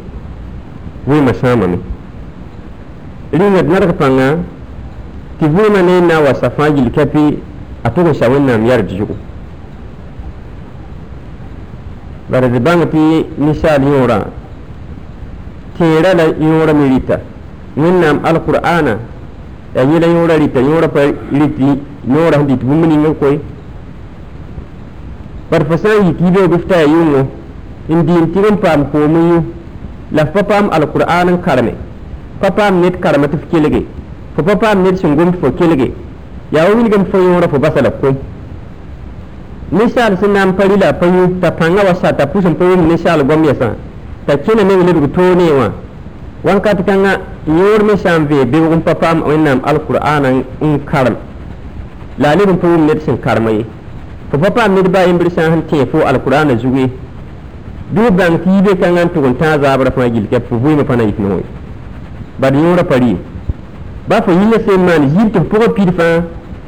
[1.08, 1.78] vɩɩmã sãamame
[3.34, 4.38] rĩngã d nadg pãnga
[5.40, 7.20] tɩ vɩɩmã ne n na n wa sa fãa gill kɛpɩ
[7.84, 9.16] a tʋg n sa wẽnnaam yard zugu
[12.32, 13.04] ور بانگ پی
[13.46, 14.20] نشال یورا
[15.78, 17.18] تیرا تیړه یوړه مېړیته
[17.78, 18.88] ننم القرآن
[19.76, 21.80] یله یوړه لیتا یورا یوړه لیتی لري
[22.14, 23.38] نوړه دې تمنې نو کوئی
[25.50, 27.24] پر فسای کی به گفته یومو
[27.90, 29.42] ان دین تیم پام کومو
[30.12, 31.74] la fapam alqur'anin karme
[32.42, 33.86] fapam net karma tif kelege
[34.36, 35.94] fapam net shingum fo kelege
[36.52, 38.16] ya wani gam fo yora fo basala ko
[39.72, 42.12] kom ninsaal sẽn na n pa rɩ la a pa yũ t'a pãngã wa sa
[42.14, 43.70] t'a pʋs n pa wʋm ninsaal goam yɛsã
[44.26, 45.70] t'a kẽna meng lebg toone wã
[46.44, 50.30] wãnkat kãngã yõor me sã n vee bebg n pa paam wẽnnaam alqur'ana
[50.62, 51.16] n karem
[52.18, 53.66] la a leb n pa wʋm ned sẽn karema ye
[54.32, 56.90] fo pa paam ned baa yembr sã sẽn tẽ fo alqur'ana zuge
[57.96, 60.84] bɩ f bãng tɩ yibe kãngã n tʋg n tãag zaabrã fãa gill fo vɩɩmã
[60.84, 61.44] pa na yik ne wẽ
[62.40, 63.16] bad yõorã pa rɩ
[64.08, 66.22] ba fo yĩngã sẽn maan yib tɩ f pʋgã pid fãa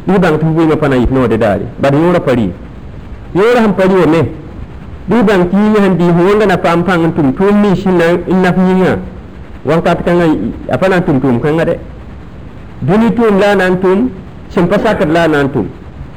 [0.08, 2.48] bɩ bãng tɩ f wɩngã pa na yɩ noode daare bad yõorã pa rɩ
[3.36, 4.22] yõorã sẽn pa rɩ wame
[5.08, 8.42] bɩ bãng tɩ yĩngã sẽn dɩɩs wẽnga na paam pãng n tʋm tʋʋm nins n
[8.44, 8.96] naf yĩngã
[9.66, 10.26] wãnkat kãngã
[10.70, 11.76] a pa na n tʋm tʋʋm kãngã dɛ
[12.82, 14.08] dũni tʋʋm la a na n tʋm
[14.50, 15.66] sẽn pa sakd la a na n tʋm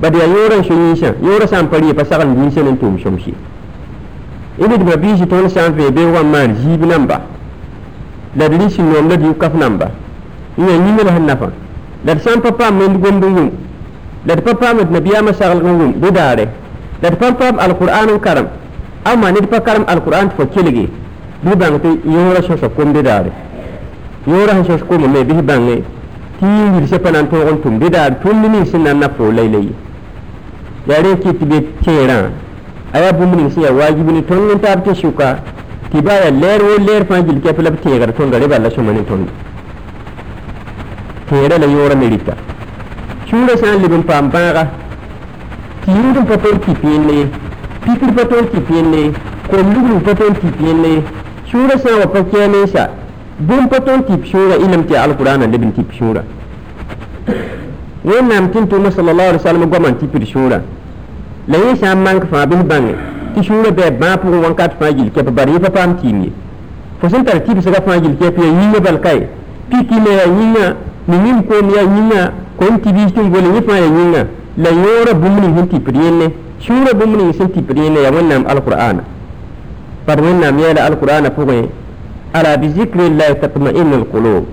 [0.01, 2.51] bad yaa yõorã n so yĩnsã yõorã sã n pa rɩ pa sagl n dũni
[2.51, 3.33] sẽn n tʋʋm sõmse
[4.59, 7.21] ina dɩma biisi tõnd sã n vee bee wa n maan ziib namba
[8.37, 9.91] la d rɩ sẽn noom la diu kaf namba
[10.59, 11.49] n yaa yĩngã la sẽn nafã
[12.05, 13.51] la d sã n pa paam wẽnd gomd n wʋm
[14.27, 15.95] la d pa paam d nabiyaamã saglg n
[17.01, 18.47] dat parpam alqur'anu karam
[19.05, 20.88] amma nit pa karam alqur'an fo kiligi
[21.40, 23.30] bi bangti yora so so kombe dare
[24.26, 25.82] yora so so kombe me bi bangi
[26.38, 29.68] ti ngir se panan to on tum bidar tum ni sinna na fo laylay
[30.88, 32.30] yare ki tibe tera
[32.92, 35.38] aya bumni siya wajibi ni ton ngin tabte shuka
[35.90, 39.28] tibaya ler wo ler fa jil ke pelab tegar ton gare balla so mani ton
[41.28, 42.34] tera la yora merita
[43.26, 44.64] shure san libin pambaga
[45.87, 47.26] leb n paam bãaga tɩ yũud n pa tõnd tɩ pẽenne ye
[47.84, 49.12] pikr pa tõnd tɩ pẽenne ye
[49.51, 51.03] kom lugr pa tõnd tɩ pẽenne ye
[51.51, 52.91] sũurã sã n wa pa kɛɛ mensa
[53.39, 56.22] bũmb pa tõnd tɩp sũurã ilm tɩ alqurana leb n tɩp sũurã
[58.05, 60.61] wẽnnaam tɩ n tʋʋma sal la ali salam goamã n tɩpd sũurã
[61.49, 62.95] la yẽ sã n mank fãa bɩ bãnge
[63.34, 66.22] tɩ sũurã bɩ a bãa pʋgẽ wãnkat fãa gil kɛp bara yẽ pa paam tɩɩm
[66.24, 66.30] ye
[67.01, 69.28] fo sẽn tar tɩbsga fãa gil kɛp yaa yĩngã balka ye
[69.70, 70.74] piki me yaa yĩngã
[71.09, 74.22] ne nim koom yaa yĩngã kom tibis tɩ n gole yẽ fãa yaa yĩngã
[74.57, 79.02] la yore bumni hin tipriyenne shure bumni hin tipriyenne ya wannan alqur'ana.
[80.07, 81.68] Par wannan ya da alqur'ana fuge
[82.32, 84.44] ala bi zikrillah tatma'innul qulub.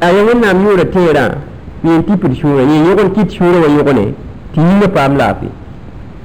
[0.00, 1.36] Aya wannan yore tera
[1.82, 4.14] yin tipir shure yin yogon kit shure wa yogone
[4.52, 5.48] ti ne pam lafi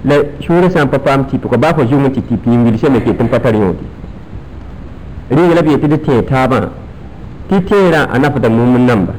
[0.04, 3.16] la shure san pa pam tipu ko ba ko jumu ti tipi ngil sheme ke
[3.16, 3.86] tum patari yodi
[5.30, 6.70] ringa la bi ti de te taba
[7.48, 9.14] ti tera anafa da mumun namba.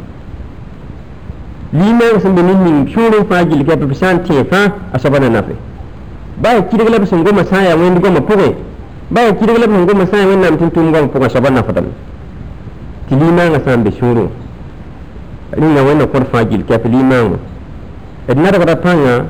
[1.72, 5.56] limen sun bi ninni shurin fajil ke pe san te fa asabana nafe
[6.36, 8.54] ba ki daga sun goma saya wani goma puge
[9.08, 11.88] ba ki daga sun goma saya wani nam tuntum goma puga asabana fatan
[13.08, 14.28] ti liman asan be shuru
[15.56, 17.38] ringa wani kor fajil ke pe liman
[18.28, 19.24] edna daga panga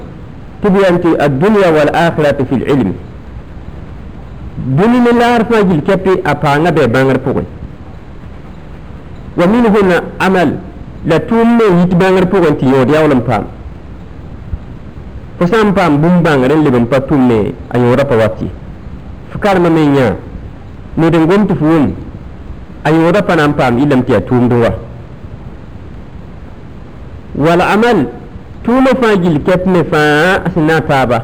[0.62, 2.90] tibi anti ad-dunya wal akhirati fil ilm
[4.66, 7.46] duni ne lar fajil ke pe apanga be bangar puge
[9.38, 9.78] wa minhu
[10.18, 10.71] amal
[11.06, 13.44] la tʋʋmde me yit bãngr pʋgẽ tɩ yõod yaool n paam.
[15.38, 18.40] Fo sã n paam bũmb bãngr n leb n pa tʋmne a yõoda pa wat
[18.42, 18.48] ye
[19.32, 20.14] f karema me yã
[20.96, 21.86] ned n gom tɩ f wʋm
[22.84, 24.70] a yõoda pa na n paam yɩlame tɩ yaa tʋʋmd wa
[27.44, 28.06] walamal
[28.64, 31.18] tʋʋmã fãa gil kɛp me fãa sẽn na n taaba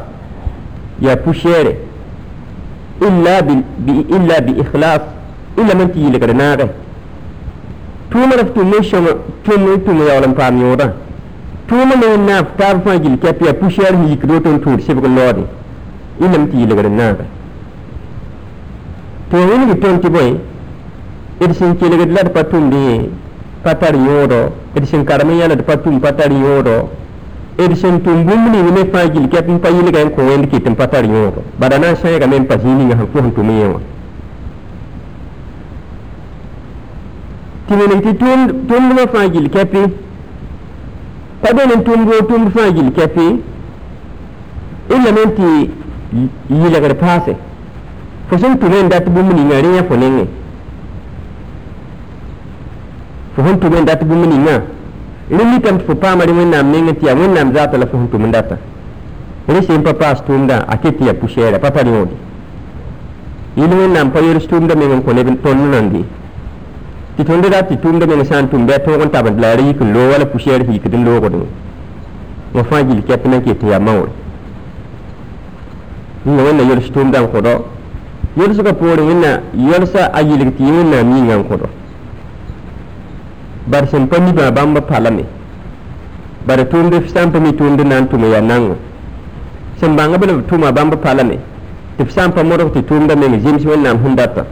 [1.00, 1.72] yaa pusɛɛre
[3.06, 5.02] illa bi ikhlas
[5.56, 6.68] ilame n tɩ yɩlgd naagẽ
[8.10, 9.04] Tumar stimulation
[9.44, 10.94] tumar tumar yawalan pam yora.
[11.68, 15.44] Tumar no na tar fa gil ke pia pushar hi kroton tur se ko lodi.
[16.20, 17.16] Ilam ti legar na.
[19.30, 20.40] To yin gi ton ti boy.
[21.40, 23.10] Ed sin ke legar lad patum de
[23.62, 24.52] patar yoro.
[24.74, 26.88] Ed sin karma yana da patum patar yoro.
[27.58, 30.48] Ed sin tum bum ni ne fa gil ke pin pa yin ga ko wen
[30.48, 31.42] ki tin patar yoro.
[31.60, 33.82] Badana sai ga men pa hini ga ko hon tumiyewon.
[37.74, 38.12] Yẽ tɩ
[38.68, 39.80] tʋmdmã fãa gill kɛpɩ
[41.42, 43.24] pa den n tʋmd wo tʋmd fãa gill kɛpɩ
[45.04, 45.46] lame tɩ
[46.50, 47.32] yɩlgd paase
[48.30, 50.26] fo sẽn tʋme n dat bũmb ninga rẽ fo nengẽ
[53.36, 54.62] fo sẽn tʋme n dat bũmb ninga
[55.30, 58.08] rẽ mikame tɩ fo paama rẽ wẽnnaam nengẽ tɩ yaa wẽnnaam zaata la fo sẽn
[58.12, 58.56] tʋm n data
[59.48, 62.14] rẽ sẽn pa paas tʋʋmdã a ket tɩ yaa pusɛɛra pa pa rẽ wõde
[63.56, 66.04] yɩl wẽnnaam pa yels tʋʋmdã meng n kõ neb tõnd nande
[67.18, 69.48] tɩ tõnd dat tɩ tʋʋmdã meng sã n tʋm bɩ a tõog n tabd la
[69.50, 71.38] a ra yik n loo wala pu-sɛɛr sẽn yikd n loogdẽ
[72.54, 74.10] wã fãa gil kɛp na n ket n yaa maoore
[76.26, 77.52] yĩnga wẽnna yels tʋʋmdã n kõdɔ
[78.38, 81.66] yelsgã poorẽ wẽnna yɛlsa a yɩlg tɩ yẽ wẽnnaam yĩngã n kõdɔ
[83.66, 85.24] bar sẽn pa mi bãa bãmb palame
[86.46, 88.74] bara tʋʋmd sã n pa mi tʋʋmd na n tʋm yaa nangã
[89.80, 91.36] sẽn bãng b b tʋma bãmb palame
[91.98, 94.44] tɩ n pa modg tɩ tʋʋmdã meng zems wẽnnaam sẽn data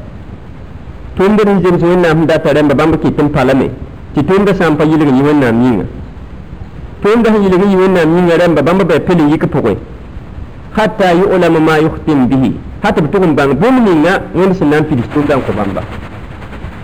[1.18, 3.66] tʋʋmd d zems wẽnnaam sẽn data rẽmba bãmb kɩt n palame
[4.14, 5.84] tɩ tʋʋmdã sã n pa yɩlg yɩ wẽnnaam yĩnga
[7.02, 9.76] tʋʋmdã sẽn yɩlg yɩ wẽnnaam yĩnga rẽmba bãmb bɩ pel n yik pʋgẽ
[10.76, 12.52] hatta yu'lama ma yuhtim bihi
[12.82, 15.52] hat b tʋg n bãng bũmb ninga wẽnd sẽn na n pids tʋʋmdã n kõ
[15.56, 15.82] bãmba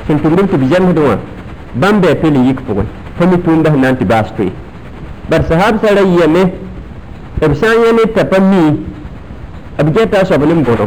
[0.09, 1.17] sẽn tʋmd tɩ b zemsd wã
[1.75, 2.85] bãmb bɩ a pel n yik pʋgẽ
[3.19, 4.51] pa mi tʋʋmdã sẽn na n tɩ baas toe
[5.29, 6.43] bar sahabsã ra yɩame
[7.49, 8.81] b sã n yã ned t'a pa mi
[9.77, 10.87] b gɛta a soab ne n bõno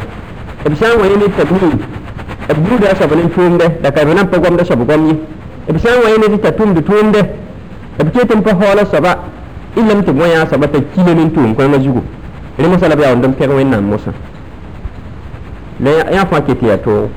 [0.65, 1.94] b sã n wa yã ned t'a mi
[2.53, 5.07] b buuda a soab ne tʋʋmdɛ da ka b na n pa gomda soab gom
[5.07, 5.15] ye
[5.73, 7.21] b sã n wa yẽne tɩ t'a tʋmd tʋʋmdɛ
[8.03, 9.17] b ket n pa haoola soaba
[9.75, 12.01] ilame tɩ bõe yã soaba t'a kile ne n tʋʋm kõengã zugu.
[12.57, 14.11] Rẽ mosã la b yaoond n pɛg wẽnnaam mosã
[15.79, 17.09] la yã fãa ket yaa toogo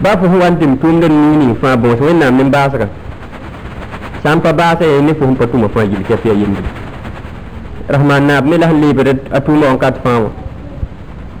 [0.00, 2.88] baa fo sẽn wa n tɩm tʋʋmd ning ning fãa bõos wẽnnaam ne baasga
[4.22, 6.64] sã n pa baasa ye ne fo sẽn pa tʋma fãa gil kɛp yaa yembre
[7.88, 10.28] rahman naab me la sẽn leebd a tʋʋma wã kat fãa wã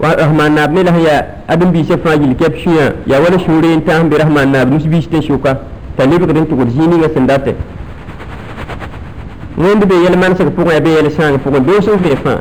[0.00, 3.82] rahman naab me la sẽn yaa adem-biisã fãa gil kɛp sũyã yaa wala sũure n
[3.84, 5.56] tãs n be rahman naab nus-biis tɩ sʋka
[5.96, 7.54] t'a lebgd n tʋgd zĩig ninga sẽn date
[9.58, 12.40] wẽnd be yɛl-mansg pʋgẽ ya be yɛl-sãang pʋgẽ doos n vẽ fãa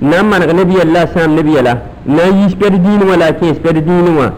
[0.00, 1.72] na n maneg neb yɛl la a sãam neb yɛla
[2.06, 4.32] n na n yiis pɛd diin wã la a kẽes pɛd diin wã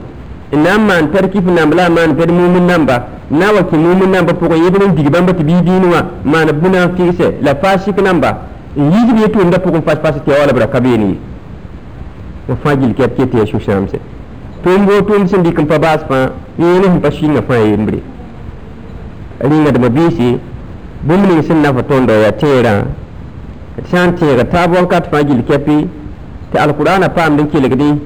[0.52, 3.46] n na n maan pɛd kif namb la a maan pɛd mumun namba n na
[3.48, 6.46] n wa kẽ mumun namba pʋgẽ yẽbd n dig bãmba tɩ bii diin wã maan
[6.52, 8.38] b bũna n fɩgse la faasik namba
[8.76, 11.18] n yiisb ye tʋʋmda pʋgẽ pas-pas tɩ ya wala b ra ka beene ye
[12.52, 13.98] fagil ke apkete ya shusham se
[14.62, 18.02] tun go tun sin dikam pa bas pa yene hin pashinga fa yembre
[19.40, 20.38] ringa da mabisi
[21.02, 22.86] bumni sin na fatondo ya tera
[23.90, 25.88] san tera tabon kat fagil ke pi
[26.52, 28.00] ta alqur'ana pam din kilegdi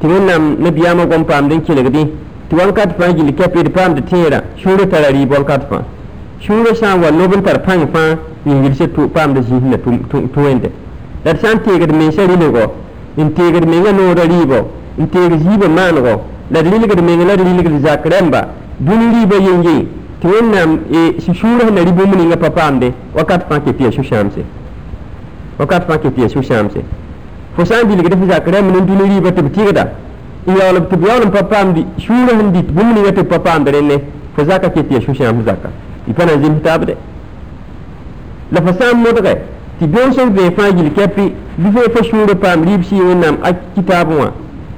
[0.00, 2.12] tinam nabiyama gon pam din kilegdi
[2.48, 5.84] ti wan kat fagil ke pi pam da tera shuru tarari bol kat fa
[6.40, 9.98] shuru san wa nobin tar pang fa yingil se tu pam da jihin da tu
[10.30, 10.70] tu wende
[11.22, 12.82] da san tera da me shari ne go
[13.16, 14.58] n teegd menga noodã rɩɩbɔ
[14.98, 18.48] n teeg ziibã maanego la d rɩlgd meng la d rɩlgd zak rẽmba
[18.78, 19.86] dũni rɩɩbã yenge
[20.20, 20.78] tɩ wẽnnaam
[21.18, 24.42] sũurã sẽn na rɩ bũmb ninga pa paamde wakat fãa ket yaa sũ-sãamse
[25.58, 26.80] wakat fãa ket yaa sũ-sãamse
[27.56, 29.84] fo sã n bilgd fo zak rẽmb ne dũni rɩɩbã tɩ b tɩgda
[30.46, 33.22] n yaoolb tɩ b yaool n pa paamd sũurã sẽn dɩt bũmb ninga tɩ
[38.52, 38.92] la fo sã
[39.80, 41.22] tɩ beoog sẽn vẽe fãa gil kɛpɩ
[41.58, 44.30] bɩ fo fa sũurã paam rɩɩb sɩɩ wẽnnaam a kitaabẽ wã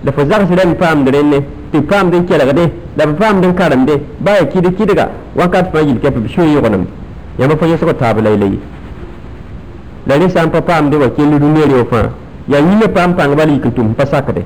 [0.05, 1.39] la fo zags rẽmb paamd rẽnne
[1.73, 5.85] tɩ paamd n kelgde la b paamd n karemde ba ya kɩd kɩdga wakat fãa
[5.85, 6.85] gil kɛpɩ b sũur yõgenem
[7.39, 8.59] yãmba fa yõsg taab la la ye
[10.07, 12.11] la rẽ sã n pa paamde wa kell rũnã reo fãa
[12.49, 14.43] yaa yĩngã paam pãng bala yik n tʋm pa sakde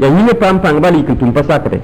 [0.00, 1.80] yaa yĩngã paam pãng bala yik n tʋm pa sakde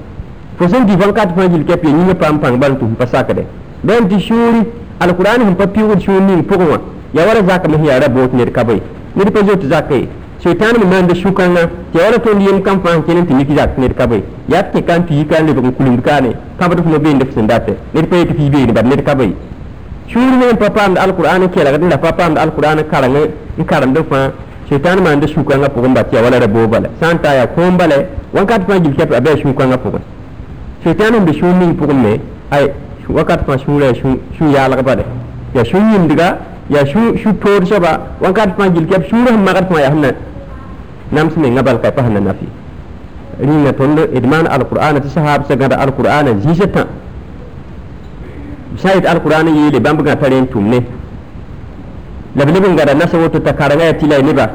[0.57, 3.05] fo sẽn dɩ vãnkat fãa gil kɛp yaa yĩngã paam pãng bala n tʋm pa
[3.05, 3.43] sakde
[3.83, 4.61] bẽn tɩ sũuri
[4.99, 6.77] alkuraan sẽn pa piugd sũur ning pʋgẽ wã
[7.17, 8.81] yawara zaka mi yara bot ne ka bai
[9.15, 10.07] ni pa zot yi
[10.43, 11.61] shaitan mu man da shukan na
[11.93, 15.05] yawara to ndiyam kan fa hankalin ta miki zak ne ka bai ya ke kan
[15.05, 18.01] ti kan da bugun kulun ka ne ka ba to be ndef sin date ne
[18.07, 19.33] ta ti be ne ba ne ka bai
[20.07, 24.03] shuru ne papa da alquran ke daga da papa da alquran karange in karan da
[24.03, 24.31] fa
[24.69, 27.61] shaitan mu man da shukan ga bugun ba ti yawara da bobala santa ya ko
[27.71, 30.01] mbale wankat pa gil ke ba shukan ga bugun
[30.83, 32.71] shaitan mu da shuni bugun ne ai
[33.09, 34.19] wakat fa shura shu
[34.51, 35.03] ya alga ba de
[35.53, 36.37] ya shuni ndiga
[36.69, 40.11] ya shu shu tor shaba wan ka tma gil kep shuru hamma ka ma yahna
[41.11, 42.47] nam sine ngabal kai pahna nafi
[43.39, 46.87] ringa tondo idman al qur'ana ta sahab sagada alqur'ana jisata
[48.77, 50.83] shayit alqur'ana yele bambga taren tumne
[52.35, 54.51] lablibin gada nasa wato ta karaga ya tilai ne ba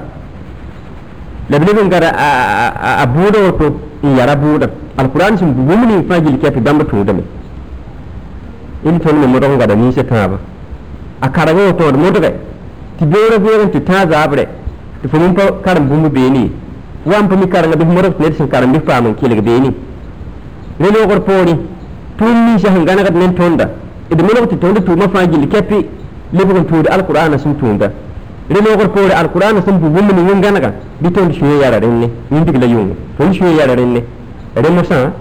[1.48, 2.10] lablibin gada
[3.02, 3.66] a buɗe wato
[4.02, 7.24] in yara al alkur'an sun bubu mini fagil kefi dan mutum da mai
[8.84, 10.38] in tonu mai mutum gada nisa ta ba
[11.22, 12.34] a karago to mo de
[12.98, 14.48] ti bore bore ti ta zabre
[15.00, 16.50] ti fumun pa karam bumbu beni.
[17.04, 19.72] Wan pa mi karanga bi morok ne sin karam bi famun kilig beni.
[20.78, 21.56] Ne lo gor pori
[22.16, 23.70] tun ni shahan gana kat nen tonda
[24.08, 25.86] idan mo ti tonda tu ma fa gil kepi
[26.30, 27.92] lebo gon tuudi alqur'ana sun tunda.
[28.48, 31.78] Re lo gor pori alqur'ana sun bu bumbu ni gana ga bi ton shuye yara
[31.78, 34.02] renne ni digla yung ton shuye yara renne
[34.54, 35.12] re mo sa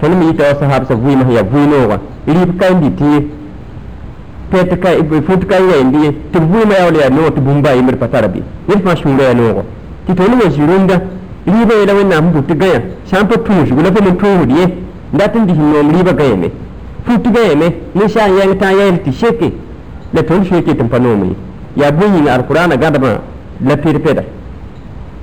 [0.00, 3.30] ton mi ta sahab sa vui ma ya vui no wa ri ka ndi ti
[4.50, 4.88] ka
[5.26, 8.28] fut ka wẽnd ye tɩ b vʋʋmã yaool yaa noog tɩ bũmba yembr pa tara
[8.28, 9.62] bɩ ned fãa sũurã yaa noogo
[10.06, 10.96] tɩ tõnd wa zĩ-rũndã
[11.46, 14.50] rɩɩbã yeela wẽnnaam sẽn bʋ tɩ gãyã sã n pa tũusg la pa me tũusd
[14.50, 14.88] ye.
[15.12, 16.50] Dat n dɩs noom rɩɩbã gãyame
[17.06, 19.52] fut gãyame ne sã n yɛng tã n yɛɛl tɩ seke
[20.12, 21.36] la tõnd sũur ket n pa noom ye
[21.76, 23.20] yaa bõe yĩng alkurana gãdbã
[23.64, 24.22] la ped-pɛda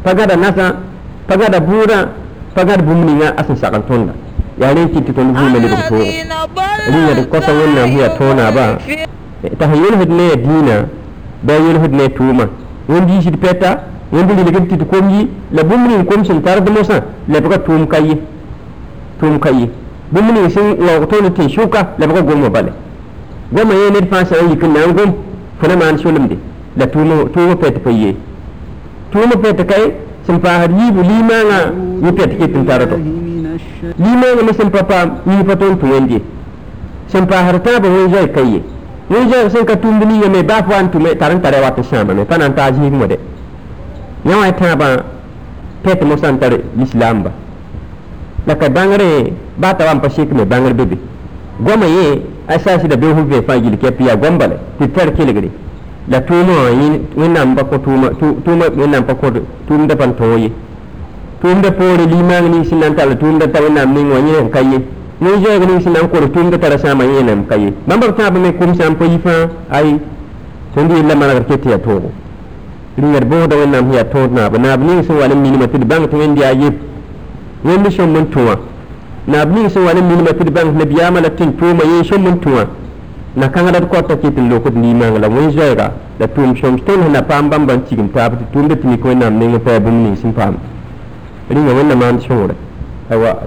[0.03, 0.75] pa gãda nasã
[1.27, 2.07] pa gãda bʋʋdã
[2.55, 4.13] pa gãd bũmb ninga a sẽn sagl tõnda
[4.59, 6.03] yaa rẽ kɩt tɩ tõnd vʋʋma lebg toogo
[6.91, 8.65] rĩngã d kɔsa wẽnnaam sẽn yaa tõonaabã
[9.59, 10.75] t'a sẽn yelsd ne ya dĩinã
[11.45, 12.45] bɩ a yelsd ne a tʋʋmã
[12.87, 13.69] wẽnd yiisd pɛta
[14.11, 17.87] wẽnd rilgd tɩ d kom yi la bũmb ning kom sẽn tard mosã lebga tʋʋm
[17.87, 18.15] ka ye
[19.21, 19.69] tʋʋm ka ye
[20.11, 22.71] bũmb ning sẽn waoog tõnd tɩ sʋka lebga gomã bale
[23.51, 25.11] goma yẽ ned fãa sã n yik n na n gom
[25.59, 26.37] fo na maan solemde
[26.77, 28.15] la tʋʋmã pɛt pa ye
[29.11, 29.91] tʋʋmã pɛt ka ye
[30.27, 31.59] sẽn paasd yiibu limaangã
[32.03, 33.24] yẽ pɛt ket n tar to
[33.97, 36.19] limaangã me sẽn pa paam yĩng pa tõnd tʋ wẽnd ye
[37.07, 38.61] sẽn paasd tãabã wẽn-zoɛ ka ye
[39.09, 41.61] wẽn-zoɛ sẽn ka tũmd ninga me baa fo wa n tʋme tar n tar ya
[41.61, 43.17] wat n sãamame pa na n taa zĩig mo-de
[44.25, 44.87] yã wã tãabã
[45.83, 47.31] pɛt mosã n tar lislaamba
[48.47, 50.97] la ka bãngre baa ta wa n pa sekme bãngr bebe
[51.59, 55.49] goma ye asasi da behu ve fa gil kepi ya gombale ti ter kelegre
[56.07, 56.21] la
[61.41, 64.19] tunda poore limaang ni sinan tal tunda tal tʋʋmda tab n na m ning wã
[64.19, 64.77] yẽem ka ye
[65.19, 68.15] ne zɛɛg ning sẽn na n kor tʋʋmda tara sãama yẽenem ka ye bãmba b
[68.17, 69.99] tãab me kom sã n pa yi fãa ay
[70.75, 72.01] sẽn la mana ke tiya to
[72.97, 73.47] ni rĩngd bo.
[73.47, 76.17] Da sẽn hiya to na naab ning sẽn wa n minima tɩ d bãng tɩ
[76.17, 76.73] wẽnd yaa yeb
[77.63, 78.55] wẽnd sõm n tũ wã
[79.27, 82.03] naab ning sẽn wa n minima tɩ d bãng nabiyaamã la tɩ n tʋʋma yee
[82.03, 82.65] sõm n tũ wã
[83.35, 87.11] na-kãngda d ko kɩ tɩ n lokd limaang la wẽn zoɛɛga la tʋʋm sõms tõnd
[87.11, 90.09] na pam bam n tigim ta ba tʋʋmda tɩ nik wẽnnaam ning n paa bũmb
[90.09, 90.55] ni sin pam
[91.49, 92.55] ringa wanda man shin wura
[93.09, 93.41] aiwa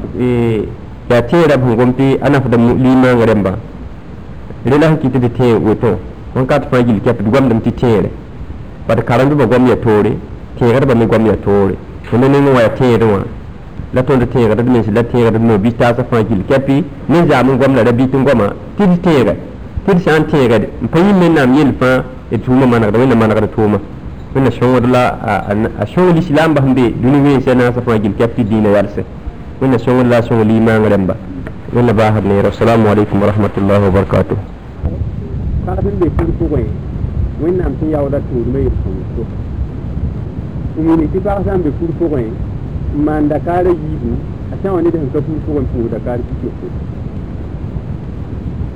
[1.11, 3.59] ya te rab hungum ti ana fa da lima nga remba
[4.65, 5.99] rela hakki ti te woto
[6.35, 8.11] on ka ta fagil ke du gomdam ti tere
[8.87, 10.17] ba ta karandu ba gwamia tore,
[10.57, 11.77] te garba mi gwamia tore,
[12.09, 13.37] kuma ne wa tere wa
[13.95, 16.83] la tõnd tẽegd d mens la tẽegd d no bi ta sa fãa gil kɛpɩ
[17.09, 19.37] ne zaam n gom la da bi tin goma ti ti tere
[19.87, 23.15] tɩ d sã n tẽegd n pa yĩm mennaam yel fãa e tʋʋmã manegda wẽnna
[23.15, 23.79] manegd tuma
[24.39, 25.03] wẽnna sõngd la
[25.83, 29.03] a sõng lislaam basẽn be dũni wẽnsã naasã fãa gil kɛp tɩ dĩinã yalse
[29.61, 31.15] wẽnna sõngd la a sõng limaang rẽmba
[31.75, 34.39] wẽnna baasd neer assalamu aleykum warahmatullahi wabarakatuh
[35.67, 36.65] pagd n be pʋr pʋgẽ
[37.43, 39.23] wẽnnaam sẽn yaooda tũudmã yel-sõng to
[40.83, 42.23] n wing tɩ pag sã n be pʋr pʋgẽ
[42.95, 44.13] n maan dakaara yiibu
[44.53, 46.49] a sã wa ned sẽn ka pʋr pʋgẽ pʋʋs dakaar tɩ tɩ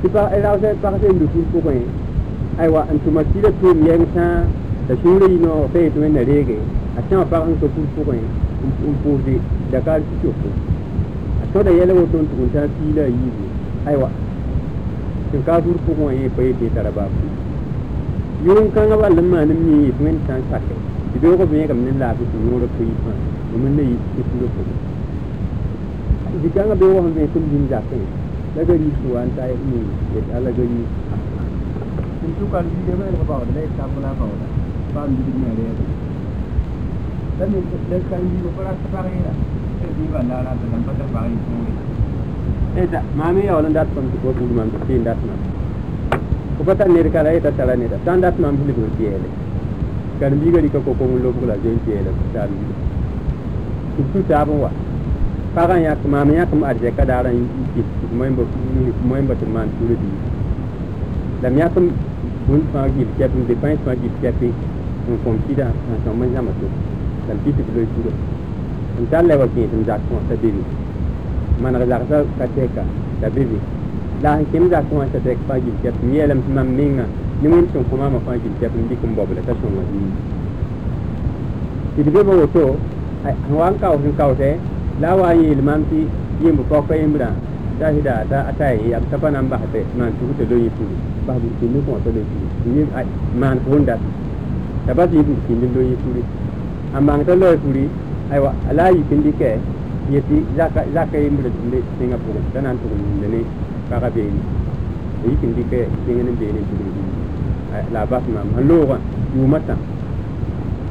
[0.02, 1.78] sẽn pag sẽn dũsʋl pʋgẽ
[2.62, 4.26] aywa n tʋma tɩ la tʋʋm yɛng sã
[4.88, 8.18] 但是我们呢，面对这种难题，实际上我们所付出的、
[8.82, 9.28] 付出的，
[9.70, 10.26] 大家清楚。
[11.52, 13.06] 所以大家不要说我们只有一家，
[13.84, 16.98] 哎呀，我们付出的、付出的，面对这些事情，
[18.42, 21.30] 我们看得到，我们能做的，我们能做的，我们
[22.52, 24.70] 能做的，我们能做的。
[26.32, 28.04] 所以大家不要说我们只有一家，哎呀，
[28.56, 30.66] 我们付出的、付出的，面对这些事情，
[32.24, 34.61] 我们看得到，我们能做的，我们能做的，我们能做的。
[34.92, 35.48] Ndi di da
[37.38, 39.32] dan ni da di ba ra ta ga ira
[39.96, 41.52] di ba la la da nan ba ta ba yi ko
[42.76, 45.32] eh da mami ya wannan dat kan ko bu man da tin dat na
[46.56, 48.82] ko pata ne ka la ita tala ne da tan dat man bu li ko
[49.00, 49.28] tiele
[50.20, 52.44] kan bi gari ka ko ko lo la tiele ta
[53.96, 54.70] bi tu ta wa
[55.80, 57.32] yak mam yak m arje ka daran
[57.76, 57.82] yiki
[58.12, 58.44] moy mbo
[59.08, 60.10] moy mbo man tulu di
[61.40, 61.72] lam yak
[62.46, 62.60] bun
[63.16, 63.54] kep de
[64.20, 64.71] kep
[65.08, 66.66] in confida na so man jama to
[67.26, 68.10] tan piti bilo tudo
[68.94, 70.62] tan tan lewa ki tan jak ko ta bibi
[71.60, 72.84] man ga jak ta ka teka
[73.20, 73.58] ta bibi
[74.22, 77.06] la han kim jak ko ta tek pa gi ke mi elam man minga
[77.42, 79.82] ni mun sun kuma ma pa gi ke pin dikum bobla ta sun ma
[81.94, 82.76] ti bibi bo to
[83.50, 84.50] wan ka hin ka te
[85.02, 86.06] la wa yi ilman ti
[86.42, 87.34] yin bu ko ko imra
[87.78, 90.70] ta hida ta atai ya ta pa nan ba te man tu te lo yi
[90.78, 90.86] tu
[91.26, 92.22] ba bu ti ni ko to le
[92.62, 92.86] ti ni
[93.34, 93.98] man ko nda
[94.86, 95.66] ta ba ti bu ti ni.
[95.72, 96.10] Do yi tu
[96.96, 97.88] amma ta lo tu ri
[98.30, 99.58] ai wa ala yi kin dike
[100.10, 103.26] yeti zaka zaka imra ne singa pu ta nan tu ni.
[103.28, 103.40] Ne
[103.88, 104.40] ka ka be ni
[105.30, 106.74] yi kin dike kin ne be ni tu
[107.72, 108.98] ai la ba ma ma lo wa
[109.34, 109.76] yu mata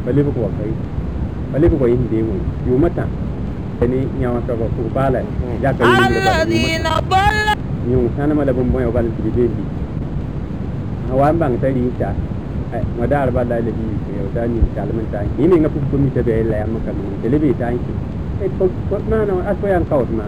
[0.05, 0.73] bale bu ko kai
[1.53, 2.34] bale bu ko yin de mu
[2.65, 3.05] yu mata
[3.81, 5.22] ni nyawa ka ko ku bala
[5.61, 7.53] ya ka yi alladhina dalla
[7.89, 9.63] yung sana mala bum boy bal ti be bi
[11.09, 12.13] hawan bang tari ta
[12.72, 13.84] ai madar ba la le bi
[14.18, 16.91] yo da ni kalman ta ni me ngapu ko mi te be la am ka
[16.91, 17.93] mi te le bi ta ki
[18.45, 20.23] e ko ko na no ko yang kaut ma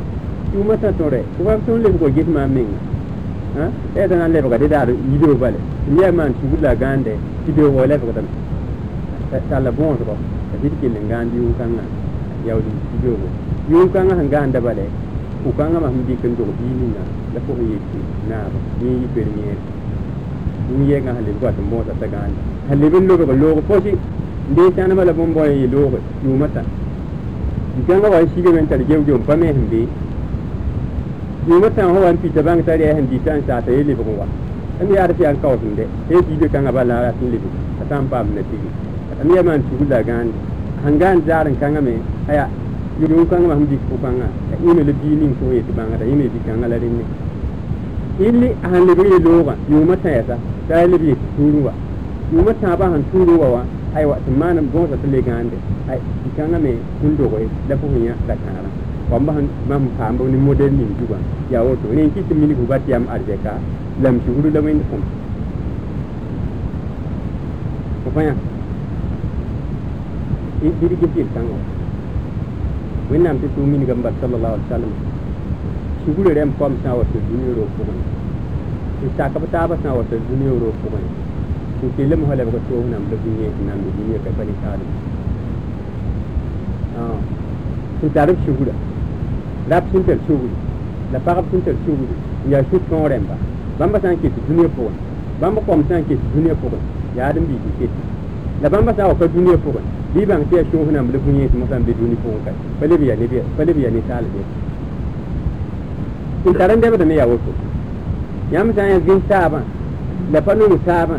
[0.52, 2.68] yu mata tore ko ba ton le ko git ma min
[3.56, 5.58] ha e da nan le ko de da yi do bale
[5.88, 7.16] ni ya man tu la gande
[7.46, 8.28] ti be wo le ko tan
[9.50, 10.04] ta la bon ko
[10.52, 11.84] ta bi ki le gande yu kan na
[12.44, 13.28] yawdi ti be wo
[13.72, 14.86] yu kan na gande bale
[15.44, 17.04] ku kan ma mi hindi kan do bi ni na
[17.34, 17.80] la ko yi
[18.28, 18.38] na
[18.80, 19.73] ni yi premier ni
[20.70, 23.92] dunyega halib got mota ta ganda halibin logo ko logo posi
[24.56, 26.64] de tan mala bombo yi logo yumata
[27.88, 29.88] janga wa shige men tar gew gew pame himbe
[31.48, 34.26] yumata ho an pita bang tar ya himbe tan sa ta yele bo wa
[34.80, 37.48] an ya arfi an kawo tunde e ti de kan abala atin libi
[37.82, 38.70] atan pam na tigi
[39.22, 40.32] an ya man tu da gan
[40.84, 42.48] hangan jaran kan me aya
[43.00, 46.28] yuru kan ma himbe ko kan ka ime le binin ko yi banga da ime
[46.32, 47.04] bi kan ala rinne
[48.20, 50.38] illi han le bi loga yumata ya ta
[50.70, 51.74] ɗalibi turuwa
[52.34, 53.62] yuma tãabã sẽn tuuru wa wa
[53.96, 55.58] aywa tɩ maanem gõosa tɩ legãande
[56.36, 56.72] kãngã me
[57.02, 58.70] sẽn doge la fo sẽn yã la kãara
[59.12, 61.18] wamba sẽn mam paam ne model ning zugã
[61.52, 63.52] yaa woto rẽ kɩ tɩ minig ba tɩ yam arzɛka
[64.04, 65.02] lam sugru la wẽnd kõm
[68.04, 68.34] fo pa yã
[70.80, 71.60] bɩd ges yel-kãngã wa
[73.12, 74.92] wẽnnaam tɩ tʋʋm minigã n bas sallallahu alih wa sallam.
[76.06, 78.23] Sugru rẽ n paom sã n wa tɩ dũni roog pʋgẽ
[79.54, 81.04] تعبتنا وتدني وروحي
[81.84, 84.88] كنت لم هلا بقتوه نام بدنيا نام بدنيا كبني كاري
[87.00, 87.18] آه
[88.02, 88.74] كنت أعرف شو بودا
[89.72, 90.58] راب سنتر شو بودا
[91.14, 92.16] لا فارب سنتر شو بودا
[92.52, 93.36] يا شو كان رمبا
[93.80, 94.92] بامبا سان كيت الدنيا فوق
[95.42, 96.72] بامبا قام سان كيت الدنيا فوق
[97.18, 97.94] يا آدم بيجي كيت
[98.64, 99.76] لا بامبا سان وقت الدنيا فوق
[100.16, 104.46] دي بان تيا شو هنا بدنيا مثلا بدوني فوق كاي فلبيا نبيا فلبيا نتالبيا
[106.46, 107.73] كنت أعرف ده بدنيا وقتوه
[108.54, 109.60] yãmb sã n yaa gẽn taabã
[110.34, 111.16] la pa nong taabã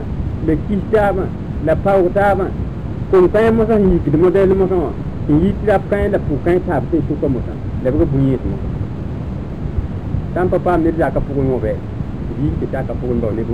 [0.47, 0.55] la
[0.93, 1.25] taabã
[1.67, 2.45] la paoog taabã
[3.11, 4.91] kom kãe mosã sẽn yikd modɛl mosã wã
[5.91, 7.53] kãe la pʋg kãe taab sʋka mosã
[7.83, 8.69] la b ga bũyẽ tɩ mosã
[10.53, 11.43] pa paam ned zaka pʋgẽ
[12.37, 13.49] tɩ tɩ taka pʋgẽ bao neb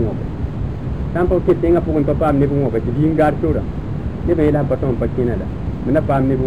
[1.28, 2.50] pa ket tẽngã pʋgẽ pa paam neb
[3.42, 3.62] sora
[4.26, 4.38] neb
[4.68, 5.34] pa tõn pa kẽna
[5.94, 6.40] la paam neb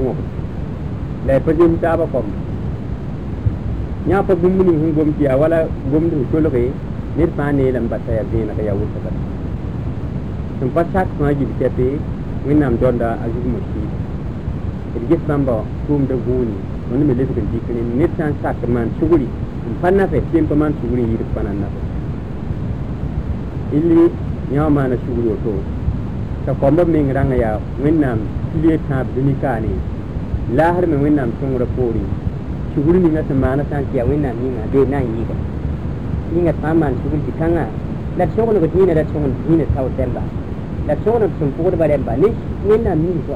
[1.28, 1.52] la pa
[2.14, 2.26] kom.
[4.10, 5.38] Yã pa bũmb ning sẽn gom tɩ yaa
[18.18, 19.28] sã n sak n maan sugri
[19.70, 21.80] n pa nafɛ tɩ n pa maan sugri n yɩɩd pa na n nafɛ
[23.78, 24.06] illi
[24.54, 25.54] yã wã maana sugri woto
[26.46, 28.20] t'a kõmba meng rãngã yaa wẽnnaam
[28.52, 29.72] pile tãab dũni kaane
[30.58, 32.04] laasd me wẽnnaam sõngrã poorẽ
[32.74, 35.53] sugri ninga sẽn maana sã n tɩ yaa wẽnnaam yĩnga bee na n yɩɩga
[36.38, 37.66] ingat paman sugul tikanga
[38.18, 40.22] la tsogon ko dina la tsogon dina taw temba
[40.88, 42.30] la tsogon sum pugod ba demba ni
[42.66, 43.36] ngena mi ko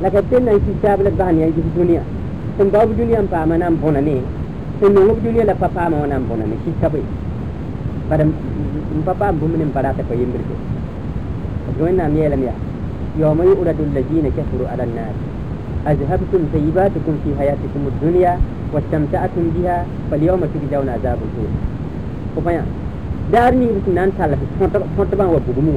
[0.00, 2.02] la ka tenna ki tabla ban ya ki dunia
[2.56, 4.22] sum babu dunia pa manam bona ne
[4.80, 7.02] sum no dunia la papa ma wanam bona ne ki tabai
[8.08, 8.32] badam
[9.04, 10.54] papa bum ne pada ta ko yimbir ko
[11.78, 12.52] joina mi yelam ya
[13.18, 15.14] yawma yuradu alladhina kafaru ala an-nar
[15.86, 18.32] أذهبتم سيئاتكم في حياتكم الدنيا
[18.74, 21.75] واستمتعتم بها فاليوم تجزون عذاب الهون
[22.37, 22.63] وفيا
[23.33, 24.35] دارني بس نان تالا
[24.97, 25.73] فونت بان وبغمو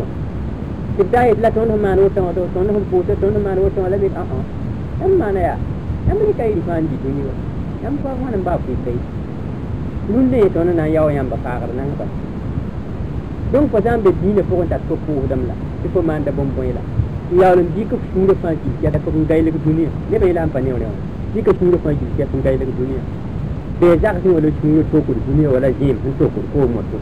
[0.99, 4.15] تبدا يتلا تون هم مانو تون تون هم بوتا تون هم مانو تون لا بيت
[4.17, 5.55] اه اه ام مانا يا
[6.11, 7.35] ام لي كاي دي فان دي دنيا
[7.89, 8.99] ام با وانا با في كاي
[10.09, 12.05] nun ne to na yawo yamba kagar nan ba
[13.53, 15.55] donc ko zambe dine fo ta ko ko dam la
[15.85, 16.83] il faut manda bom boy la
[17.41, 20.33] yawon di ka sura fa ki ya da ka kun gaile ga duniya ne bai
[20.37, 20.85] la amfani wani
[21.33, 22.73] di ka sura fa ki ya kun gaile ga
[23.80, 27.00] deja sun wani shi yo tokur shi ne wala jim sun tokur ko moto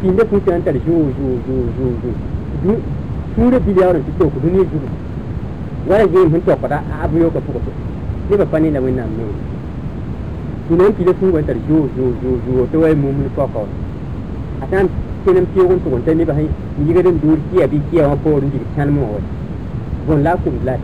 [0.00, 0.14] shi ne
[3.86, 4.64] wani shi tokur ne
[5.86, 6.30] wala jim
[6.68, 7.30] da abu yo
[8.30, 9.04] ne ba fani na ne
[10.68, 10.74] to
[12.94, 13.66] mu ko ko
[14.62, 14.88] atan
[15.60, 16.32] won ne ba
[17.20, 18.40] dur abi ko
[18.76, 19.20] tan mo
[20.22, 20.76] la la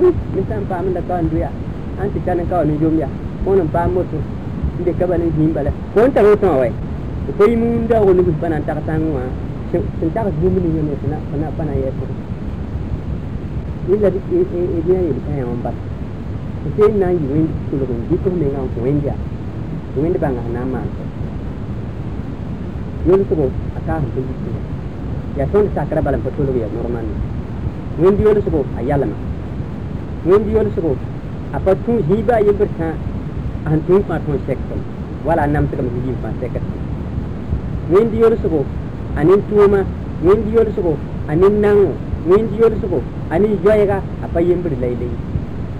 [0.00, 1.50] ni san pa mun da ka nduya
[1.98, 3.08] an ti kan ka ni jom ya
[3.44, 4.18] bono pa mo to
[4.78, 6.72] inde ka ban him bala ko ta ro to wai
[7.36, 9.22] ko yi mun da woni bi banan ta ta ngwa
[9.70, 12.06] sin ta mun ni ne sana sana bana ya to
[13.92, 15.72] illa di e e di ni ka ya on ba
[16.76, 19.14] ke na yi wen ko lo di ko me ngam ko wen ja
[19.96, 20.86] wen da banga na man
[23.06, 24.50] yolu sugo aka yitti
[25.38, 27.04] ya ton sakra balam ko tolo ya normal
[27.98, 29.06] wendi yolu sugo ayala
[30.26, 31.00] የወንድየውን ስሩፍ
[31.58, 32.80] አፈቱ ሂባ ይብርታ
[33.72, 34.80] አንቱ እንኳን ተሸከም
[35.26, 36.62] wala nam tagam hiji fa tekat
[37.92, 38.60] wendi yol suko
[39.20, 39.80] anin tuuma
[40.26, 40.92] wendi yol suko
[41.32, 41.90] anin nango
[42.30, 43.00] wendi yol suko
[43.30, 45.10] anin joyega apa yembir laylay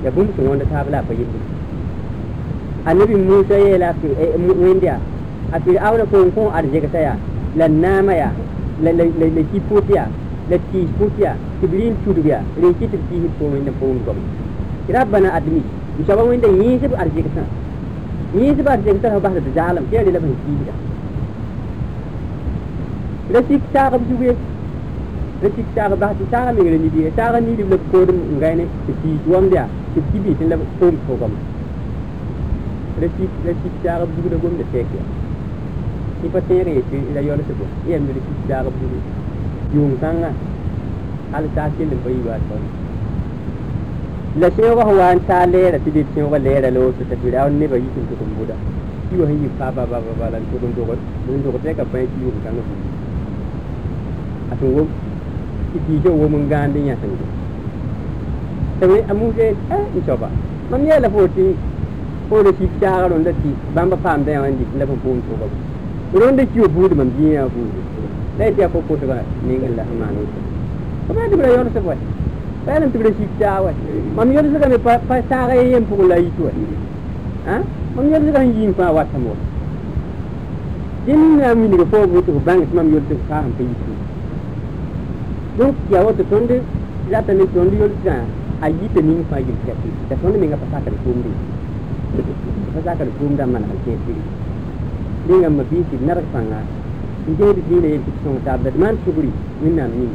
[0.05, 1.43] ya bum to wonda tabla apa yembir
[2.91, 4.09] annabi musa ya la fi
[4.65, 4.99] wendi a
[5.65, 7.15] fi awra ko ko arje ka ya
[7.57, 8.31] lan nama ya
[8.85, 9.05] la la
[9.37, 10.05] la kipotiya
[10.51, 14.17] لكي فوتيا تبلين تودويا ريكي تبتيه بومين نبون قوم
[14.89, 15.61] كراب بنا أدمي
[16.01, 17.47] مشابه وين ده؟ يجب أرجيك سنة
[18.45, 20.73] يجب أرجيك سنة هو بحث الزعلم كي أدي لبن كيه ده
[23.41, 24.35] رسيك ساق بجوية
[25.45, 29.67] رسيك ساق بحث ساق من غير نبيه ساق نيلي بلد قودم مغاينة تبتيه جوام ده
[29.97, 31.33] تبتيه بيه تنلب قوم قوم
[33.03, 35.01] رسيك رسيك ساق بجوية قوم ده تيكي
[37.13, 39.18] إذا يولد سبب يعمل رسيك ساق بجوية
[39.75, 40.23] يومتان
[41.35, 42.65] على تاكل بي باتون
[44.41, 46.81] la sẽn wa sẽn wa n taa lɛɛra tɩ d d sẽn wa lɛɛra la
[46.85, 48.55] woto t'a tɩra a neba ba, n tʋg n bʋda
[49.09, 50.91] tɩ wa sẽn yik paa bababa la n tʋg n dʋg
[51.37, 52.85] n dʋg tɛ ka bãe tɩ yʋʋm kãngã bũmb
[54.53, 54.89] a sẽn wom
[55.73, 57.27] tɩ tiisã wom n gãand n yãsẽng ye
[58.81, 59.47] tɩ a muuse
[59.97, 60.29] n soaba
[60.71, 61.45] mam yɛɛ la fo tɩ
[62.29, 65.53] foore sik taag rõnda tɩ bãmba paamdã yã wã n dɩk la fo boom tʋgb
[66.21, 67.81] rõnda kio buud mam bĩig yã buude
[68.39, 69.07] dai tiya ko ko to
[69.43, 70.23] ni ngalla amano
[71.07, 71.99] ko ba dibra yono se boy
[72.63, 73.75] bayan tu resi tawa
[74.15, 76.47] mam zaga me pa pa saga yem pu la yitu
[77.51, 77.59] ha
[77.99, 79.35] mam yor zaga yin pa wat mo
[81.03, 83.93] din na mi ni ko bu tu bang mam yor tu ka ham pe yitu
[85.59, 86.63] donc ya wo to tonde
[87.11, 88.23] ta ni tonde yor ka
[88.63, 91.11] ayi te ni fa yi ka ti ta tonde me nga pa sa ka tu
[91.11, 91.33] ndi
[92.71, 94.15] pa sa ka tu nda man ka ke ti
[95.27, 95.97] dinga ma bi ti
[97.29, 99.27] እንዲሄድ ቢል የተሾመታበት ማለት ሽጉሪ
[99.65, 100.15] ምናምን ይል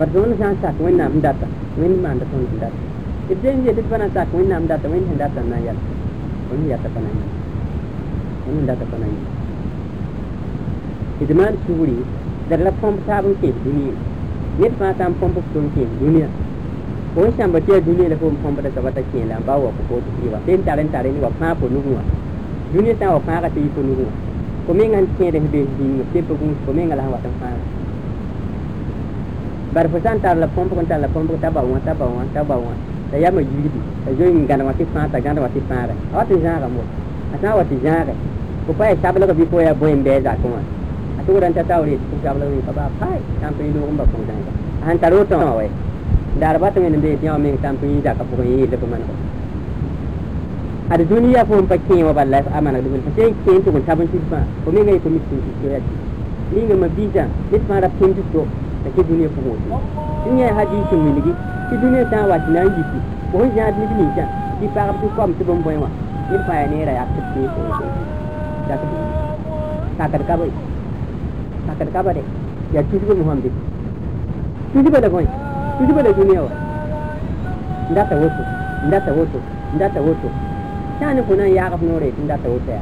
[0.00, 1.42] በርዘሆነ ሳንሳት ወይና እንዳታ
[1.80, 2.74] ወይንም አንድ ሰው እንዳታ
[3.34, 5.78] እደን የድበና ሳት ወይና እንዳታ ወይን እንዳታ እና ያለ
[6.50, 7.18] ወይን ያተፈናኝ
[8.44, 9.16] ወይን እንዳተፈናኝ
[11.20, 11.96] idman suuri
[12.48, 13.94] dar la pomp sabun ke dunia
[14.58, 16.28] net ma tam pomp sun ke dunia
[17.14, 19.82] ko sham ba ke dunia la pomp pomp da sabata ke la ba wa ko
[19.88, 22.02] ko ti ba den taren taren ni wa pa ko nuwa
[22.72, 24.10] dunia ta wa pa ka ti ko nuwa
[24.68, 27.46] an kede be hin te ko ko min ala wa tan fa
[29.72, 32.04] bar fo san tar la pompo kon tar la pompo ta ba wa ta ba
[32.06, 32.72] wa ta ba wa
[33.10, 33.70] ta ya ma yidi
[34.04, 36.34] ta jo in gana wa ti fa ta gana wa ti fa ra awa ti
[36.42, 36.82] jara mo
[37.34, 38.12] asa wa ti jara
[38.66, 40.60] ko pa e sabla ko bi ko ya bo en be za ko ma
[41.20, 44.18] atu ran ta tawri ko sabla ni pa ba pai tam pe lu ba ko
[44.26, 44.42] dan
[44.82, 45.62] an taro to wa
[46.42, 49.14] dar ba to men be ti min tam pe da ka ko ko
[50.86, 54.38] ada duniya fo pa ken wa balla amana dum fa ken to ta ban tifa
[54.62, 55.80] ko me ngai ko mi tin ko ya
[56.54, 59.58] ni nga ma bija nit ma ra ken to ta ke duniya fo mo
[60.22, 61.32] dunia haji to mi ligi
[61.70, 62.98] ki duniya ta wa na yi ki
[63.34, 64.26] ko ya ni ni ja
[64.62, 65.90] ki pa ko ko am to bon boy wa
[66.30, 67.60] ni pa ne ra ya ta ki ko
[68.70, 68.86] da ka
[69.98, 70.50] ta ka ka bai
[71.66, 72.22] ta ka ka bare
[72.70, 73.50] ya tu ko muhammad
[74.70, 75.18] tu ba da ko
[75.82, 76.50] tu ba da duniya wa
[77.90, 78.42] ndata woto
[78.86, 79.38] ndata woto
[79.74, 80.30] ndata woto
[81.02, 82.78] يعني كنا يعرف نوري تندا توتا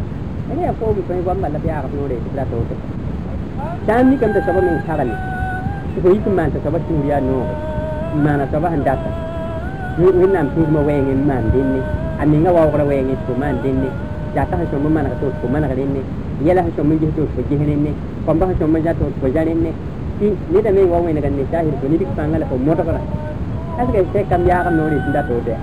[0.49, 2.77] يعني أقوم بفني قام بلا بيعرف نوري تندا توتا
[3.87, 5.17] تامني كم تسبب من شغلي
[5.97, 7.47] تقول يكم ما تسبب توريا نور
[8.25, 9.11] ما نسبب هنداتا
[10.01, 11.81] وينام تيجي ما وين ما عندني
[12.23, 13.07] أني نوا وغرا وين
[13.41, 13.91] ما عندني
[14.35, 16.03] jata ha shomma mana to ko mana garinne
[16.43, 17.95] yela ha shomma je to ko jehrinne
[18.27, 19.71] komba ha shomma jato ko jarinne
[20.19, 23.01] ti ni da me wawe ne ganne shahir ko ni dik pangala ko mota kala
[23.79, 25.55] asga se kam ya kam no ni da to de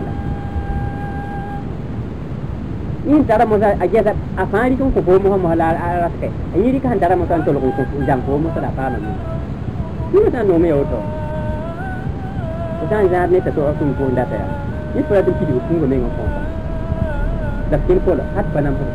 [3.11, 6.27] in tara mo a jesa a fari kun ko bomo mo hala araske.
[6.55, 8.97] Yiri kan tara mo tan to ko ko jam ko mo tara pa no
[10.13, 10.99] ni ta no me oto.
[12.81, 14.47] O tan za ne ta to ko ko ndata ya
[14.95, 16.23] ni pura tu kidi ko me ngom ko
[17.71, 18.85] da kin ko la hat banam ko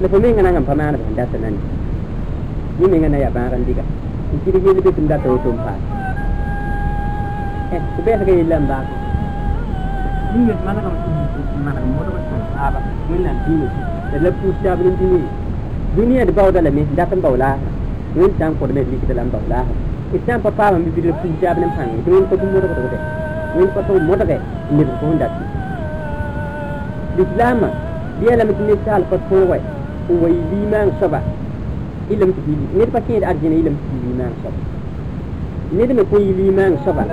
[0.00, 1.54] le ko me ngana ngam pamana ba ndata nan
[2.78, 3.84] ni me ngana ya ba kan diga
[4.44, 5.74] kidi kidi be tunda to to pa
[7.76, 8.78] eh ko be ga yilam ba
[10.32, 10.90] ni ne mana ka
[11.64, 12.25] mana ka mo
[12.56, 12.80] sahaba
[13.12, 13.68] mun nan dini
[14.10, 15.20] da la pu ta bin dini
[15.94, 17.50] duniya da bawo da la me da tan bawla
[18.16, 19.60] mun tan ko da me likita lam bawla
[20.16, 22.80] itan papa ma mi bi da pu ta bin pan dun ko mo do ko
[22.92, 22.98] de
[23.54, 24.36] mun ko to mo do ke
[24.72, 25.28] ni ko hunda
[27.20, 27.60] islam
[28.20, 29.56] dia lam tin sal ko ko wa
[30.08, 31.20] wa liman saba
[32.08, 34.58] ilam ti ni pa ke da arjina ilam ti liman saba
[35.76, 37.04] ni da me ko liman saba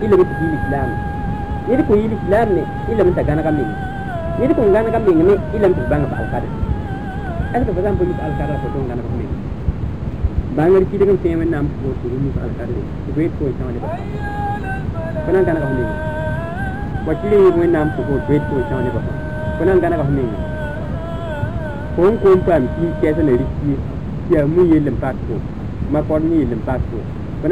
[0.00, 0.88] ilam ti islam.
[1.66, 2.62] Ni ko islam ne
[2.92, 3.85] ilam ta gana kamin
[4.38, 6.16] ni ko ngana kam ni ilam tu banga ba
[7.56, 9.24] est ce que bazam bulit alkada ko to ngana ko ni
[10.56, 12.82] bangar ci degam men nam ko to ni alkada ni
[13.16, 13.88] wait ko tawani ba
[15.24, 15.84] konan ngana ko ni
[17.06, 19.00] ko ci li mo nam ko wait ko tawani ba
[19.58, 20.24] konan ngana ko ni
[21.96, 23.72] ko ko pam ci ke sa ne riki
[24.28, 25.40] ya mu yelim pat ko
[25.90, 26.98] ma kon ni pat ko
[27.40, 27.48] ko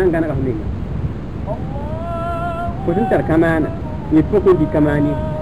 [2.85, 3.69] ko tar kamana
[4.13, 4.21] ni.
[4.21, 5.34] ko di kamani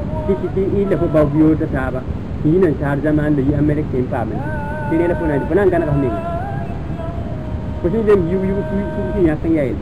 [0.81, 2.01] ila fo baw biyo ta taba
[2.45, 4.39] yinan tar zaman da yi america in pamen
[4.91, 6.21] tene la fona fona ngana ka mingi
[7.83, 9.77] ko sin dem yu yu ku ku sin ya kan yayin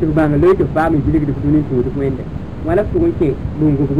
[0.00, 2.22] to ba na leke ba mi bilig da kunin to duk wende
[2.66, 3.28] wala ko ke
[3.60, 3.94] lungu ko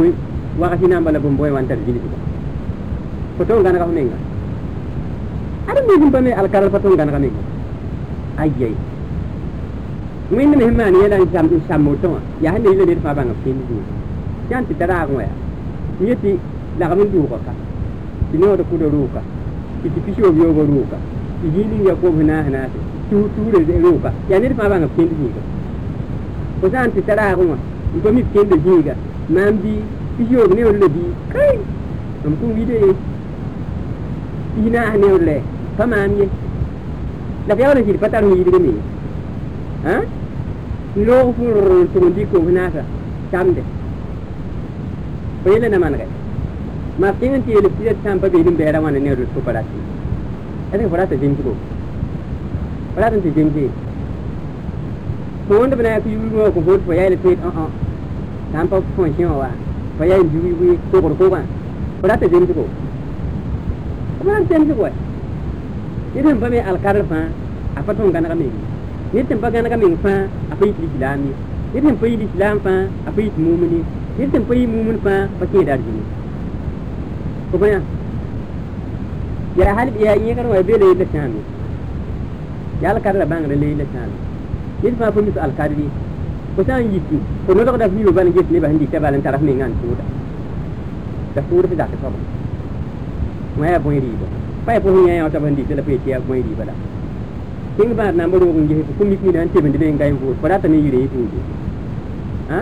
[0.59, 1.99] wakati namba la bomboy wantar jili
[3.37, 4.15] ko to ngana ka mingi
[5.69, 7.41] ada mi bane alkaral fa to ngana ka mingi
[8.37, 8.75] ayyai
[10.31, 12.85] wẽnd me sẽn maan yɛla n sãmd n sãmb woto wã yaa sẽn ne yɩla
[12.85, 13.81] ned fãa bãngb kẽnd dũu
[14.49, 15.42] yãn tɩ tara agẽ wã yaa
[16.01, 16.39] yeti
[16.79, 17.53] lagamin duka ka
[18.33, 19.21] ino da kuda ruka
[19.85, 20.97] iti pisho biyo go ruka
[21.45, 22.67] igili ya ko hina hina
[23.09, 25.29] tu tu de ruka ya ne ma banga pindi ni
[26.61, 27.57] ko san ti tara ko ma
[28.01, 28.95] ko mi pindi ni ga
[29.29, 29.81] man bi
[30.17, 31.03] pisho ne wala bi.
[31.29, 31.59] Kai!
[32.25, 32.95] Am ku wide
[34.65, 35.35] ina ne wala
[35.77, 36.27] kama mi
[37.47, 38.73] la ya wala ji patar ni de ni
[39.83, 40.01] ha?
[40.95, 42.81] Lo fur to ndi ko hina ta
[43.31, 43.61] tamde.
[45.43, 46.07] Pele na man kai
[46.99, 49.77] ma tingan ti ele pia tampa be dum bera wana ne ru ko parati.
[50.73, 51.55] Ade parata jin ko
[52.95, 53.69] parata ti jin ki
[55.47, 57.51] fo wõnd b na yak yʋʋr wã kõ fot fo yaɛl peet õ
[58.51, 59.49] sã n pa fõ kẽ wã wa
[59.97, 61.41] fo yaɛl yʋʋr togr kʋgã
[61.99, 62.65] fo rata zemsgo
[64.23, 64.89] b ran temsg wa
[66.13, 67.23] ned sẽn pa me alkadr fãa
[67.75, 68.55] a tõng gãnega meng
[69.13, 70.17] ned sẽn pa gãnega meng fãa
[70.51, 71.33] a lislaam ye
[71.73, 73.83] ned sẽn pa yit lislaam fãa a pa yit mumn
[74.13, 76.03] This temporary movement pa pati da arjini
[77.49, 77.81] ko bana
[79.57, 81.41] ya hal ya yi kan wa be leela shami
[82.81, 84.17] ya al kadra bang re leela shami
[84.85, 85.89] this pa fumis al kadri
[86.55, 87.17] ko tan yiti
[87.47, 90.05] ko no da fi ban get ne ba hindi ta balan taraf ne ngan tuda
[91.33, 92.17] da tuda ta ka sabo
[93.57, 94.27] ma ya boy riba
[94.65, 96.73] pa ya boy ya ta ban di ta pe ya boy riba da
[97.81, 100.37] king ba na mbaro ko ngi ko kumik ni dan te ban de ngai ko
[100.41, 101.25] fara ta ne yire yitu
[102.53, 102.61] ha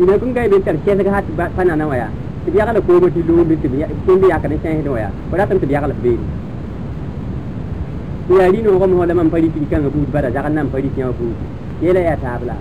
[0.00, 1.24] ina kũn gai be n tar kɛsg hat
[1.56, 2.10] pa nana wã yaa
[2.44, 3.68] tɩ b yagla kooma tɩ loomde tɩ
[4.06, 6.24] tẽnd yakd n sẽsd wã yaa fo ratame tɩ b yagla f beene
[8.26, 10.96] tɩ yaa rɩ-noogem fõ la mam pa rɩk rɩkãngã buud bala zagl nan pa rɩk
[10.98, 11.36] yã buud
[11.82, 12.54] yeela yaa taab la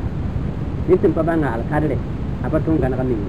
[0.88, 1.98] ned sẽn pa bãnga alkadre
[2.46, 3.24] a pa tõng gãnega meng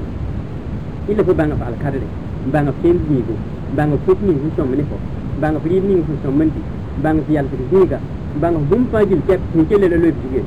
[1.10, 2.06] illa fo bãnga fa alkadre
[2.46, 3.34] n bãnga f kẽnd niigo
[3.72, 6.42] n bãnga fop ning sẽn sõm ne fo n bãnga f rɩɩb ning sẽn sõm
[6.42, 7.98] n dɩ n bãnga f yalsd zĩiga
[8.36, 10.40] n bãnga f bũmb fãa gil kɛp sẽn kelle la lob zige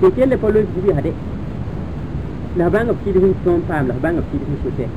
[0.00, 1.12] sẽn kelle pa lob zigi hade
[2.58, 4.88] လဘန်ကဖီဒူသွန်ဖမ်လဘန်ကဖီဒူဆူတဲ့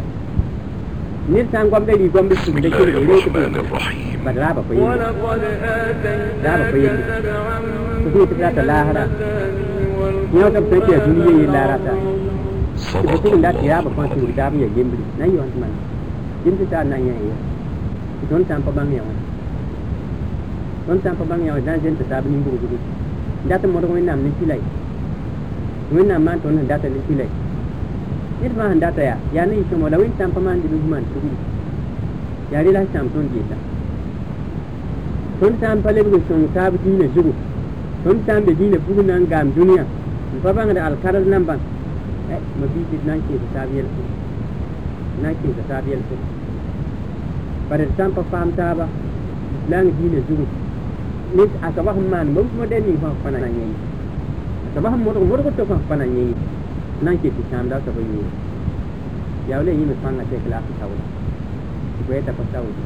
[1.32, 3.38] နိသံကွန်ဒေဒီကွန်ဒေဆူဒေကိုရေကဘ
[4.26, 6.88] ဘလာဘပိယဝနကဒအတန်ဒါဘပိယ
[8.14, 9.04] သူကတရတလာဟရာ
[10.36, 11.94] ညောကပတိဇူနီယေလာရတာ
[12.86, 15.74] ဆဘကူလတ်ရာဘပန်စူဒါမီယေမ်ဘလီနိုင်ယွန်မန်
[16.44, 17.16] ဂျင်တာနိုင်ယေ
[18.30, 19.08] ဒွန်တမ်ပဘန်ယော
[20.86, 22.68] ဒွန်တမ်ပဘန်ယောဒန်ဂျင်တာဘင်းဘူဂူ
[23.50, 24.64] ဒါတမောဒကွန်နမ်နိစီလိုက်
[25.94, 27.32] وين ما انت وين داتا اللي في لك
[28.44, 31.36] إيش ما هنداتا يا يعني إيش ما لو أنت أمام دي بيجمان تقول
[32.54, 33.58] يعني لا شام تون جيتا
[35.40, 37.32] تون شام بالي بيجون شون كاب دينا جبو
[38.04, 39.86] تون شام بدينا بيجون نعام دنيا
[40.44, 41.58] بابا عند الكارز نمبر
[42.60, 43.86] ما بيجي نانكي بتابيل
[45.24, 46.02] نانكي بتابيل
[47.72, 48.86] for example fam taba
[49.72, 50.44] lang dina juru
[51.36, 53.91] ni asaba man mum mo deni fa fana ngi.
[54.74, 56.26] sabaha modg modg tɩ fãa pa na yẽ
[57.04, 58.26] na n ket tɩ kãamda tɩ b yẽ
[59.50, 61.04] yaa la yĩme fãnga tɛk la a pa saoda
[62.08, 62.84] goɛɛta pa saoda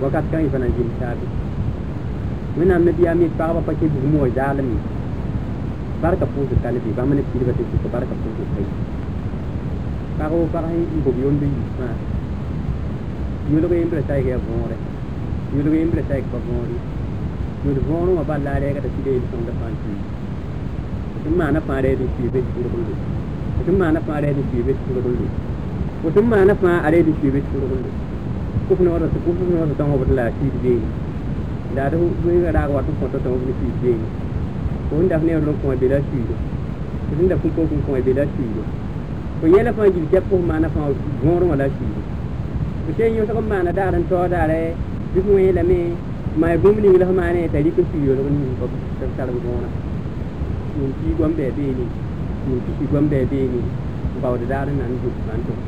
[0.00, 1.26] wakat kãng fãna zĩm saabe
[2.56, 4.78] wẽnnaam nabiyaam yet pagba pa kẽ bugum wa zaalem ye
[6.02, 8.72] barka pʋʋsd ka lebɩ bãmb ne pidba tɩ sʋka barka pʋʋsd ka yi
[10.18, 10.64] pagb pag
[10.96, 11.94] n bob yombe yi fãa
[13.52, 14.76] yʋlg yembra ta yɩg yaa võore
[15.56, 16.76] yʋlg yembra ta yɩg pa võore
[17.64, 19.90] yʋl võor wã bal la a rɛɛgda sɩda yel sõngda fãa tɩ
[21.24, 22.94] ಕುಟುಂಬಾನ ಪಾಡೇದು ಸ್ವೀಪೇಜ್ ಕೂಡಿಕೊಂಡು
[23.58, 25.26] ಕುಟುಂಬಾನ ಪಾಡೇದು ಸ್ವೀಪೇಜ್ ಕೂಡಿಕೊಂಡು
[26.02, 27.92] ಕುಟುಂಬಾನ ಪಾ ಅಡೇದು ಸ್ವೀಪೇಜ್ ಕೂಡಿಕೊಂಡು
[28.68, 30.90] ಕುಪ್ಪನವರ ಕುಪ್ಪನವರ ತಗೊಂಡ್ಬಿಡಲ್ಲ ಸ್ವೀಟ್ ಜೇನು
[31.76, 31.94] ದಾದ
[32.24, 34.08] ಹುಡುಗರಾಗ ಒಟ್ಟು ಕೊಟ್ಟು ತಗೊಂಡು ಸ್ವೀಟ್ ಜೇನು
[34.90, 36.34] kun da ne ron kuma bela shi do
[37.10, 38.62] kun da kun ko kun kuma bela shi do
[39.40, 40.82] ko yela fa gi ke ko mana fa
[41.22, 42.02] goro wala shi do
[42.84, 44.60] ko sai yo ta mana da ran to da re
[45.14, 45.78] duk mu yela me
[46.36, 48.68] mai bumni wala ma ne tari ko shi yo ron ni ko
[49.00, 49.68] ta ta gona
[50.74, 51.84] n sʋɩ yolg ning pa sarem võorã yũm pii goam bɩa beene
[52.46, 53.60] yũm pisi goam bɩa beene
[54.14, 55.58] n baood daar n na n zʋk maan tʋm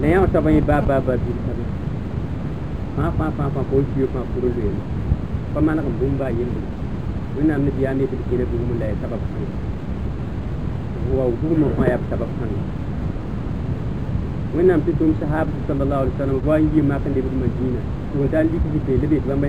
[0.00, 1.64] la yã wã soaba yẽ baa baa baa bil sabe
[2.96, 4.82] fãa fãa fãa fãa fo sʋɩ fãa pʋr loeeme
[5.52, 6.62] pa maneg n bũmb baa yembre
[7.36, 9.46] wẽnnaam ne biyaa me tɩ d kẽna bugum la ya sabab fãa
[11.16, 12.48] wa bugum n fãa yaa sabab fãa
[14.54, 17.80] wẽnnaam tɩ tʋm sahaba tɩ salallahu alih wasalam wa yi mak n lebd madina
[18.10, 19.48] tɩ wẽn tar lik zɩ peele be tɩ bãmba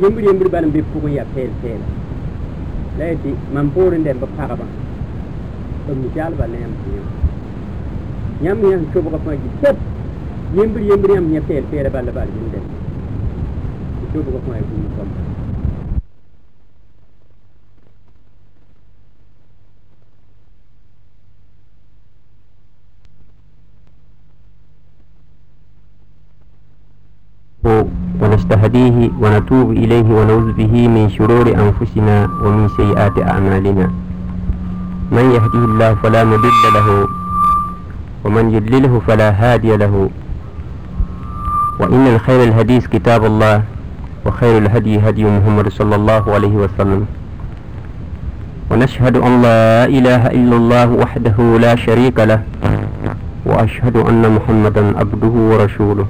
[0.00, 1.80] yembir yembir bala be pugu ya pel pel
[2.98, 4.64] la yati man porin den ba pagaba
[5.86, 7.02] to mi jal ba ne am tiyo
[8.42, 9.76] nyam nyam ko ba fa ji tep
[10.54, 12.62] yembir yembir yam nya pel pel bala bala den
[14.12, 15.27] to ko fa ji ko
[28.58, 33.86] ونستهديه ونتوب إليه ونعوذ به من شرور أنفسنا ومن سيئات أعمالنا.
[35.14, 36.88] من يهده الله فلا مضل له
[38.26, 40.10] ومن يضلله فلا هادي له.
[41.80, 43.62] وإن الخير الحديث كتاب الله
[44.26, 47.06] وخير الهدي هدي محمد صلى الله عليه وسلم.
[48.70, 52.42] ونشهد أن لا إله إلا الله وحده لا شريك له
[53.46, 56.06] وأشهد أن محمدا عبده ورسوله.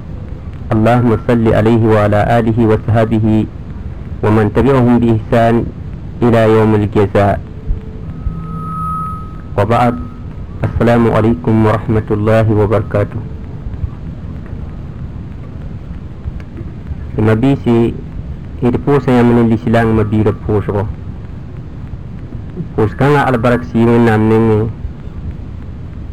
[0.69, 3.25] اللهم صل عليه وعلى آله وصحبه
[4.23, 5.65] ومن تبعهم بإحسان
[6.21, 7.39] إلى يوم الجزاء.
[9.57, 9.95] وبعد
[10.63, 13.21] السلام عليكم ورحمة الله وبركاته.
[17.19, 17.93] النبي سي
[18.63, 20.85] إرفوس يمن اللي سلام مبي رفوس غو
[22.77, 24.07] فوس كان على بركسي من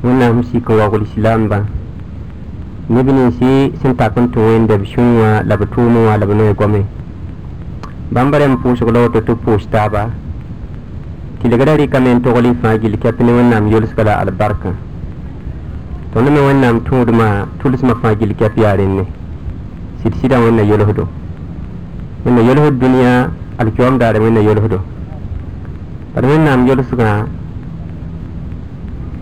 [0.04, 1.64] من نام سيكو وغل سلام بان
[2.88, 6.26] neb ninsi sẽn tak n tɩ wẽnda b sũur wã la b tʋʋm wã la
[6.26, 6.82] b noe gome
[8.14, 10.02] bãmb rẽm pʋʋsg la woto tɩ pʋʋs taaba
[11.42, 13.64] tɩlgra rɩkame n togl y fãa gill kɛp ne wẽnnaam
[14.04, 14.70] la albarkã
[16.14, 17.28] tõnd me wẽnnaam tũudmã
[17.60, 19.04] tʋlsmã fãa gill kɛp yaa rẽnne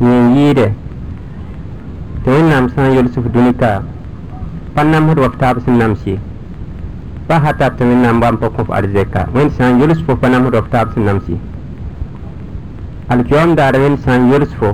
[0.00, 0.83] yẽ yɩɩdɛ
[2.24, 3.82] tɩ wẽnnaam sã n yolsf dũnika
[4.74, 6.18] pa namsd wa f taab sẽn namse
[7.28, 10.28] pa ha tar tɩ wẽnnaam bãmb pa kõf arzɛka wẽnd sã n yols fo pa
[10.28, 11.34] namsd wa f taab sẽn namse
[13.08, 14.72] alkiom daara wẽnd sã n yols fo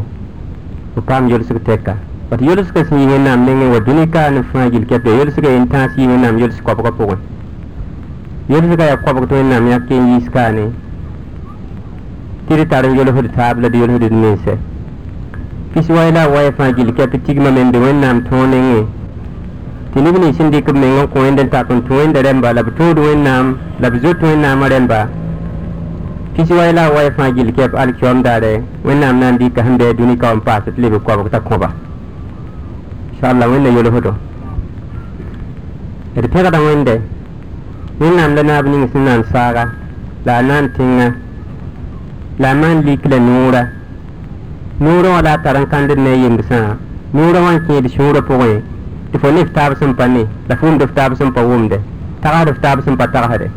[0.94, 1.94] fo paam yolsg tɛka
[2.30, 5.90] bat yolsgã sẽn yɩ wẽnnaam nengẽ wa dũnika ne fãa gill kɛpda yolsgã yen tãas
[5.96, 7.16] yɩ wẽnnaam yols koabgã pʋgẽ
[8.48, 10.70] yolsgã yaa koabg tɩ wẽnnaam yãk n yiis kaane
[12.48, 14.54] tɩ d tar n yolsd taab la d yolsd d ninsɛ
[15.74, 18.84] pis wai la wai fãa gill kɛp tigmã me n be wẽnnaam tõog nengẽ
[19.94, 22.22] tɩ neb nins sẽn dɩk b meng n kõ wẽnd n tak n tũ wẽnda
[22.22, 25.00] rẽmba la b tũud wẽnnaam la b zot wẽnnaamã rẽmba
[26.34, 29.92] pis wai la wai fãa gill kɛp alkiom daare wẽnnaam na n dɩka sẽn bɩa
[29.98, 31.68] dũnika wã n paas tɩ leb koabg t'a kõba
[33.12, 34.12] inshallah wẽnna yolsdo
[36.22, 36.94] d pẽgda wẽnde
[38.00, 39.64] wẽnnaam la naab ning sẽn na n saaga
[40.26, 41.08] la a na n tẽngã
[42.38, 43.79] la a maan lik la noora
[44.80, 46.76] noorã wã la a tar n kãnd d ne a yembsã
[47.12, 48.60] noorã wã n kẽed sũurã pʋgẽ
[49.12, 51.40] tɩ fo ne f taab sẽn pa ne la f wʋmd f taab sẽn pa
[51.42, 51.78] wʋmde
[52.22, 53.50] tagsd f taab sẽn pa tagsde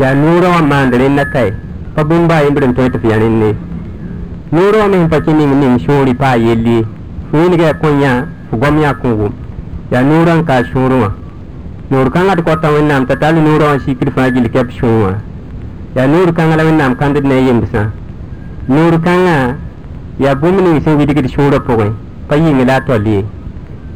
[0.00, 1.52] yaa noorã wã maand rẽnna kae
[1.94, 3.54] pa bũmb baa yembr n tõe tɩ f ya rẽnne
[4.52, 6.82] noorã wã me sẽn pa kẽ ning ning sũuri paa yell ye
[7.30, 8.12] f wĩnga ya kõ yã
[8.50, 9.32] f gom yã kõ wʋm
[9.92, 11.10] yaa noorã n kaa sũur wã
[11.90, 15.12] noor kãngã d kɔta wẽnnaam t'a tall noorã wã sikd fãa gill kɛp sũur wã
[15.94, 17.90] yaa noor kãngã la wẽnnaam kãnd d ne a yembsã
[18.68, 18.98] noor
[20.18, 21.90] yaa bũmb ning sẽn widgd sũurã pʋgẽ
[22.28, 23.24] pa yĩng la a tɔl ye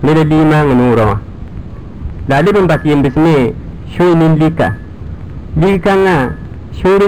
[0.02, 1.16] ned a lii maang noorã wã
[2.28, 3.52] la a leb n bas yembs me
[3.96, 4.72] sũur nin lika
[5.60, 6.30] lik kãngã
[6.72, 7.00] sũur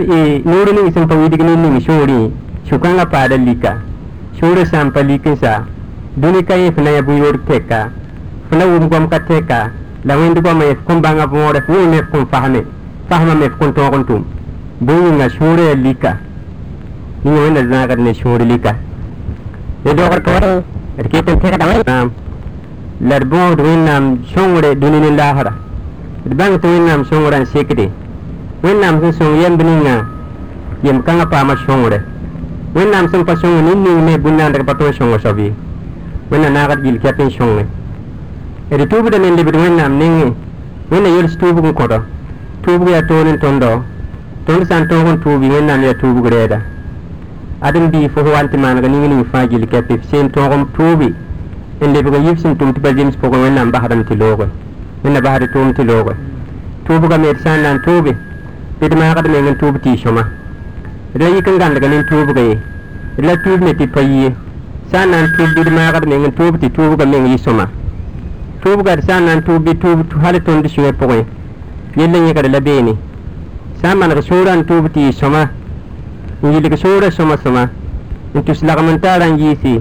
[0.45, 2.31] noor ning sẽn pa widg ne ning sũurẽ
[2.70, 3.73] sũ-kãngã paada lika
[4.41, 5.62] sũurã sã n pa lik n sa.
[6.16, 7.89] Dũnika yẽ f na ya bũ-yood tɛka
[8.51, 9.70] f na wʋm gom ka tɛka
[10.05, 12.61] la wẽnd goamã f kõn bãnga võore f wʋme f kõn fasme
[13.09, 14.23] fasmã me f kõn tõog n tʋm
[14.81, 16.16] bõe yĩnga sũurã ya lika
[17.24, 18.74] yĩnga wẽnna zãagd ne sũur lika
[19.85, 20.62] d dogr toore
[20.97, 22.11] d ket n tẽgda wẽnnaam
[23.09, 25.52] la d bõosd wẽnnaam sõngre dũni ne laasra
[26.24, 27.89] d bãng tɩ wẽnnaam sõngrã n sekde
[28.62, 30.05] wẽnnaam sẽn sõng yemb ninga
[30.85, 31.98] yem-kãngã paama sõngre
[32.74, 35.52] wẽnnaam sẽn pa sõng nin ning me bũn-naandg pa tõe sõng soab ye
[36.31, 37.65] wẽnna naagd gill kɛp n sõnge
[38.70, 40.32] d tʋʋbda me n lebd wẽnnaam nengẽ
[40.90, 41.98] wẽnna yels tʋʋbg n kõdɔ
[47.62, 50.69] adin bi fo fo wanti man ni ningi ni faji li kapi sen togom gom
[50.73, 51.15] tubi
[51.81, 54.47] en le bugo yifsin tum tibal jins po ko wenna bahadam ti logo
[55.05, 56.15] en na bahada tum ti logo
[56.85, 58.16] tubu ga met san nan tubi
[58.78, 60.24] pit ma ga men tubu ti shoma
[61.12, 62.59] re yi kan gan daga nin tubu ga yi
[63.16, 64.35] la tubu ne ti payi
[64.91, 67.69] san nan tubu di ma ga men tubu ti tubu ga men yi shoma
[68.61, 71.24] tubu ga san nan tubu tubu hal ton di shwe po ko
[71.95, 72.97] yelle nyi ga la beni
[73.82, 75.60] san man ga suran tubu ti shoma
[76.43, 77.69] n yɩlg sũurã sõma sõma
[78.35, 79.81] n tus lagm n taara n yiise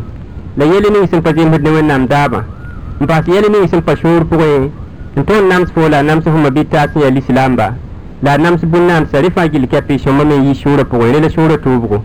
[0.57, 2.44] la yɛl ning sẽn pa zemsd ne wẽnnaam daabã
[2.99, 4.69] n paas yɛl ning sẽn pa sũur pʋgẽ
[5.15, 7.73] n tõnd nams foo la a nams fõma bɩ taas n yaa lislaamba
[8.23, 11.19] la a nams bũn-naamsã rẽ fãa gill kɛpɩ sõma me n yɩ sũurã pʋgẽ rẽ
[11.22, 11.98] la sũurã tʋʋbgo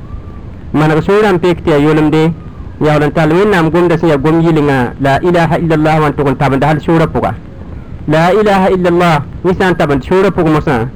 [0.73, 2.33] maneg sũurã n pek tɩ yaa yolemde
[2.81, 6.29] yaool n tall wẽnnaam gomda sẽn yaa gom yɩlengã la ilaha illallah wã n tʋg
[6.31, 7.33] n tabend hal sũurã pʋga
[8.07, 10.87] la ilaha illallah yẽ sã n tabend sũurã pʋg mosã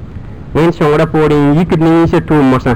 [0.55, 2.75] wẽnd sõngrã poore n yikd ne yĩnsã tʋʋm mosã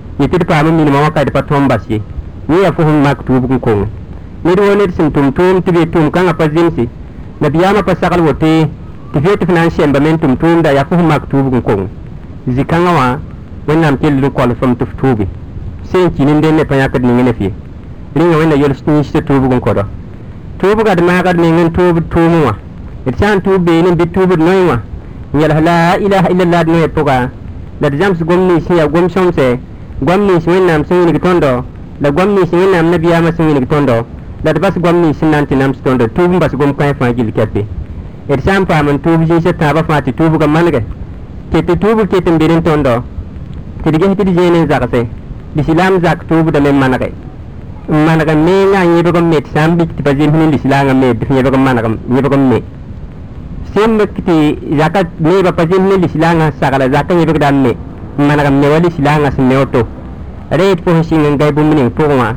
[0.21, 1.97] ye tɩ d paam n minimã wã ka d pa tõm bas ye
[2.49, 3.87] yẽ yaa fo sẽn mak tuubg n kongẽ
[4.45, 6.85] ned wa ned sẽn tʋm tʋʋm tɩ be tʋʋm kãngã pa zemse
[7.41, 8.69] nabiyaamã pa sagl wote
[9.13, 11.53] tɩ fe tɩ f na n sɛmbame n tʋm tʋʋmda yaa fo sẽn mak tuubg
[11.55, 11.87] n kongẽ
[12.53, 13.17] zi-kãngã wã
[13.67, 15.25] wẽnnaam kell n kɔlsem tɩ f tuube
[15.89, 17.51] sẽn ki nin dẽnne pa yãkd ning ne ye
[18.15, 19.83] rẽngã wẽnna yols nins tuubg n kõdɔ
[20.59, 22.53] tuubga d maagd ning n tuub tʋʋmẽ wã
[23.09, 24.77] d sã n tuub beene bɩ tuubd noẽ wã
[25.33, 27.29] n yɛls la ilaha illallah d noɛ pʋga
[27.81, 29.09] la d zãms gom nins sẽn yaa gom
[30.01, 31.63] sõmsɛ goam nins wẽnnaam sẽn wing tõndo
[31.99, 34.05] la goam nins wẽnnaam nabiyaamã sẽn wing tõndo
[34.43, 36.73] la d bas goam nins sẽn na n tɩ nams tõndo tuub n bas gom
[36.73, 37.65] kãe fãa gill kɛpe
[38.27, 40.81] d sã n paam n tuub zĩisã tãabã fãa tɩ tuubgã manegɛ
[41.51, 43.03] tɩ tɩ tuub ket n bed n tõndo
[43.83, 45.07] tɩ d ges tɩ d zẽen n zagse
[45.55, 47.11] lislaam zak tuubdame n manege
[47.89, 50.51] n maneg n meenga yẽbg n me tɩ sã n bik tɩ pa zemsd n
[50.51, 52.61] lislaangã me bɩ f yẽbg n maneg yẽbg n me.
[53.73, 54.35] Semb tɩ
[54.77, 58.27] zaka neebã pa zems ne lislaangã sagla zaka yẽbgda n me n
[58.61, 59.87] ne wa lislaangã sẽn ne woto
[60.51, 62.33] reed fo sẽn sɩng n gãy bũmb ning pʋgẽ wã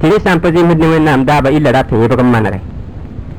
[0.00, 2.60] tɩ rẽ sã n pa zemsd ne wẽnnaam daaba illa ra tɩ yẽbg n manege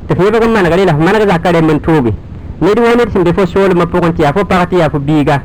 [0.08, 2.12] tɩ f yẽbg n manega rẽ la f maneg zakã rẽmb n tʋʋge
[2.60, 4.98] ned wa ned sẽn be fo soolmã pʋgẽ tɩ yaa fo pag tɩ yaa fo
[4.98, 5.40] biiga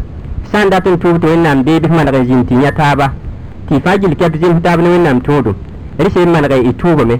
[0.51, 3.11] sã n dat n tuub tɩ wẽnnaam beed f maneg n zĩnd tɩ yã taaba
[3.69, 5.55] tɩ fãa gil kɛp zems taab ne wẽnnaam tũudum
[5.97, 7.15] rẽ sẽn maneg y tuubame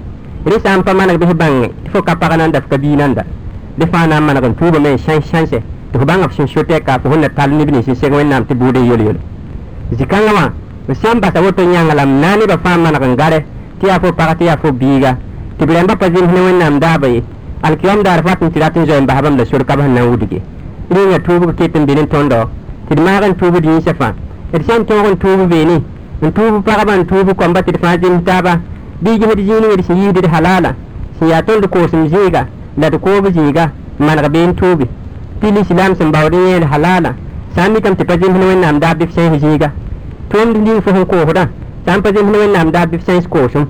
[0.46, 2.78] rẽ sã n pa maneg bɩ f bãnge tɩ fo ka pag nanda f ka
[2.78, 3.24] bii nanda
[3.78, 5.60] de fãa na n maneg n tuubame n sãn sãnse
[5.96, 9.20] tukubanga kushinshiotea kafu hunna talini bini shinshego wenna mti bude yoli yoli.
[9.92, 10.52] Zikanga wa
[10.90, 12.06] msamba sa woto nyanga la
[12.48, 13.46] ba fama na kangare
[13.80, 15.18] ti afo paka afo biga.
[15.58, 17.24] Tibremba pazin hne wenna mdaba yi
[17.62, 20.42] alkiyam dar fatin tiratin zo mba habam la shurka ba na wudige
[20.90, 22.50] ni ya tubu ketin binin tondo
[22.90, 24.14] tidmagan tubu din shafa
[24.54, 25.82] irsan togon tubu beni
[26.22, 28.60] n tuubu pagba n tuubu kɔmba tɩ d fãa zems taaba
[29.02, 30.76] bɩ gesd zĩig wed sẽn yiisd d halala
[31.20, 32.46] sẽn yaa tõnd koosem zĩiga
[32.78, 34.88] la d koob zĩiga man maneg been tuube
[35.40, 37.16] pili silam sambawri halala.
[37.56, 39.72] Sami kam tipajin hnuwen nam da bif sen hijiga.
[40.30, 41.48] Tum ling fo hon ko hoda
[41.86, 43.66] sam pajin hnuwen nam da bif sen ko sum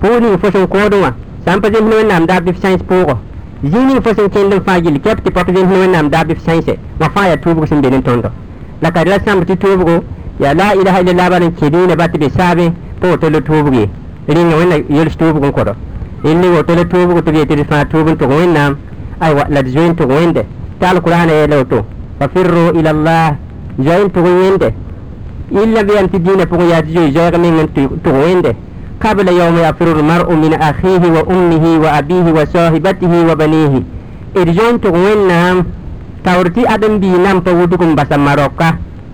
[0.00, 1.14] puli fo sen ko do wa
[1.46, 3.18] sam pajin hnuwen nam da bif sen po ko
[3.62, 6.76] jini fo sen ken dum fagil kep ti papajin hnuwen nam da bif sen se.
[6.98, 8.30] Wa fa ya tubu sim benin tondo.
[8.82, 10.04] La kadra sam ti tubu
[10.38, 13.88] ya la ilaha illallah ban kidina bat bi sabe po to lo tubu ge
[14.26, 15.74] ringa wena yel tubu kon ko do
[16.24, 18.76] inni wo to lo tubu to ge ti fa tubu to ko wennam
[19.20, 20.44] ai la join to ko wende.
[20.80, 21.80] تعال القرآن يا لوتو.
[22.20, 23.36] ففروا إلى الله.
[23.78, 24.70] جاين تغيينده
[25.52, 27.10] إلا بأن تدين بغيات جوي.
[27.16, 27.66] جاين من من
[28.04, 28.54] تغيينده
[29.04, 33.74] قبل يوم يفر المرء من أخيه وأمه وأبيه وصاحبته وبنيه.
[34.36, 35.56] إرجون تغوين نام
[36.24, 38.68] تورتي أدن بي نام تغوتكم بس مروكا.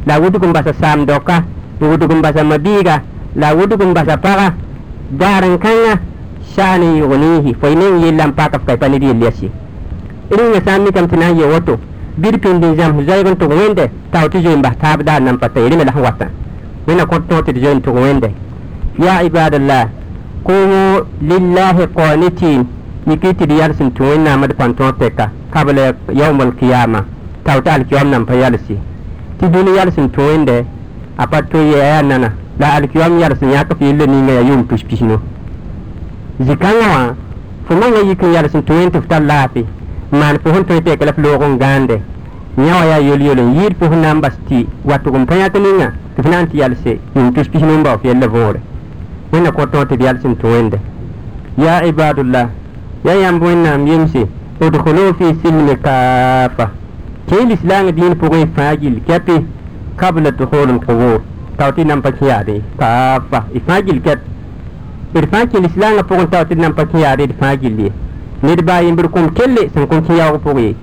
[0.06, 1.36] لا ودكم بس سامدوكا.
[1.82, 2.96] ودكم بس مبيغا.
[3.36, 4.48] لا ودكم بس فغا.
[5.20, 5.98] دارن كان
[6.56, 7.46] شاني يغنيه.
[7.62, 9.50] فإنه يلم باكف كيفاني دي اليسي
[10.30, 11.78] irin ya sami kam tina ye wato
[12.16, 15.60] bir pindin jam zai zaygon to wende ta wuti joy mbah ta da nan pata
[15.60, 16.28] irin da wata.
[16.86, 18.30] Wina ko to ti joy to wende.
[18.98, 19.88] Ya ibadallah
[20.44, 20.52] ko
[21.20, 22.66] lillahi qanitin
[23.06, 27.04] nikiti diyar sin to wenna mad panton peka kabla yawmal qiyama
[27.44, 28.76] tawta al qiyam nan payalsi
[29.38, 30.64] ti duniyar sin to wende
[31.16, 34.64] apato ye ya nana da al qiyam yar sin ya kafi leni ne ya yum
[34.66, 35.20] pish pishno
[36.40, 37.14] zikanga wa
[37.68, 39.64] fuma ya yikin yar sin to wende fitar lafi
[44.84, 47.60] wa tʋg n pa yãk ninga tɩ f na n tɩ yalse yĩm tus pis
[47.62, 48.60] nin bao f yɛlla võore
[49.32, 50.78] wẽnna kõ tõog tɩ d yals n tʋ wẽnde
[51.58, 52.48] yaa ibadullah
[53.04, 54.24] ya yãmb wẽnnaam yemse
[54.60, 56.70] udkhulu fi silmi kaafa
[57.28, 59.42] kẽ lislaang dĩin pʋgẽ fãa gill kɛpɩ
[59.96, 61.20] kabla dukhul lqubur
[61.56, 64.18] tao tɩ nan pa kẽ yaade kaafa y fãa gill kɛp
[65.12, 67.80] d fãa kẽ lislaangã pʋgẽ tao tɩ d nan pa kẽ yaade d fãa gill
[67.80, 67.92] ye
[68.42, 70.74] ned baa yembr kõm kelle sẽn kõm kẽ yaoog pʋg ye.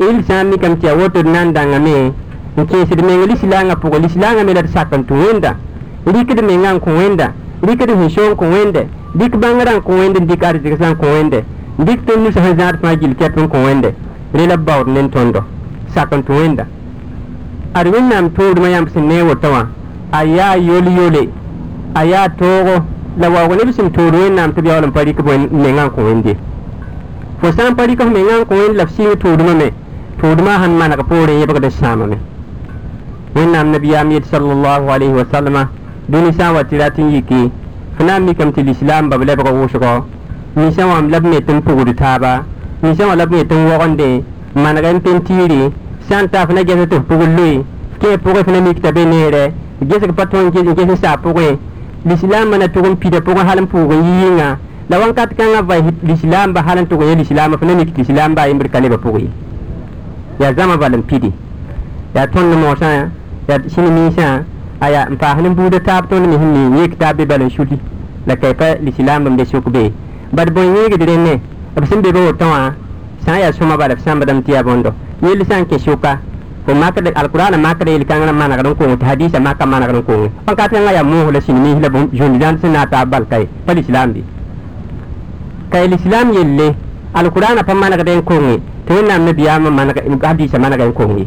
[0.00, 2.12] Il sã n mikame tɩ yaa woto d na n dãngame
[2.56, 4.00] n kẽesd meng lislaangã pʋgẽ.
[4.02, 5.54] Lislaangã me la d sak n tɩ wẽnda.
[6.06, 7.32] Rɩkd menga n kõ wẽnda.
[7.62, 10.88] Rɩkd sẽn so n kõ wẽnde dɩk bãngrã n kõ wẽnd n dɩk arzɩg sã
[10.90, 11.44] n kõ wẽnde
[11.78, 13.90] dɩk tõnd nusã sẽn zãad fãa gil kɛp n kõ wẽnde
[14.34, 15.40] rẽ la baood ne n tõndo.
[15.94, 16.64] Sak n tɩ wẽnda.
[17.74, 19.66] Ad wẽnnaam tũudmã yãmb sẽn ne wota wã.
[20.10, 21.28] A yaa yol-yole
[21.94, 22.82] a yaa toogo.
[23.18, 25.22] La waoog neb sẽn tũud wẽnnaam tɩ b yaool n pa rɩk
[25.52, 26.53] menga n kõ wẽnd fo
[27.44, 29.68] wasan pari ko mengan ko en lafsi tuduma me
[30.20, 32.16] tuduma han mana ka pore yeba da shama me
[33.36, 35.68] wannan nabi amir sallallahu alaihi wasallama
[36.08, 37.50] duni sa watiratin yiki
[37.98, 39.92] fana mi kam til islam babla ba ko shugo
[40.56, 42.44] mi sa wam lab me tin pugudu taba
[42.82, 45.72] mi sa wam lab me tin wogonde mana kan pentiri
[46.08, 47.60] santa fana gese to pugului
[48.00, 49.52] ke pugo fana mi kitabe nere
[49.84, 51.58] gese ka paton ke gese sa pugo
[52.06, 54.56] l'islam mana tugun pida pugo halan pugo yinga
[54.90, 57.98] la wãnkat kãngã va lislaamba hal n tʋg n ye lislaambã f na mik tɩ
[57.98, 59.30] lislaambã a yembr ka lebã pʋgẽ ye
[60.40, 61.32] yaa zãma bal n pidi.
[62.14, 63.08] Yaa tõnd moosã
[63.48, 64.42] yaa sĩn ninsã
[64.80, 67.50] aya n paas ne buudã taab tõnd me sẽn taab be bal n
[68.26, 69.36] la pa lislaam
[69.72, 69.92] be.
[70.32, 71.40] Bad bõe yẽegd rẽnne
[71.74, 72.72] b sẽn be ba woto wã
[73.24, 74.92] sã n yaa sõma bala f sãmbdame tɩ yaa bõndo
[75.22, 76.18] yell sã n kẽ sʋka
[76.66, 80.70] fo makd alqurana makd yel-kãngrã manegd n kʋʋng tɩ hadiisa maka manegd n kʋʋnge wãnkat
[80.72, 84.12] kãngã yaa moos la sĩn niis la zũnd dãnd sẽn na pa lislaam
[85.74, 86.66] ka lislaam yelle
[87.18, 88.54] alqurana pa manegd n kʋʋnge
[88.86, 89.70] tɩ wẽnnaam nabiyaamã
[90.22, 91.26] hadiisa maneg n kʋʋng ye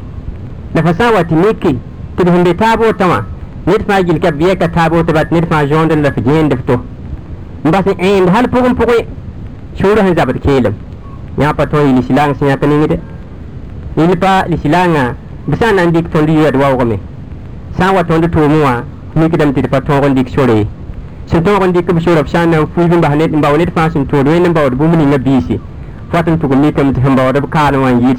[0.74, 1.72] la fa sã n wa tɩ mike
[2.16, 3.20] tɩ d sẽn be taabo tã wã
[3.68, 6.62] ned fãa gil ka bɩɛka taabo tɩ bat ned fãa zõond la f gẽend f
[6.66, 6.76] to
[7.66, 9.00] n bas n ẽend hal pʋgẽ pʋgẽ
[9.76, 10.74] sũurã sẽn zabd keelem
[11.38, 12.98] yã pa tõe lislaang sẽn yãk ningde
[13.98, 15.04] yɩl pa lislaangã
[15.48, 16.98] b sã n na n dɩk tõnd yɩad waoogame
[17.78, 18.74] sã n wa tõnd tʋʋmẽ wã
[19.16, 20.64] mikdame tɩ d pa tõog n dɩk sore
[21.28, 23.42] sẽn tõog n dɩk b sora b sã n na n fuig n bas n
[23.44, 25.60] bao ned fãa sẽn tʋʋd wẽnd n baood bũmb ninga biisi
[26.12, 28.16] fat n tʋg mikame tɩ sẽn baood b kaan wã n yɩɩd